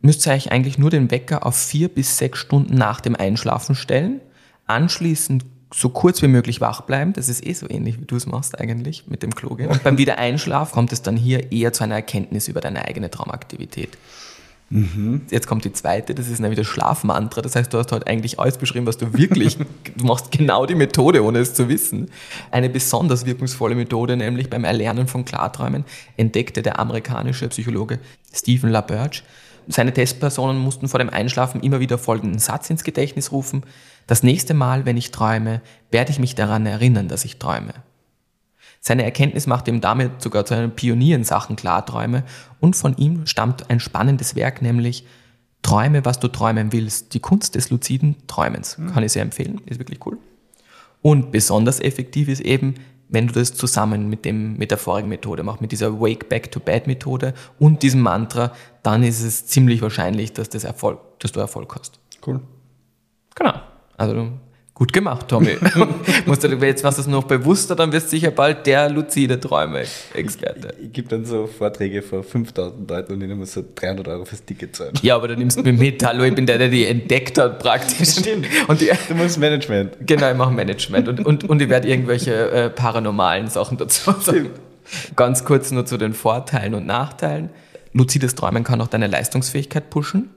müsst 0.00 0.26
ihr 0.26 0.32
euch 0.32 0.50
eigentlich 0.50 0.78
nur 0.78 0.90
den 0.90 1.10
Wecker 1.10 1.46
auf 1.46 1.54
vier 1.54 1.88
bis 1.88 2.16
sechs 2.16 2.38
Stunden 2.38 2.74
nach 2.74 3.00
dem 3.00 3.14
Einschlafen 3.14 3.74
stellen, 3.74 4.20
anschließend 4.66 5.44
so 5.72 5.90
kurz 5.90 6.22
wie 6.22 6.28
möglich 6.28 6.60
wach 6.60 6.80
bleiben. 6.80 7.12
Das 7.12 7.28
ist 7.28 7.46
eh 7.46 7.52
so 7.52 7.68
ähnlich, 7.68 8.00
wie 8.00 8.06
du 8.06 8.16
es 8.16 8.26
machst 8.26 8.58
eigentlich 8.58 9.06
mit 9.06 9.22
dem 9.22 9.34
Klo. 9.34 9.50
Und 9.50 9.82
beim 9.82 9.98
Wiedereinschlafen 9.98 10.72
kommt 10.72 10.92
es 10.92 11.02
dann 11.02 11.16
hier 11.16 11.52
eher 11.52 11.74
zu 11.74 11.84
einer 11.84 11.96
Erkenntnis 11.96 12.48
über 12.48 12.62
deine 12.62 12.86
eigene 12.86 13.10
Traumaktivität. 13.10 13.98
Mhm. 14.74 15.22
Jetzt 15.30 15.46
kommt 15.46 15.64
die 15.64 15.72
zweite, 15.72 16.16
das 16.16 16.28
ist 16.28 16.40
nämlich 16.40 16.58
das 16.58 16.66
Schlafmantra. 16.66 17.42
Das 17.42 17.54
heißt, 17.54 17.72
du 17.72 17.78
hast 17.78 17.92
heute 17.92 18.08
eigentlich 18.08 18.40
alles 18.40 18.58
beschrieben, 18.58 18.86
was 18.86 18.98
du 18.98 19.14
wirklich, 19.14 19.56
du 19.96 20.04
machst 20.04 20.32
genau 20.32 20.66
die 20.66 20.74
Methode, 20.74 21.22
ohne 21.22 21.38
es 21.38 21.54
zu 21.54 21.68
wissen. 21.68 22.10
Eine 22.50 22.68
besonders 22.68 23.24
wirkungsvolle 23.24 23.76
Methode, 23.76 24.16
nämlich 24.16 24.50
beim 24.50 24.64
Erlernen 24.64 25.06
von 25.06 25.24
Klarträumen, 25.24 25.84
entdeckte 26.16 26.60
der 26.60 26.80
amerikanische 26.80 27.46
Psychologe 27.48 28.00
Stephen 28.34 28.68
LaBerge. 28.70 29.22
Seine 29.68 29.92
Testpersonen 29.94 30.58
mussten 30.58 30.88
vor 30.88 30.98
dem 30.98 31.08
Einschlafen 31.08 31.60
immer 31.60 31.78
wieder 31.78 31.96
folgenden 31.96 32.40
Satz 32.40 32.68
ins 32.68 32.82
Gedächtnis 32.82 33.30
rufen. 33.30 33.62
Das 34.08 34.24
nächste 34.24 34.54
Mal, 34.54 34.86
wenn 34.86 34.96
ich 34.96 35.12
träume, 35.12 35.62
werde 35.92 36.10
ich 36.10 36.18
mich 36.18 36.34
daran 36.34 36.66
erinnern, 36.66 37.06
dass 37.06 37.24
ich 37.24 37.38
träume. 37.38 37.74
Seine 38.86 39.04
Erkenntnis 39.04 39.46
macht 39.46 39.66
ihm 39.66 39.80
damit 39.80 40.20
sogar 40.20 40.44
zu 40.44 40.52
einem 40.52 40.72
Pionier 40.72 41.16
in 41.16 41.24
Sachen 41.24 41.56
Klarträume 41.56 42.22
und 42.60 42.76
von 42.76 42.94
ihm 42.98 43.26
stammt 43.26 43.70
ein 43.70 43.80
spannendes 43.80 44.36
Werk, 44.36 44.60
nämlich 44.60 45.06
Träume, 45.62 46.04
was 46.04 46.20
du 46.20 46.28
träumen 46.28 46.70
willst. 46.70 47.14
Die 47.14 47.20
Kunst 47.20 47.54
des 47.54 47.70
luziden 47.70 48.16
Träumens. 48.26 48.76
Mhm. 48.76 48.92
Kann 48.92 49.02
ich 49.02 49.12
sehr 49.12 49.22
empfehlen, 49.22 49.62
ist 49.64 49.78
wirklich 49.78 50.04
cool. 50.04 50.18
Und 51.00 51.32
besonders 51.32 51.80
effektiv 51.80 52.28
ist 52.28 52.42
eben, 52.42 52.74
wenn 53.08 53.26
du 53.26 53.32
das 53.32 53.54
zusammen 53.54 54.10
mit, 54.10 54.26
dem, 54.26 54.58
mit 54.58 54.70
der 54.70 54.76
vorigen 54.76 55.08
Methode 55.08 55.44
machst, 55.44 55.62
mit 55.62 55.72
dieser 55.72 55.98
Wake 55.98 56.28
Back 56.28 56.52
to 56.52 56.60
Bed 56.60 56.86
Methode 56.86 57.32
und 57.58 57.82
diesem 57.82 58.02
Mantra, 58.02 58.52
dann 58.82 59.02
ist 59.02 59.22
es 59.22 59.46
ziemlich 59.46 59.80
wahrscheinlich, 59.80 60.34
dass, 60.34 60.50
das 60.50 60.64
Erfolg, 60.64 61.00
dass 61.20 61.32
du 61.32 61.40
Erfolg 61.40 61.74
hast. 61.74 62.00
Cool. 62.26 62.40
Genau. 63.34 63.54
Also 63.96 64.32
Gut 64.74 64.92
gemacht, 64.92 65.28
Tommy. 65.28 65.56
Musst 66.26 66.42
du, 66.42 66.48
jetzt 66.48 66.82
machst 66.82 66.98
du 66.98 67.02
es 67.02 67.06
noch 67.06 67.22
bewusster, 67.22 67.76
dann 67.76 67.92
wirst 67.92 68.06
du 68.06 68.10
sicher 68.10 68.32
bald 68.32 68.66
der 68.66 68.90
luzide 68.90 69.38
Träume-Experte. 69.38 70.74
Ich, 70.78 70.86
ich 70.86 70.92
gebe 70.92 71.08
dann 71.08 71.24
so 71.24 71.46
Vorträge 71.46 72.02
vor 72.02 72.24
5000 72.24 72.90
Leuten 72.90 73.12
und 73.12 73.22
ich 73.22 73.36
muss 73.36 73.52
so 73.52 73.62
300 73.72 74.08
Euro 74.08 74.24
fürs 74.24 74.44
Ticket 74.44 74.74
zahlen. 74.74 74.92
Ja, 75.00 75.14
aber 75.14 75.28
du 75.28 75.36
nimmst 75.36 75.62
mich 75.62 75.78
mit. 75.78 76.04
Hallo, 76.04 76.24
ich 76.24 76.34
bin 76.34 76.46
der, 76.46 76.58
der 76.58 76.68
die 76.68 76.86
entdeckt 76.86 77.38
hat 77.38 77.60
praktisch. 77.60 78.16
Stimmt. 78.18 78.46
Und 78.66 78.80
die, 78.80 78.90
du 79.08 79.14
musst 79.14 79.38
Management. 79.38 79.92
Genau, 80.00 80.28
ich 80.28 80.36
mache 80.36 80.52
Management. 80.52 81.06
Und, 81.06 81.24
und, 81.24 81.44
und 81.44 81.62
ich 81.62 81.68
werde 81.68 81.88
irgendwelche 81.88 82.50
äh, 82.50 82.68
paranormalen 82.68 83.48
Sachen 83.50 83.78
dazu 83.78 84.10
sagen. 84.20 84.50
Ganz 85.14 85.44
kurz 85.44 85.70
nur 85.70 85.86
zu 85.86 85.98
den 85.98 86.14
Vorteilen 86.14 86.74
und 86.74 86.84
Nachteilen. 86.84 87.50
Luzides 87.92 88.34
Träumen 88.34 88.64
kann 88.64 88.80
auch 88.80 88.88
deine 88.88 89.06
Leistungsfähigkeit 89.06 89.88
pushen. 89.88 90.30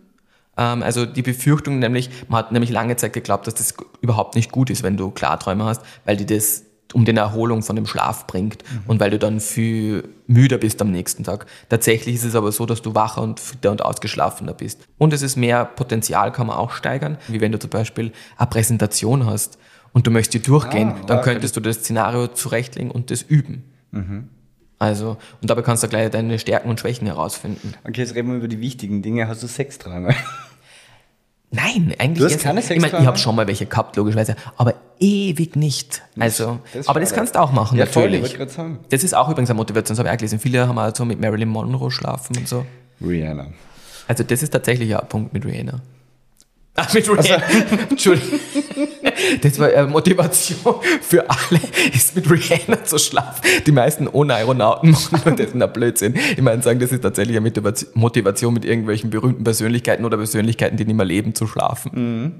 Ähm, 0.58 0.84
also 0.84 1.06
die 1.06 1.22
Befürchtung 1.22 1.80
nämlich, 1.80 2.10
man 2.28 2.40
hat 2.40 2.52
nämlich 2.52 2.72
lange 2.72 2.96
Zeit 2.96 3.14
geglaubt, 3.14 3.48
dass 3.48 3.56
das 3.56 3.74
überhaupt 4.02 4.36
nicht 4.36 4.52
gut 4.52 4.70
ist, 4.70 4.84
wenn 4.84 4.98
du 4.98 5.12
Klarträume 5.12 5.66
hast, 5.66 5.82
weil 6.06 6.18
die 6.18 6.26
das 6.26 6.64
um 6.94 7.06
den 7.06 7.18
Erholung 7.18 7.64
von 7.64 7.76
dem 7.76 7.86
Schlaf 7.86 8.28
bringt 8.28 8.64
mhm. 8.64 8.84
und 8.88 9.00
weil 9.00 9.10
du 9.10 9.20
dann 9.20 9.40
viel 9.40 10.08
müder 10.26 10.58
bist 10.58 10.82
am 10.82 10.92
nächsten 10.92 11.24
Tag. 11.24 11.46
Tatsächlich 11.70 12.16
ist 12.16 12.24
es 12.24 12.36
aber 12.36 12.52
so, 12.52 12.66
dass 12.66 12.82
du 12.82 12.96
wacher 12.96 13.22
und 13.22 13.40
fitter 13.40 13.72
und 13.72 13.84
ausgeschlafener 13.84 14.54
bist. 14.54 14.88
Und 14.98 15.14
es 15.14 15.22
ist 15.22 15.36
mehr 15.36 15.66
Potenzial, 15.66 16.32
kann 16.32 16.48
man 16.48 16.56
auch 16.56 16.72
steigern, 16.72 17.18
wie 17.28 17.42
wenn 17.42 17.52
du 17.52 17.60
zum 17.60 17.70
Beispiel 17.70 18.12
eine 18.38 18.48
Präsentation 18.48 19.26
hast 19.26 19.58
und 19.92 20.08
du 20.08 20.12
möchtest 20.12 20.34
die 20.46 20.50
durchgehen, 20.50 20.94
ah, 20.94 21.06
dann 21.06 21.22
könntest 21.22 21.56
du 21.56 21.60
das 21.60 21.78
Szenario 21.78 22.28
zurechtlegen 22.28 22.92
und 22.92 23.12
das 23.12 23.22
üben. 23.22 23.64
Mhm. 23.92 24.30
Also, 24.80 25.18
und 25.42 25.50
dabei 25.50 25.64
kannst 25.64 25.84
du 25.84 25.88
gleich 25.88 26.10
deine 26.12 26.38
Stärken 26.38 26.70
und 26.70 26.80
Schwächen 26.80 27.08
herausfinden. 27.08 27.74
Okay, 27.84 28.02
jetzt 28.02 28.14
reden 28.14 28.30
wir 28.30 28.38
über 28.38 28.48
die 28.48 28.62
wichtigen 28.62 29.02
Dinge. 29.02 29.28
Hast 29.28 29.42
du 29.42 29.48
Sexträume? 29.48 30.14
Nein, 31.50 31.96
eigentlich. 31.98 32.20
Du 32.20 32.26
hast 32.26 32.44
keine 32.44 32.60
Ich, 32.60 32.70
meine, 32.70 33.00
ich 33.00 33.06
habe 33.06 33.18
schon 33.18 33.36
mal 33.36 33.48
welche 33.48 33.66
gehabt, 33.66 33.96
logischerweise, 33.96 34.36
aber 34.58 34.76
ewig 35.00 35.56
nicht. 35.56 36.04
Also, 36.20 36.60
das 36.74 36.88
aber 36.88 37.00
das 37.00 37.14
kannst 37.14 37.36
du 37.36 37.40
auch 37.40 37.52
machen, 37.52 37.78
ja, 37.78 37.86
natürlich. 37.86 38.36
Voll, 38.36 38.46
ich 38.48 38.52
sagen. 38.52 38.80
Das 38.90 39.04
ist 39.04 39.14
auch 39.14 39.30
übrigens 39.30 39.50
eine 39.50 39.58
Motivation, 39.58 39.96
das 39.96 40.00
habe 40.00 40.10
ich 40.10 40.14
auch 40.14 40.18
gelesen. 40.18 40.40
Viele 40.40 40.68
haben 40.68 40.78
also 40.78 41.06
mit 41.06 41.22
Marilyn 41.22 41.48
Monroe 41.48 41.90
schlafen 41.90 42.38
und 42.38 42.48
so. 42.48 42.66
Rihanna. 43.02 43.48
Also, 44.08 44.24
das 44.24 44.44
ist 44.44 44.52
tatsächlich 44.52 44.96
ein 44.96 45.08
Punkt 45.08 45.34
mit 45.34 45.46
Rihanna. 45.46 45.80
Ach, 46.76 46.94
mit 46.94 47.10
Rihanna. 47.10 47.36
Also, 47.36 47.76
Entschuldigung. 47.90 48.40
Das 49.42 49.60
war 49.60 49.68
eine 49.70 49.88
Motivation 49.88 50.76
für 51.02 51.30
alle, 51.30 51.60
ist 51.94 52.16
mit 52.16 52.30
Rihanna 52.30 52.84
zu 52.84 52.98
schlafen. 52.98 53.42
Die 53.66 53.72
meisten 53.72 54.08
ohne 54.08 54.36
Aeronauten 54.36 54.92
machen 54.92 55.22
nur 55.26 55.36
das 55.36 55.54
ein 55.54 55.74
Blödsinn. 55.74 56.16
Ich 56.16 56.42
meine, 56.42 56.62
sagen, 56.62 56.80
das 56.80 56.92
ist 56.92 57.02
tatsächlich 57.02 57.38
eine 57.38 57.52
Motivation 57.94 58.54
mit 58.54 58.66
irgendwelchen 58.66 59.10
berühmten 59.10 59.44
Persönlichkeiten 59.44 60.06
oder 60.06 60.18
Persönlichkeiten, 60.18 60.78
die 60.78 60.86
nicht 60.86 60.96
mehr 60.96 61.06
leben, 61.06 61.36
zu 61.36 61.48
schlafen. 61.48 61.92
Mhm. 61.94 62.32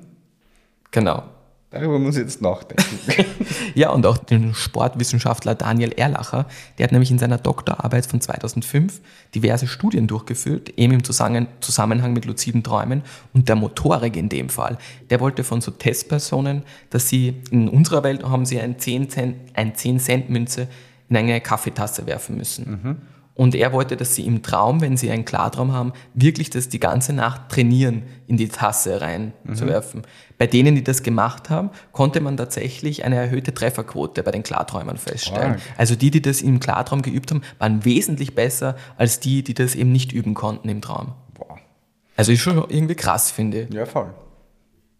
Genau. 0.92 1.24
Darüber 1.70 2.00
muss 2.00 2.16
ich 2.16 2.24
jetzt 2.24 2.42
nachdenken. 2.42 3.26
ja, 3.76 3.90
und 3.90 4.06
auch 4.06 4.18
den 4.18 4.54
Sportwissenschaftler 4.54 5.54
Daniel 5.54 5.92
Erlacher, 5.92 6.46
der 6.78 6.86
hat 6.86 6.94
nämlich 6.94 7.12
in 7.12 7.20
seiner 7.20 7.38
Doktorarbeit 7.38 8.06
von 8.06 8.22
2005 8.22 9.02
diverse 9.36 9.68
Studien 9.68 10.08
durchgeführt, 10.08 10.70
eben 10.78 10.94
im 10.94 11.04
Zusammenhang 11.04 12.14
mit 12.14 12.24
luziden 12.24 12.64
Träumen 12.64 13.02
und 13.34 13.50
der 13.50 13.58
Motorik 13.58 14.16
in 14.16 14.30
dem 14.30 14.48
Fall. 14.48 14.78
Der 15.10 15.20
wollte 15.20 15.44
von 15.44 15.60
so 15.60 15.72
Testpersonen, 15.72 16.64
dass 16.90 17.10
sie 17.10 17.42
in 17.52 17.68
unserer 17.68 18.02
Welt 18.04 18.24
haben 18.24 18.46
sie 18.46 18.62
ein 18.62 18.80
10 18.80 19.10
Cent, 19.10 19.36
ein 19.54 19.76
10 19.76 20.00
Cent 20.00 20.30
Münze 20.30 20.70
in 21.10 21.18
eine 21.18 21.42
Kaffeetasse 21.42 22.06
werfen 22.06 22.38
müssen. 22.38 22.82
Mhm. 22.82 23.17
Und 23.38 23.54
er 23.54 23.72
wollte, 23.72 23.96
dass 23.98 24.16
sie 24.16 24.26
im 24.26 24.42
Traum, 24.42 24.82
wenn 24.82 24.98
sie 24.98 25.12
einen 25.12 25.24
Klartraum 25.24 25.72
haben, 25.72 25.94
wirklich 26.16 26.50
das 26.50 26.70
die 26.70 26.80
ganze 26.80 27.14
Nacht 27.14 27.50
trainieren, 27.50 28.02
in 28.26 28.36
die 28.36 28.48
Tasse 28.50 29.00
reinzuwerfen. 29.00 30.02
Mhm. 30.02 30.06
Bei 30.40 30.48
denen, 30.48 30.74
die 30.74 30.84
das 30.84 31.04
gemacht 31.04 31.52
haben, 31.52 31.70
konnte 31.92 32.20
man 32.20 32.36
tatsächlich 32.36 33.06
eine 33.06 33.16
erhöhte 33.16 33.54
Trefferquote 33.54 34.24
bei 34.24 34.32
den 34.32 34.42
Klarträumern 34.42 34.98
feststellen. 34.98 35.54
Wow. 35.54 35.62
Also 35.78 35.96
die, 35.96 36.10
die 36.10 36.22
das 36.24 36.42
im 36.42 36.60
Klartraum 36.60 37.04
geübt 37.04 37.30
haben, 37.30 37.44
waren 37.60 37.86
wesentlich 37.86 38.34
besser 38.34 38.76
als 38.98 39.20
die, 39.20 39.44
die 39.44 39.54
das 39.54 39.76
eben 39.76 39.92
nicht 39.92 40.12
üben 40.14 40.34
konnten 40.34 40.68
im 40.68 40.82
Traum. 40.82 41.14
Wow. 41.38 41.60
Also 42.16 42.32
ist 42.32 42.42
schon 42.42 42.58
irgendwie 42.58 42.96
krass, 42.96 43.30
finde 43.30 43.62
ich. 43.62 43.74
Ja, 43.74 43.86
voll. 43.86 44.12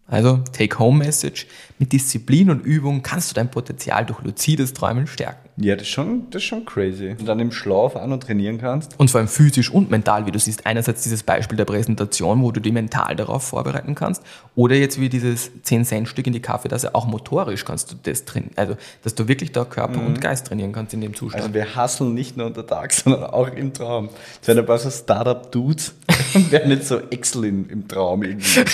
Also 0.06 0.36
Take-Home-Message. 0.52 1.48
Mit 1.80 1.92
Disziplin 1.92 2.50
und 2.50 2.60
Übung 2.64 3.02
kannst 3.02 3.32
du 3.32 3.34
dein 3.34 3.50
Potenzial 3.50 4.06
durch 4.06 4.22
luzides 4.22 4.74
Träumen 4.74 5.08
stärken. 5.08 5.47
Ja, 5.60 5.74
das 5.74 5.82
ist 5.82 5.88
schon, 5.88 6.30
das 6.30 6.42
ist 6.42 6.48
schon 6.48 6.64
crazy. 6.64 7.16
Und 7.18 7.26
dann 7.26 7.40
im 7.40 7.50
Schlaf 7.50 7.96
auch 7.96 8.06
noch 8.06 8.18
trainieren 8.18 8.58
kannst. 8.58 8.98
Und 8.98 9.10
vor 9.10 9.18
allem 9.18 9.28
physisch 9.28 9.72
und 9.72 9.90
mental, 9.90 10.24
wie 10.26 10.30
du 10.30 10.38
siehst. 10.38 10.64
Einerseits 10.66 11.02
dieses 11.02 11.24
Beispiel 11.24 11.56
der 11.56 11.64
Präsentation, 11.64 12.42
wo 12.42 12.52
du 12.52 12.60
dich 12.60 12.72
mental 12.72 13.16
darauf 13.16 13.42
vorbereiten 13.42 13.96
kannst. 13.96 14.22
Oder 14.54 14.76
jetzt 14.76 15.00
wie 15.00 15.08
dieses 15.08 15.50
10-Cent-Stück 15.64 16.26
in 16.28 16.32
die 16.32 16.40
Kaffeetasse, 16.40 16.94
auch 16.94 17.06
motorisch 17.06 17.64
kannst 17.64 17.90
du 17.90 17.96
das 18.00 18.24
trainieren. 18.24 18.52
Also, 18.54 18.76
dass 19.02 19.16
du 19.16 19.26
wirklich 19.26 19.50
da 19.50 19.64
Körper 19.64 20.00
mhm. 20.00 20.06
und 20.06 20.20
Geist 20.20 20.46
trainieren 20.46 20.72
kannst 20.72 20.94
in 20.94 21.00
dem 21.00 21.14
Zustand. 21.14 21.42
Also 21.42 21.54
wir 21.54 21.74
hasseln 21.74 22.14
nicht 22.14 22.36
nur 22.36 22.46
unter 22.46 22.64
Tag, 22.64 22.92
sondern 22.92 23.24
auch 23.24 23.48
im 23.48 23.72
Traum. 23.72 24.10
Das 24.38 24.48
werden 24.48 24.60
ein 24.60 24.66
paar 24.66 24.78
so 24.78 24.90
Startup-Dudes, 24.90 25.94
Wäre 26.50 26.68
nicht 26.68 26.84
so 26.84 27.00
Excel 27.10 27.44
in, 27.44 27.68
im 27.68 27.88
Traum 27.88 28.22
irgendwie. 28.22 28.64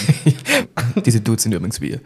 Diese 1.05 1.21
Dudes 1.21 1.43
sind 1.45 1.53
übrigens 1.53 1.81
wir. 1.81 2.01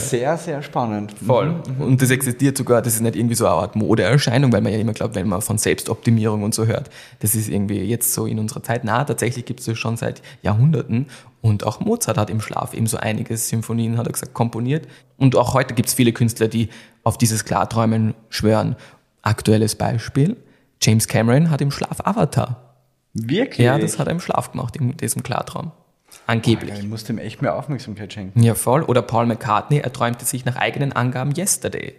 Sehr, 0.00 0.36
sehr 0.36 0.62
spannend. 0.62 1.14
Voll. 1.24 1.49
Und 1.78 2.00
das 2.00 2.10
existiert 2.10 2.56
sogar, 2.56 2.82
das 2.82 2.94
ist 2.94 3.00
nicht 3.00 3.16
irgendwie 3.16 3.34
so 3.34 3.46
eine 3.46 3.54
Art 3.54 3.76
Modeerscheinung, 3.76 4.52
weil 4.52 4.60
man 4.60 4.72
ja 4.72 4.78
immer 4.78 4.92
glaubt, 4.92 5.14
wenn 5.14 5.28
man 5.28 5.42
von 5.42 5.58
Selbstoptimierung 5.58 6.42
und 6.42 6.54
so 6.54 6.66
hört, 6.66 6.90
das 7.20 7.34
ist 7.34 7.48
irgendwie 7.48 7.80
jetzt 7.80 8.12
so 8.12 8.26
in 8.26 8.38
unserer 8.38 8.62
Zeit. 8.62 8.84
Na, 8.84 9.04
tatsächlich 9.04 9.44
gibt 9.44 9.60
es 9.60 9.66
das 9.66 9.78
schon 9.78 9.96
seit 9.96 10.22
Jahrhunderten. 10.42 11.06
Und 11.42 11.64
auch 11.64 11.80
Mozart 11.80 12.18
hat 12.18 12.30
im 12.30 12.40
Schlaf 12.40 12.74
eben 12.74 12.86
so 12.86 12.96
einige 12.96 13.36
Symphonien, 13.36 13.98
hat 13.98 14.06
er 14.06 14.12
gesagt, 14.12 14.34
komponiert. 14.34 14.86
Und 15.16 15.36
auch 15.36 15.54
heute 15.54 15.74
gibt 15.74 15.88
es 15.88 15.94
viele 15.94 16.12
Künstler, 16.12 16.48
die 16.48 16.68
auf 17.02 17.18
dieses 17.18 17.44
Klarträumen 17.44 18.14
schwören. 18.28 18.76
Aktuelles 19.22 19.74
Beispiel, 19.74 20.36
James 20.82 21.08
Cameron 21.08 21.50
hat 21.50 21.60
im 21.60 21.70
Schlaf 21.70 22.00
Avatar. 22.04 22.74
Wirklich? 23.12 23.66
Ja, 23.66 23.78
das 23.78 23.98
hat 23.98 24.06
er 24.06 24.12
im 24.12 24.20
Schlaf 24.20 24.52
gemacht, 24.52 24.76
in 24.76 24.96
diesem 24.96 25.22
Klartraum. 25.22 25.72
Angeblich. 26.30 26.78
Ich 26.78 26.88
muss 26.88 27.02
dem 27.04 27.18
echt 27.18 27.42
mehr 27.42 27.56
Aufmerksamkeit 27.56 28.12
schenken. 28.12 28.40
Ja, 28.40 28.54
voll. 28.54 28.82
Oder 28.82 29.02
Paul 29.02 29.26
McCartney, 29.26 29.78
er 29.78 29.92
träumte 29.92 30.24
sich 30.24 30.44
nach 30.44 30.54
eigenen 30.54 30.92
Angaben 30.92 31.34
Yesterday. 31.36 31.94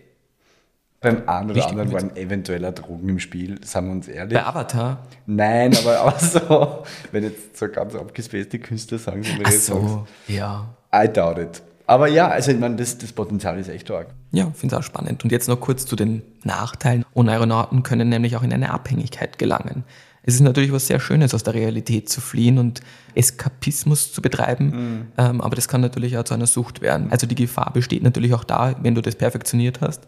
Beim 1.02 1.28
einen 1.28 1.50
oder 1.50 1.56
Richtig 1.56 1.72
anderen 1.72 1.92
waren 1.92 2.16
eventueller 2.16 2.72
Drogen 2.72 3.10
im 3.10 3.20
Spiel, 3.20 3.60
sagen 3.66 3.88
wir 3.88 3.94
uns 3.94 4.08
ehrlich. 4.08 4.38
Bei 4.38 4.46
Avatar. 4.46 5.00
Nein, 5.26 5.76
aber, 5.76 6.00
aber 6.00 6.20
so, 6.20 6.84
wenn 7.12 7.24
jetzt 7.24 7.58
so 7.58 7.68
ganz 7.68 7.94
abgespacete 7.96 8.60
Künstler 8.60 9.00
sagen, 9.00 9.24
so 9.24 9.34
du 9.34 9.42
jetzt 9.42 9.66
so, 9.66 10.08
ja. 10.28 10.70
I 10.96 11.10
doubt 11.12 11.40
it. 11.40 11.62
Aber 11.88 12.08
ja, 12.08 12.30
also 12.30 12.52
ich 12.52 12.60
meine, 12.60 12.78
das, 12.78 12.98
das 13.00 13.12
Potenzial 13.12 13.60
ist 13.60 13.68
echt 13.68 13.92
arg. 13.92 14.08
Ja, 14.32 14.50
finde 14.54 14.76
es 14.76 14.80
auch 14.80 14.86
spannend. 14.86 15.26
Und 15.26 15.32
jetzt 15.32 15.50
noch 15.50 15.60
kurz 15.60 15.86
zu 15.86 15.98
den 15.98 16.22
Nachteilen. 16.44 17.04
Unaeronauten 17.14 17.84
können 17.84 18.08
nämlich 18.08 18.38
auch 18.38 18.44
in 18.44 18.54
eine 18.54 18.72
Abhängigkeit 18.72 19.38
gelangen. 19.38 19.84
Es 20.24 20.36
ist 20.36 20.42
natürlich 20.42 20.72
was 20.72 20.88
sehr 20.88 21.00
Schönes, 21.00 21.34
aus 21.34 21.44
der 21.44 21.56
Realität 21.56 22.08
zu 22.10 22.22
fliehen 22.22 22.58
und 22.60 22.82
Eskapismus 23.16 24.14
zu 24.14 24.22
betreiben, 24.22 25.08
ähm, 25.18 25.42
aber 25.42 25.56
das 25.56 25.68
kann 25.68 25.82
natürlich 25.82 26.18
auch 26.18 26.24
zu 26.24 26.34
einer 26.34 26.46
Sucht 26.46 26.82
werden. 26.82 27.12
Also 27.12 27.26
die 27.26 27.36
Gefahr 27.36 27.74
besteht 27.74 28.04
natürlich 28.04 28.34
auch 28.34 28.44
da, 28.44 28.76
wenn 28.82 28.94
du 28.94 29.02
das 29.02 29.16
perfektioniert 29.16 29.82
hast. 29.82 30.08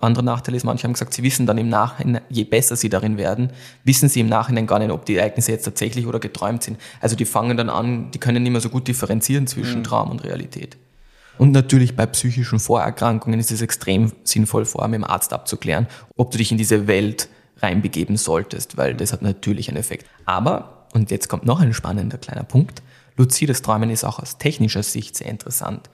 Andere 0.00 0.22
Nachteil 0.22 0.54
ist, 0.54 0.64
manche 0.64 0.84
haben 0.84 0.92
gesagt, 0.92 1.14
sie 1.14 1.22
wissen 1.22 1.46
dann 1.46 1.56
im 1.56 1.68
Nachhinein, 1.70 2.22
je 2.28 2.44
besser 2.44 2.76
sie 2.76 2.90
darin 2.90 3.16
werden, 3.16 3.52
wissen 3.84 4.08
sie 4.08 4.20
im 4.20 4.28
Nachhinein 4.28 4.66
gar 4.66 4.78
nicht, 4.78 4.90
ob 4.90 5.06
die 5.06 5.16
Ereignisse 5.16 5.52
jetzt 5.52 5.64
tatsächlich 5.64 6.06
oder 6.06 6.18
geträumt 6.18 6.62
sind. 6.62 6.78
Also 7.00 7.16
die 7.16 7.24
fangen 7.24 7.56
dann 7.56 7.70
an, 7.70 8.10
die 8.10 8.18
können 8.18 8.42
nicht 8.42 8.52
mehr 8.52 8.60
so 8.60 8.68
gut 8.68 8.86
differenzieren 8.86 9.46
zwischen 9.46 9.82
Traum 9.82 10.10
und 10.10 10.24
Realität. 10.24 10.76
Und 11.38 11.52
natürlich 11.52 11.96
bei 11.96 12.06
psychischen 12.06 12.60
Vorerkrankungen 12.60 13.40
ist 13.40 13.50
es 13.50 13.62
extrem 13.62 14.12
sinnvoll, 14.22 14.66
vorher 14.66 14.88
mit 14.88 14.98
dem 14.98 15.04
Arzt 15.04 15.32
abzuklären, 15.32 15.88
ob 16.16 16.30
du 16.30 16.38
dich 16.38 16.52
in 16.52 16.58
diese 16.58 16.86
Welt 16.86 17.28
reinbegeben 17.58 18.16
solltest, 18.16 18.76
weil 18.76 18.94
das 18.94 19.12
hat 19.12 19.22
natürlich 19.22 19.68
einen 19.68 19.78
Effekt. 19.78 20.06
Aber, 20.24 20.86
und 20.92 21.10
jetzt 21.10 21.28
kommt 21.28 21.44
noch 21.44 21.60
ein 21.60 21.74
spannender 21.74 22.18
kleiner 22.18 22.44
Punkt, 22.44 22.82
luzides 23.16 23.62
Träumen 23.62 23.90
ist 23.90 24.04
auch 24.04 24.18
aus 24.18 24.38
technischer 24.38 24.82
Sicht 24.82 25.16
sehr 25.16 25.28
interessant. 25.28 25.90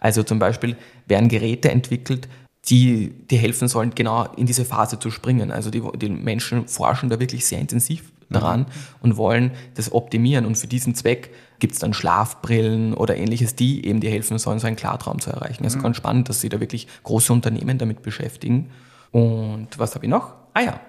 Also 0.00 0.22
zum 0.22 0.38
Beispiel 0.38 0.76
werden 1.06 1.28
Geräte 1.28 1.70
entwickelt, 1.70 2.28
die 2.66 3.10
dir 3.30 3.38
helfen 3.38 3.68
sollen, 3.68 3.94
genau 3.94 4.24
in 4.36 4.46
diese 4.46 4.64
Phase 4.64 4.98
zu 4.98 5.10
springen. 5.10 5.50
Also 5.50 5.70
die, 5.70 5.82
die 5.96 6.10
Menschen 6.10 6.68
forschen 6.68 7.08
da 7.08 7.18
wirklich 7.18 7.46
sehr 7.46 7.58
intensiv 7.58 8.12
daran 8.30 8.66
und 9.00 9.16
wollen 9.16 9.52
das 9.74 9.92
optimieren. 9.92 10.44
Und 10.44 10.56
für 10.56 10.66
diesen 10.66 10.94
Zweck 10.94 11.30
gibt 11.60 11.72
es 11.74 11.78
dann 11.78 11.94
Schlafbrillen 11.94 12.94
oder 12.94 13.16
ähnliches, 13.16 13.54
die 13.54 13.86
eben 13.86 14.00
dir 14.00 14.10
helfen 14.10 14.38
sollen, 14.38 14.58
so 14.58 14.66
einen 14.66 14.76
Klartraum 14.76 15.18
zu 15.18 15.30
erreichen. 15.30 15.64
Es 15.64 15.76
ist 15.76 15.82
ganz 15.82 15.96
spannend, 15.96 16.28
dass 16.28 16.40
sich 16.40 16.50
da 16.50 16.60
wirklich 16.60 16.88
große 17.04 17.32
Unternehmen 17.32 17.78
damit 17.78 18.02
beschäftigen. 18.02 18.70
Und 19.10 19.78
was 19.78 19.94
habe 19.94 20.04
ich 20.04 20.10
noch? 20.10 20.34
Ah 20.52 20.60
ja, 20.60 20.80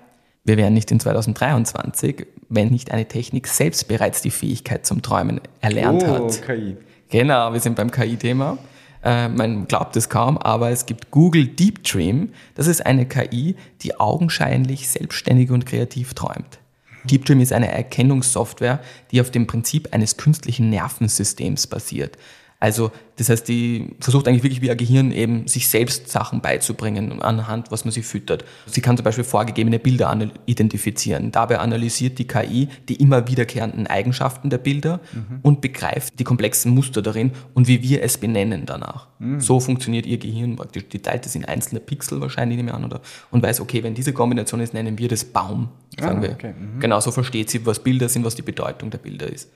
wir 0.43 0.57
wären 0.57 0.73
nicht 0.73 0.91
in 0.91 0.99
2023, 0.99 2.27
wenn 2.49 2.69
nicht 2.69 2.91
eine 2.91 3.07
Technik 3.07 3.47
selbst 3.47 3.87
bereits 3.87 4.21
die 4.21 4.31
Fähigkeit 4.31 4.85
zum 4.85 5.01
Träumen 5.01 5.41
erlernt 5.61 6.03
oh, 6.03 6.25
hat. 6.25 6.41
KI. 6.43 6.77
Genau, 7.09 7.53
wir 7.53 7.59
sind 7.59 7.75
beim 7.75 7.91
KI-Thema. 7.91 8.57
Äh, 9.03 9.29
man 9.29 9.67
glaubt 9.67 9.95
es 9.95 10.09
kaum, 10.09 10.37
aber 10.37 10.69
es 10.69 10.85
gibt 10.85 11.11
Google 11.11 11.47
Deep 11.47 11.83
Dream. 11.83 12.29
Das 12.55 12.67
ist 12.67 12.85
eine 12.85 13.05
KI, 13.05 13.55
die 13.81 13.99
augenscheinlich 13.99 14.89
selbstständig 14.89 15.51
und 15.51 15.65
kreativ 15.65 16.13
träumt. 16.13 16.59
Deep 17.05 17.25
Dream 17.25 17.39
ist 17.39 17.53
eine 17.53 17.71
Erkennungssoftware, 17.71 18.79
die 19.11 19.21
auf 19.21 19.31
dem 19.31 19.47
Prinzip 19.47 19.93
eines 19.93 20.17
künstlichen 20.17 20.69
Nervensystems 20.69 21.67
basiert. 21.67 22.17
Also, 22.61 22.91
das 23.15 23.29
heißt, 23.29 23.47
die 23.47 23.95
versucht 24.01 24.27
eigentlich 24.27 24.43
wirklich 24.43 24.61
wie 24.61 24.69
ein 24.69 24.75
Gehirn 24.75 25.11
eben, 25.13 25.47
sich 25.47 25.69
selbst 25.69 26.09
Sachen 26.09 26.41
beizubringen 26.41 27.21
anhand, 27.21 27.71
was 27.71 27.85
man 27.85 27.93
sie 27.93 28.01
füttert. 28.03 28.43
Sie 28.65 28.81
kann 28.81 28.97
zum 28.97 29.05
Beispiel 29.05 29.23
vorgegebene 29.23 29.79
Bilder 29.79 30.09
identifizieren. 30.45 31.31
Dabei 31.31 31.59
analysiert 31.59 32.19
die 32.19 32.27
KI 32.27 32.67
die 32.89 32.95
immer 32.95 33.27
wiederkehrenden 33.29 33.87
Eigenschaften 33.87 34.49
der 34.49 34.57
Bilder 34.57 34.99
und 35.41 35.61
begreift 35.61 36.19
die 36.19 36.23
komplexen 36.25 36.73
Muster 36.73 37.01
darin 37.01 37.31
und 37.53 37.67
wie 37.69 37.81
wir 37.81 38.03
es 38.03 38.17
benennen 38.17 38.65
danach. 38.65 39.07
So 39.37 39.59
funktioniert 39.59 40.05
ihr 40.05 40.17
Gehirn 40.17 40.55
praktisch. 40.57 40.87
Die 40.89 40.99
teilt 40.99 41.25
es 41.25 41.35
in 41.35 41.45
einzelne 41.45 41.79
Pixel 41.79 42.19
wahrscheinlich 42.21 42.57
nicht 42.57 42.65
mehr 42.65 42.75
an 42.75 42.83
oder, 42.85 43.01
und 43.31 43.41
weiß, 43.43 43.61
okay, 43.61 43.83
wenn 43.83 43.93
diese 43.93 44.11
Kombination 44.13 44.59
ist, 44.59 44.73
nennen 44.73 44.97
wir 44.97 45.07
das 45.07 45.23
Baum, 45.25 45.69
sagen 45.97 46.19
Ah, 46.19 46.21
wir. 46.23 46.31
okay, 46.31 46.53
Genau, 46.79 46.99
so 46.99 47.11
versteht 47.11 47.49
sie, 47.49 47.65
was 47.65 47.79
Bilder 47.83 48.09
sind, 48.09 48.25
was 48.25 48.35
die 48.35 48.41
Bedeutung 48.41 48.89
der 48.89 48.97
Bilder 48.97 49.27
ist. 49.31 49.49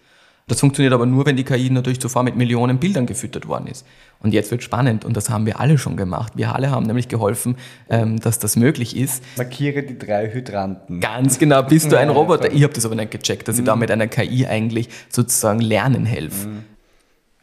Das 0.47 0.59
funktioniert 0.59 0.93
aber 0.93 1.05
nur, 1.05 1.25
wenn 1.25 1.37
die 1.37 1.43
KI 1.43 1.69
natürlich 1.69 2.01
zuvor 2.01 2.23
mit 2.23 2.35
Millionen 2.35 2.77
Bildern 2.77 3.05
gefüttert 3.05 3.47
worden 3.47 3.67
ist. 3.67 3.85
Und 4.19 4.33
jetzt 4.33 4.51
wird 4.51 4.61
spannend 4.63 5.05
und 5.05 5.15
das 5.15 5.29
haben 5.29 5.45
wir 5.45 5.59
alle 5.59 5.77
schon 5.77 5.97
gemacht. 5.97 6.33
Wir 6.35 6.53
alle 6.53 6.71
haben 6.71 6.85
nämlich 6.85 7.07
geholfen, 7.07 7.55
ähm, 7.89 8.19
dass 8.19 8.39
das 8.39 8.55
möglich 8.55 8.95
ist. 8.97 9.23
Markiere 9.37 9.83
die 9.83 9.97
drei 9.97 10.31
Hydranten. 10.33 10.99
Ganz 10.99 11.39
genau, 11.39 11.63
bist 11.63 11.91
du 11.91 11.97
ein 11.97 12.07
Ja, 12.09 12.13
Roboter? 12.13 12.51
Ich 12.51 12.63
habe 12.63 12.73
das 12.73 12.85
aber 12.85 12.95
nicht 12.95 13.11
gecheckt, 13.11 13.47
dass 13.47 13.57
ich 13.57 13.65
da 13.65 13.75
mit 13.75 13.89
einer 13.91 14.07
KI 14.07 14.45
eigentlich 14.45 14.89
sozusagen 15.09 15.59
lernen 15.59 16.05
helfe. 16.05 16.47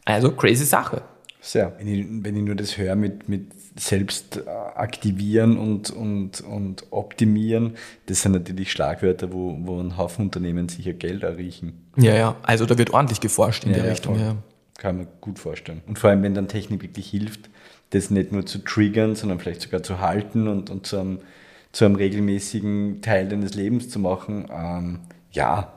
Also 0.05 0.31
crazy 0.31 0.65
Sache. 0.65 1.03
Sehr. 1.41 1.73
Wenn 1.79 1.87
ich, 1.87 2.05
wenn 2.07 2.35
ich 2.35 2.43
nur 2.43 2.55
das 2.55 2.77
höre 2.77 2.95
mit, 2.95 3.27
mit 3.27 3.47
selbst 3.81 4.37
äh, 4.37 4.49
aktivieren 4.49 5.57
und, 5.57 5.89
und, 5.89 6.41
und 6.41 6.85
optimieren, 6.91 7.75
das 8.05 8.21
sind 8.21 8.33
natürlich 8.33 8.71
Schlagwörter, 8.71 9.33
wo, 9.33 9.57
wo 9.61 9.79
ein 9.79 9.97
Haufen 9.97 10.25
Unternehmen 10.25 10.69
sicher 10.69 10.93
Geld 10.93 11.23
erriechen. 11.23 11.89
Ja, 11.97 12.15
ja. 12.15 12.35
Also 12.43 12.67
da 12.67 12.77
wird 12.77 12.91
ordentlich 12.91 13.21
geforscht 13.21 13.63
in 13.63 13.71
Ja, 13.71 13.77
der 13.77 13.85
ja, 13.85 13.91
Richtung. 13.91 14.19
Ja. 14.19 14.35
Kann 14.77 14.97
man 14.97 15.07
gut 15.19 15.39
vorstellen. 15.39 15.81
Und 15.87 15.97
vor 15.97 16.11
allem, 16.11 16.21
wenn 16.21 16.35
dann 16.35 16.47
Technik 16.47 16.83
wirklich 16.83 17.09
hilft, 17.09 17.49
das 17.89 18.11
nicht 18.11 18.31
nur 18.31 18.45
zu 18.45 18.59
triggern, 18.59 19.15
sondern 19.15 19.39
vielleicht 19.39 19.61
sogar 19.61 19.81
zu 19.81 19.99
halten 19.99 20.47
und, 20.47 20.69
und 20.69 20.85
zu, 20.85 20.99
einem, 20.99 21.19
zu 21.71 21.85
einem 21.85 21.95
regelmäßigen 21.95 23.01
Teil 23.01 23.27
deines 23.27 23.55
Lebens 23.55 23.89
zu 23.89 23.97
machen, 23.97 24.47
ähm, 24.51 24.99
ja, 25.31 25.73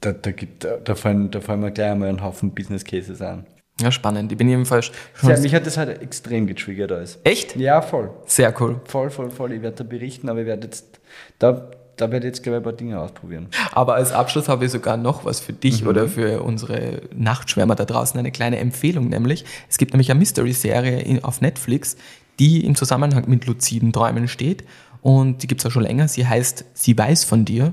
da, 0.00 0.12
da, 0.12 0.32
gibt, 0.32 0.64
da, 0.64 0.94
fallen, 0.96 1.30
da 1.30 1.40
fallen 1.40 1.60
mir 1.60 1.70
gleich 1.70 1.92
einmal 1.92 2.08
einen 2.08 2.22
Haufen 2.22 2.52
Business 2.52 2.84
Cases 2.84 3.22
an. 3.22 3.46
Ja, 3.80 3.90
spannend. 3.92 4.32
Ich 4.32 4.38
bin 4.38 4.48
jedenfalls 4.48 4.90
schon. 5.14 5.30
Ja, 5.30 5.38
mich 5.38 5.54
hat 5.54 5.66
das 5.66 5.76
halt 5.76 6.02
extrem 6.02 6.46
getriggert 6.46 6.90
alles. 6.92 7.18
Echt? 7.24 7.56
Ja, 7.56 7.80
voll. 7.82 8.10
Sehr 8.26 8.52
cool. 8.60 8.80
Voll, 8.84 9.10
voll, 9.10 9.30
voll. 9.30 9.52
Ich 9.52 9.62
werde 9.62 9.76
da 9.76 9.84
berichten, 9.84 10.28
aber 10.28 10.40
ich 10.40 10.46
werde 10.46 10.66
jetzt, 10.66 10.98
da, 11.38 11.70
da 11.96 12.10
werde 12.10 12.26
ich 12.26 12.30
jetzt, 12.34 12.42
glaube 12.42 12.56
ich, 12.56 12.60
ein 12.60 12.64
paar 12.64 12.72
Dinge 12.72 13.00
ausprobieren. 13.00 13.48
Aber 13.72 13.94
als 13.94 14.12
Abschluss 14.12 14.48
habe 14.48 14.64
ich 14.64 14.70
sogar 14.72 14.96
noch 14.96 15.24
was 15.24 15.40
für 15.40 15.52
dich 15.52 15.82
Mhm. 15.82 15.88
oder 15.88 16.08
für 16.08 16.42
unsere 16.42 17.02
Nachtschwärmer 17.14 17.74
da 17.74 17.84
draußen, 17.84 18.18
eine 18.18 18.30
kleine 18.32 18.58
Empfehlung 18.58 19.08
nämlich. 19.08 19.44
Es 19.68 19.78
gibt 19.78 19.92
nämlich 19.92 20.10
eine 20.10 20.18
Mystery-Serie 20.18 21.20
auf 21.22 21.40
Netflix, 21.40 21.96
die 22.38 22.64
im 22.64 22.74
Zusammenhang 22.76 23.24
mit 23.28 23.46
luziden 23.46 23.92
Träumen 23.92 24.28
steht 24.28 24.64
und 25.02 25.42
die 25.42 25.46
gibt 25.46 25.60
es 25.60 25.66
auch 25.66 25.70
schon 25.70 25.82
länger. 25.82 26.06
Sie 26.08 26.26
heißt 26.26 26.64
Sie 26.74 26.96
weiß 26.96 27.24
von 27.24 27.44
dir, 27.44 27.72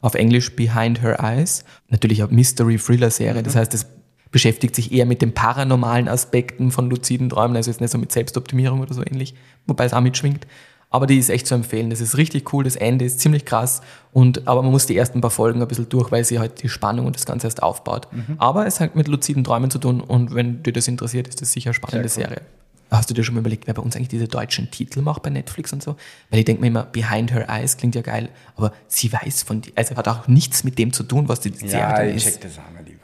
auf 0.00 0.14
Englisch 0.14 0.54
Behind 0.56 1.02
Her 1.02 1.18
Eyes. 1.22 1.64
Natürlich 1.88 2.22
auch 2.22 2.30
Mystery-Thriller-Serie, 2.30 3.40
Mhm. 3.40 3.44
das 3.44 3.56
heißt, 3.56 3.74
es 3.74 3.86
beschäftigt 4.30 4.74
sich 4.76 4.92
eher 4.92 5.06
mit 5.06 5.22
den 5.22 5.32
paranormalen 5.32 6.08
Aspekten 6.08 6.70
von 6.70 6.90
luziden 6.90 7.28
Träumen, 7.28 7.56
also 7.56 7.70
ist 7.70 7.80
nicht 7.80 7.90
so 7.90 7.98
mit 7.98 8.12
Selbstoptimierung 8.12 8.80
oder 8.80 8.94
so 8.94 9.02
ähnlich, 9.02 9.34
wobei 9.66 9.84
es 9.84 9.92
auch 9.92 10.00
mitschwingt. 10.00 10.46
Aber 10.88 11.06
die 11.06 11.18
ist 11.18 11.30
echt 11.30 11.46
zu 11.48 11.54
empfehlen. 11.54 11.90
Das 11.90 12.00
ist 12.00 12.16
richtig 12.16 12.52
cool. 12.54 12.62
Das 12.62 12.76
Ende 12.76 13.04
ist 13.04 13.18
ziemlich 13.18 13.44
krass. 13.44 13.82
Und, 14.12 14.46
aber 14.46 14.62
man 14.62 14.70
muss 14.70 14.86
die 14.86 14.96
ersten 14.96 15.20
paar 15.20 15.32
Folgen 15.32 15.60
ein 15.60 15.66
bisschen 15.68 15.88
durch, 15.88 16.12
weil 16.12 16.24
sie 16.24 16.38
halt 16.38 16.62
die 16.62 16.68
Spannung 16.68 17.06
und 17.06 17.16
das 17.16 17.26
Ganze 17.26 17.48
erst 17.48 17.62
aufbaut. 17.62 18.06
Aber 18.38 18.66
es 18.66 18.78
hat 18.78 18.94
mit 18.94 19.08
luziden 19.08 19.42
Träumen 19.42 19.70
zu 19.70 19.78
tun. 19.78 20.00
Und 20.00 20.34
wenn 20.34 20.62
dir 20.62 20.72
das 20.72 20.86
interessiert, 20.86 21.26
ist 21.26 21.42
das 21.42 21.52
sicher 21.52 21.70
eine 21.70 21.74
spannende 21.74 22.04
cool. 22.04 22.08
Serie. 22.08 22.42
Hast 22.88 23.10
du 23.10 23.14
dir 23.14 23.24
schon 23.24 23.34
mal 23.34 23.40
überlegt, 23.40 23.66
wer 23.66 23.74
bei 23.74 23.82
uns 23.82 23.96
eigentlich 23.96 24.08
diese 24.08 24.28
deutschen 24.28 24.70
Titel 24.70 25.02
macht 25.02 25.24
bei 25.24 25.28
Netflix 25.30 25.72
und 25.72 25.82
so? 25.82 25.96
Weil 26.30 26.38
ich 26.38 26.44
denke 26.44 26.60
mir 26.62 26.68
immer, 26.68 26.84
Behind 26.84 27.32
Her 27.32 27.48
Eyes 27.50 27.76
klingt 27.76 27.96
ja 27.96 28.02
geil, 28.02 28.28
aber 28.54 28.72
sie 28.86 29.12
weiß 29.12 29.42
von 29.42 29.62
dir. 29.62 29.72
Also 29.74 29.96
hat 29.96 30.06
auch 30.06 30.28
nichts 30.28 30.62
mit 30.62 30.78
dem 30.78 30.92
zu 30.92 31.02
tun, 31.02 31.28
was 31.28 31.40
die 31.40 31.50
Serie 31.50 31.78
Ja, 31.80 32.04
ich 32.04 32.24
ist. 32.24 32.24
check 32.34 32.42
das 32.42 32.58
weiß 32.58 32.64
nicht. 32.84 32.95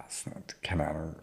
Keine 0.62 0.88
Ahnung. 0.88 1.14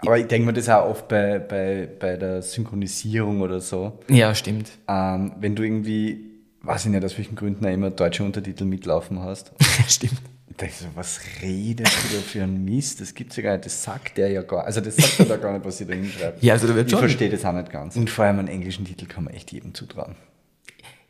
Aber 0.00 0.18
ich 0.18 0.26
denke 0.26 0.46
mir 0.46 0.52
das 0.52 0.68
auch 0.68 0.88
oft 0.88 1.08
bei, 1.08 1.38
bei, 1.38 1.88
bei 1.98 2.16
der 2.16 2.42
Synchronisierung 2.42 3.40
oder 3.40 3.60
so. 3.60 3.98
Ja, 4.08 4.34
stimmt. 4.34 4.70
Ähm, 4.88 5.32
wenn 5.40 5.54
du 5.54 5.62
irgendwie, 5.62 6.30
weiß 6.62 6.86
ich 6.86 6.90
nicht, 6.90 7.04
aus 7.04 7.16
welchen 7.16 7.36
Gründen 7.36 7.64
auch 7.66 7.70
immer 7.70 7.90
deutsche 7.90 8.24
Untertitel 8.24 8.64
mitlaufen 8.64 9.20
hast. 9.20 9.52
stimmt. 9.88 10.20
Ich 10.50 10.56
denke 10.56 10.74
so, 10.78 10.86
was 10.94 11.20
redest 11.42 11.92
du 12.04 12.16
da 12.16 12.22
für 12.22 12.42
ein 12.44 12.64
Mist? 12.64 13.00
Das 13.00 13.12
gibt's 13.14 13.34
ja 13.36 13.42
gar 13.42 13.52
nicht. 13.54 13.66
Das 13.66 13.82
sagt 13.82 14.16
der 14.16 14.28
ja 14.30 14.42
gar 14.42 14.64
Also 14.64 14.80
das 14.80 14.96
sagt 14.96 15.18
er 15.20 15.24
da 15.26 15.36
gar 15.36 15.52
nicht, 15.52 15.64
was 15.64 15.78
sie 15.78 15.86
da 15.86 15.94
hinschreibt. 15.94 16.42
Ja, 16.42 16.52
also 16.54 16.68
da 16.68 16.74
wird 16.76 16.86
ich 16.86 16.90
schon- 16.92 17.00
verstehe 17.00 17.28
das 17.30 17.44
auch 17.44 17.52
nicht 17.52 17.70
ganz. 17.70 17.96
Und 17.96 18.08
vor 18.08 18.24
allem 18.24 18.38
einen 18.38 18.48
englischen 18.48 18.84
Titel 18.84 19.06
kann 19.06 19.24
man 19.24 19.34
echt 19.34 19.50
jedem 19.52 19.74
zutrauen. 19.74 20.14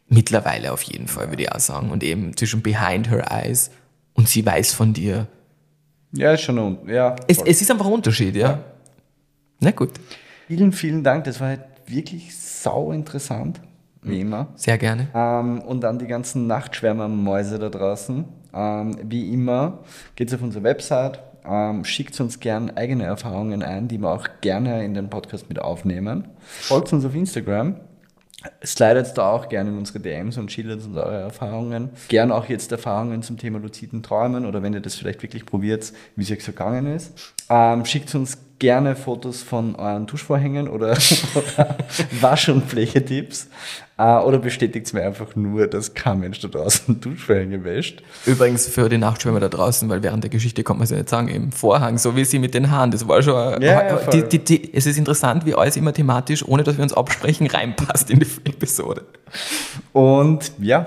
Mittlerweile 0.09 0.73
auf 0.73 0.83
jeden 0.83 1.09
Fall, 1.09 1.31
würde 1.31 1.43
ich 1.43 1.53
auch 1.53 1.61
sagen. 1.61 1.91
Und 1.91 2.03
eben 2.03 2.37
zwischen 2.37 2.63
Behind 2.63 3.11
Her 3.11 3.31
Eyes 3.31 3.71
und 4.15 4.29
sie 4.29 4.45
weiß 4.45 4.73
von 4.73 4.93
dir. 4.93 5.27
Ja, 6.17 6.33
ist 6.33 6.43
schon 6.43 6.59
ein, 6.59 6.79
ja. 6.89 7.17
Es, 7.27 7.41
es 7.43 7.61
ist 7.63 7.71
einfach 7.71 7.87
ein 7.87 7.93
Unterschied, 7.93 8.37
ja. 8.37 8.61
Na 9.61 9.71
gut, 9.71 9.91
Vielen, 10.47 10.73
vielen 10.73 11.03
Dank. 11.03 11.25
Das 11.25 11.41
war 11.41 11.49
halt 11.49 11.61
wirklich 11.87 12.37
sau 12.37 12.93
interessant, 12.93 13.61
wie 14.03 14.21
immer. 14.21 14.49
sehr 14.57 14.77
gerne. 14.79 15.09
Ähm, 15.15 15.61
und 15.63 15.85
an 15.85 15.99
die 15.99 16.07
ganzen 16.07 16.47
Nachtschwärmermäuse 16.47 17.59
da 17.59 17.71
draußen. 17.71 18.25
Ähm, 18.53 18.97
wie 19.05 19.33
immer, 19.33 19.79
geht 20.17 20.33
auf 20.35 20.43
unsere 20.43 20.63
Website, 20.63 21.21
ähm, 21.47 21.85
schickt 21.85 22.19
uns 22.21 22.41
gern 22.41 22.71
eigene 22.77 23.05
Erfahrungen 23.05 23.63
ein, 23.63 23.89
die 23.89 23.99
wir 23.99 24.11
auch 24.11 24.29
gerne 24.43 24.85
in 24.85 24.95
den 24.95 25.09
Podcast 25.11 25.49
mit 25.49 25.59
aufnehmen. 25.59 26.29
Folgt 26.41 26.93
uns 26.93 27.05
auf 27.05 27.15
Instagram. 27.15 27.77
Slidet 28.65 29.17
da 29.17 29.31
auch 29.31 29.49
gerne 29.49 29.71
in 29.71 29.79
unsere 29.79 30.01
DMs 30.01 30.37
und 30.39 30.53
schildert 30.53 30.85
uns 30.85 30.97
eure 30.97 31.21
Erfahrungen. 31.21 31.91
Gern 32.09 32.33
auch 32.33 32.47
jetzt 32.49 32.73
Erfahrungen 32.73 33.23
zum 33.23 33.39
Thema 33.39 33.59
luziden 33.59 34.03
Träumen 34.03 34.47
oder 34.47 34.63
wenn 34.63 34.75
ihr 34.75 34.81
das 34.81 34.95
vielleicht 34.95 35.23
wirklich 35.23 35.47
probiert, 35.47 35.93
wie 36.17 36.23
es 36.23 36.31
euch 36.31 36.45
so 36.45 36.53
gegangen 36.53 36.87
ist. 36.95 37.13
Ähm, 37.49 37.85
schickt 37.85 38.15
uns 38.15 38.39
gerne 38.59 38.97
Fotos 38.97 39.43
von 39.43 39.75
euren 39.77 40.07
Duschvorhängen 40.07 40.69
oder, 40.69 40.91
oder 41.35 41.79
Wasch- 42.21 42.49
und 42.49 42.65
Pflegetipps. 42.65 43.49
Äh, 43.97 44.19
oder 44.19 44.39
bestätigt 44.39 44.87
es 44.87 44.93
mir 44.93 45.03
einfach 45.03 45.37
nur, 45.37 45.69
dass 45.69 45.95
kein 45.95 46.19
Mensch 46.19 46.41
da 46.41 46.49
draußen 46.49 47.01
Duschvorhänge 47.01 47.63
wäscht. 47.63 48.03
Übrigens 48.27 48.67
für 48.67 48.89
die 48.89 48.99
Nachtschwimmer 48.99 49.39
da 49.39 49.49
draußen, 49.49 49.89
weil 49.89 50.03
während 50.03 50.25
der 50.25 50.31
Geschichte 50.31 50.65
kann 50.65 50.79
man 50.79 50.85
es 50.85 50.91
ja 50.91 50.97
nicht 50.97 51.09
sagen, 51.09 51.29
im 51.29 51.53
Vorhang, 51.53 51.99
so 51.99 52.17
wie 52.17 52.25
sie 52.25 52.41
mit 52.41 52.55
den 52.55 52.71
Haaren, 52.71 52.91
das 52.91 53.07
war 53.07 53.23
schon. 53.23 53.63
Ja, 53.63 53.89
ja, 53.89 53.97
die, 54.11 54.23
die, 54.25 54.39
die, 54.41 54.75
es 54.75 54.87
ist 54.87 54.99
interessant, 54.99 55.47
wie 55.47 55.55
alles 55.55 55.77
immer 55.77 55.93
thematisch, 55.93 56.47
ohne 56.47 56.65
dass 56.65 56.77
wir 56.77 56.83
uns 56.83 56.93
absprechen, 56.93 57.47
reinpasst 57.47 58.11
in 58.11 58.19
die 58.19 58.27
Episode. 58.45 59.05
Und 59.93 60.51
ja, 60.59 60.87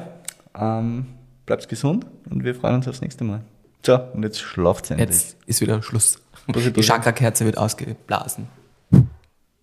ähm, 0.60 1.06
bleibt 1.46 1.70
gesund 1.70 2.06
und 2.30 2.44
wir 2.44 2.56
freuen 2.56 2.76
uns 2.76 2.90
aufs 2.90 3.00
nächste 3.00 3.24
Mal. 3.24 3.42
So, 3.86 3.98
und 4.14 4.24
jetzt 4.24 4.42
schlaft 4.42 4.92
endlich. 4.92 5.10
Jetzt 5.10 5.38
ist 5.46 5.62
wieder 5.62 5.82
Schluss. 5.82 6.20
Die. 6.48 6.82
Chakra-Kerze 6.82 7.46
wird 7.46 7.58
ausgeblasen. 7.58 8.48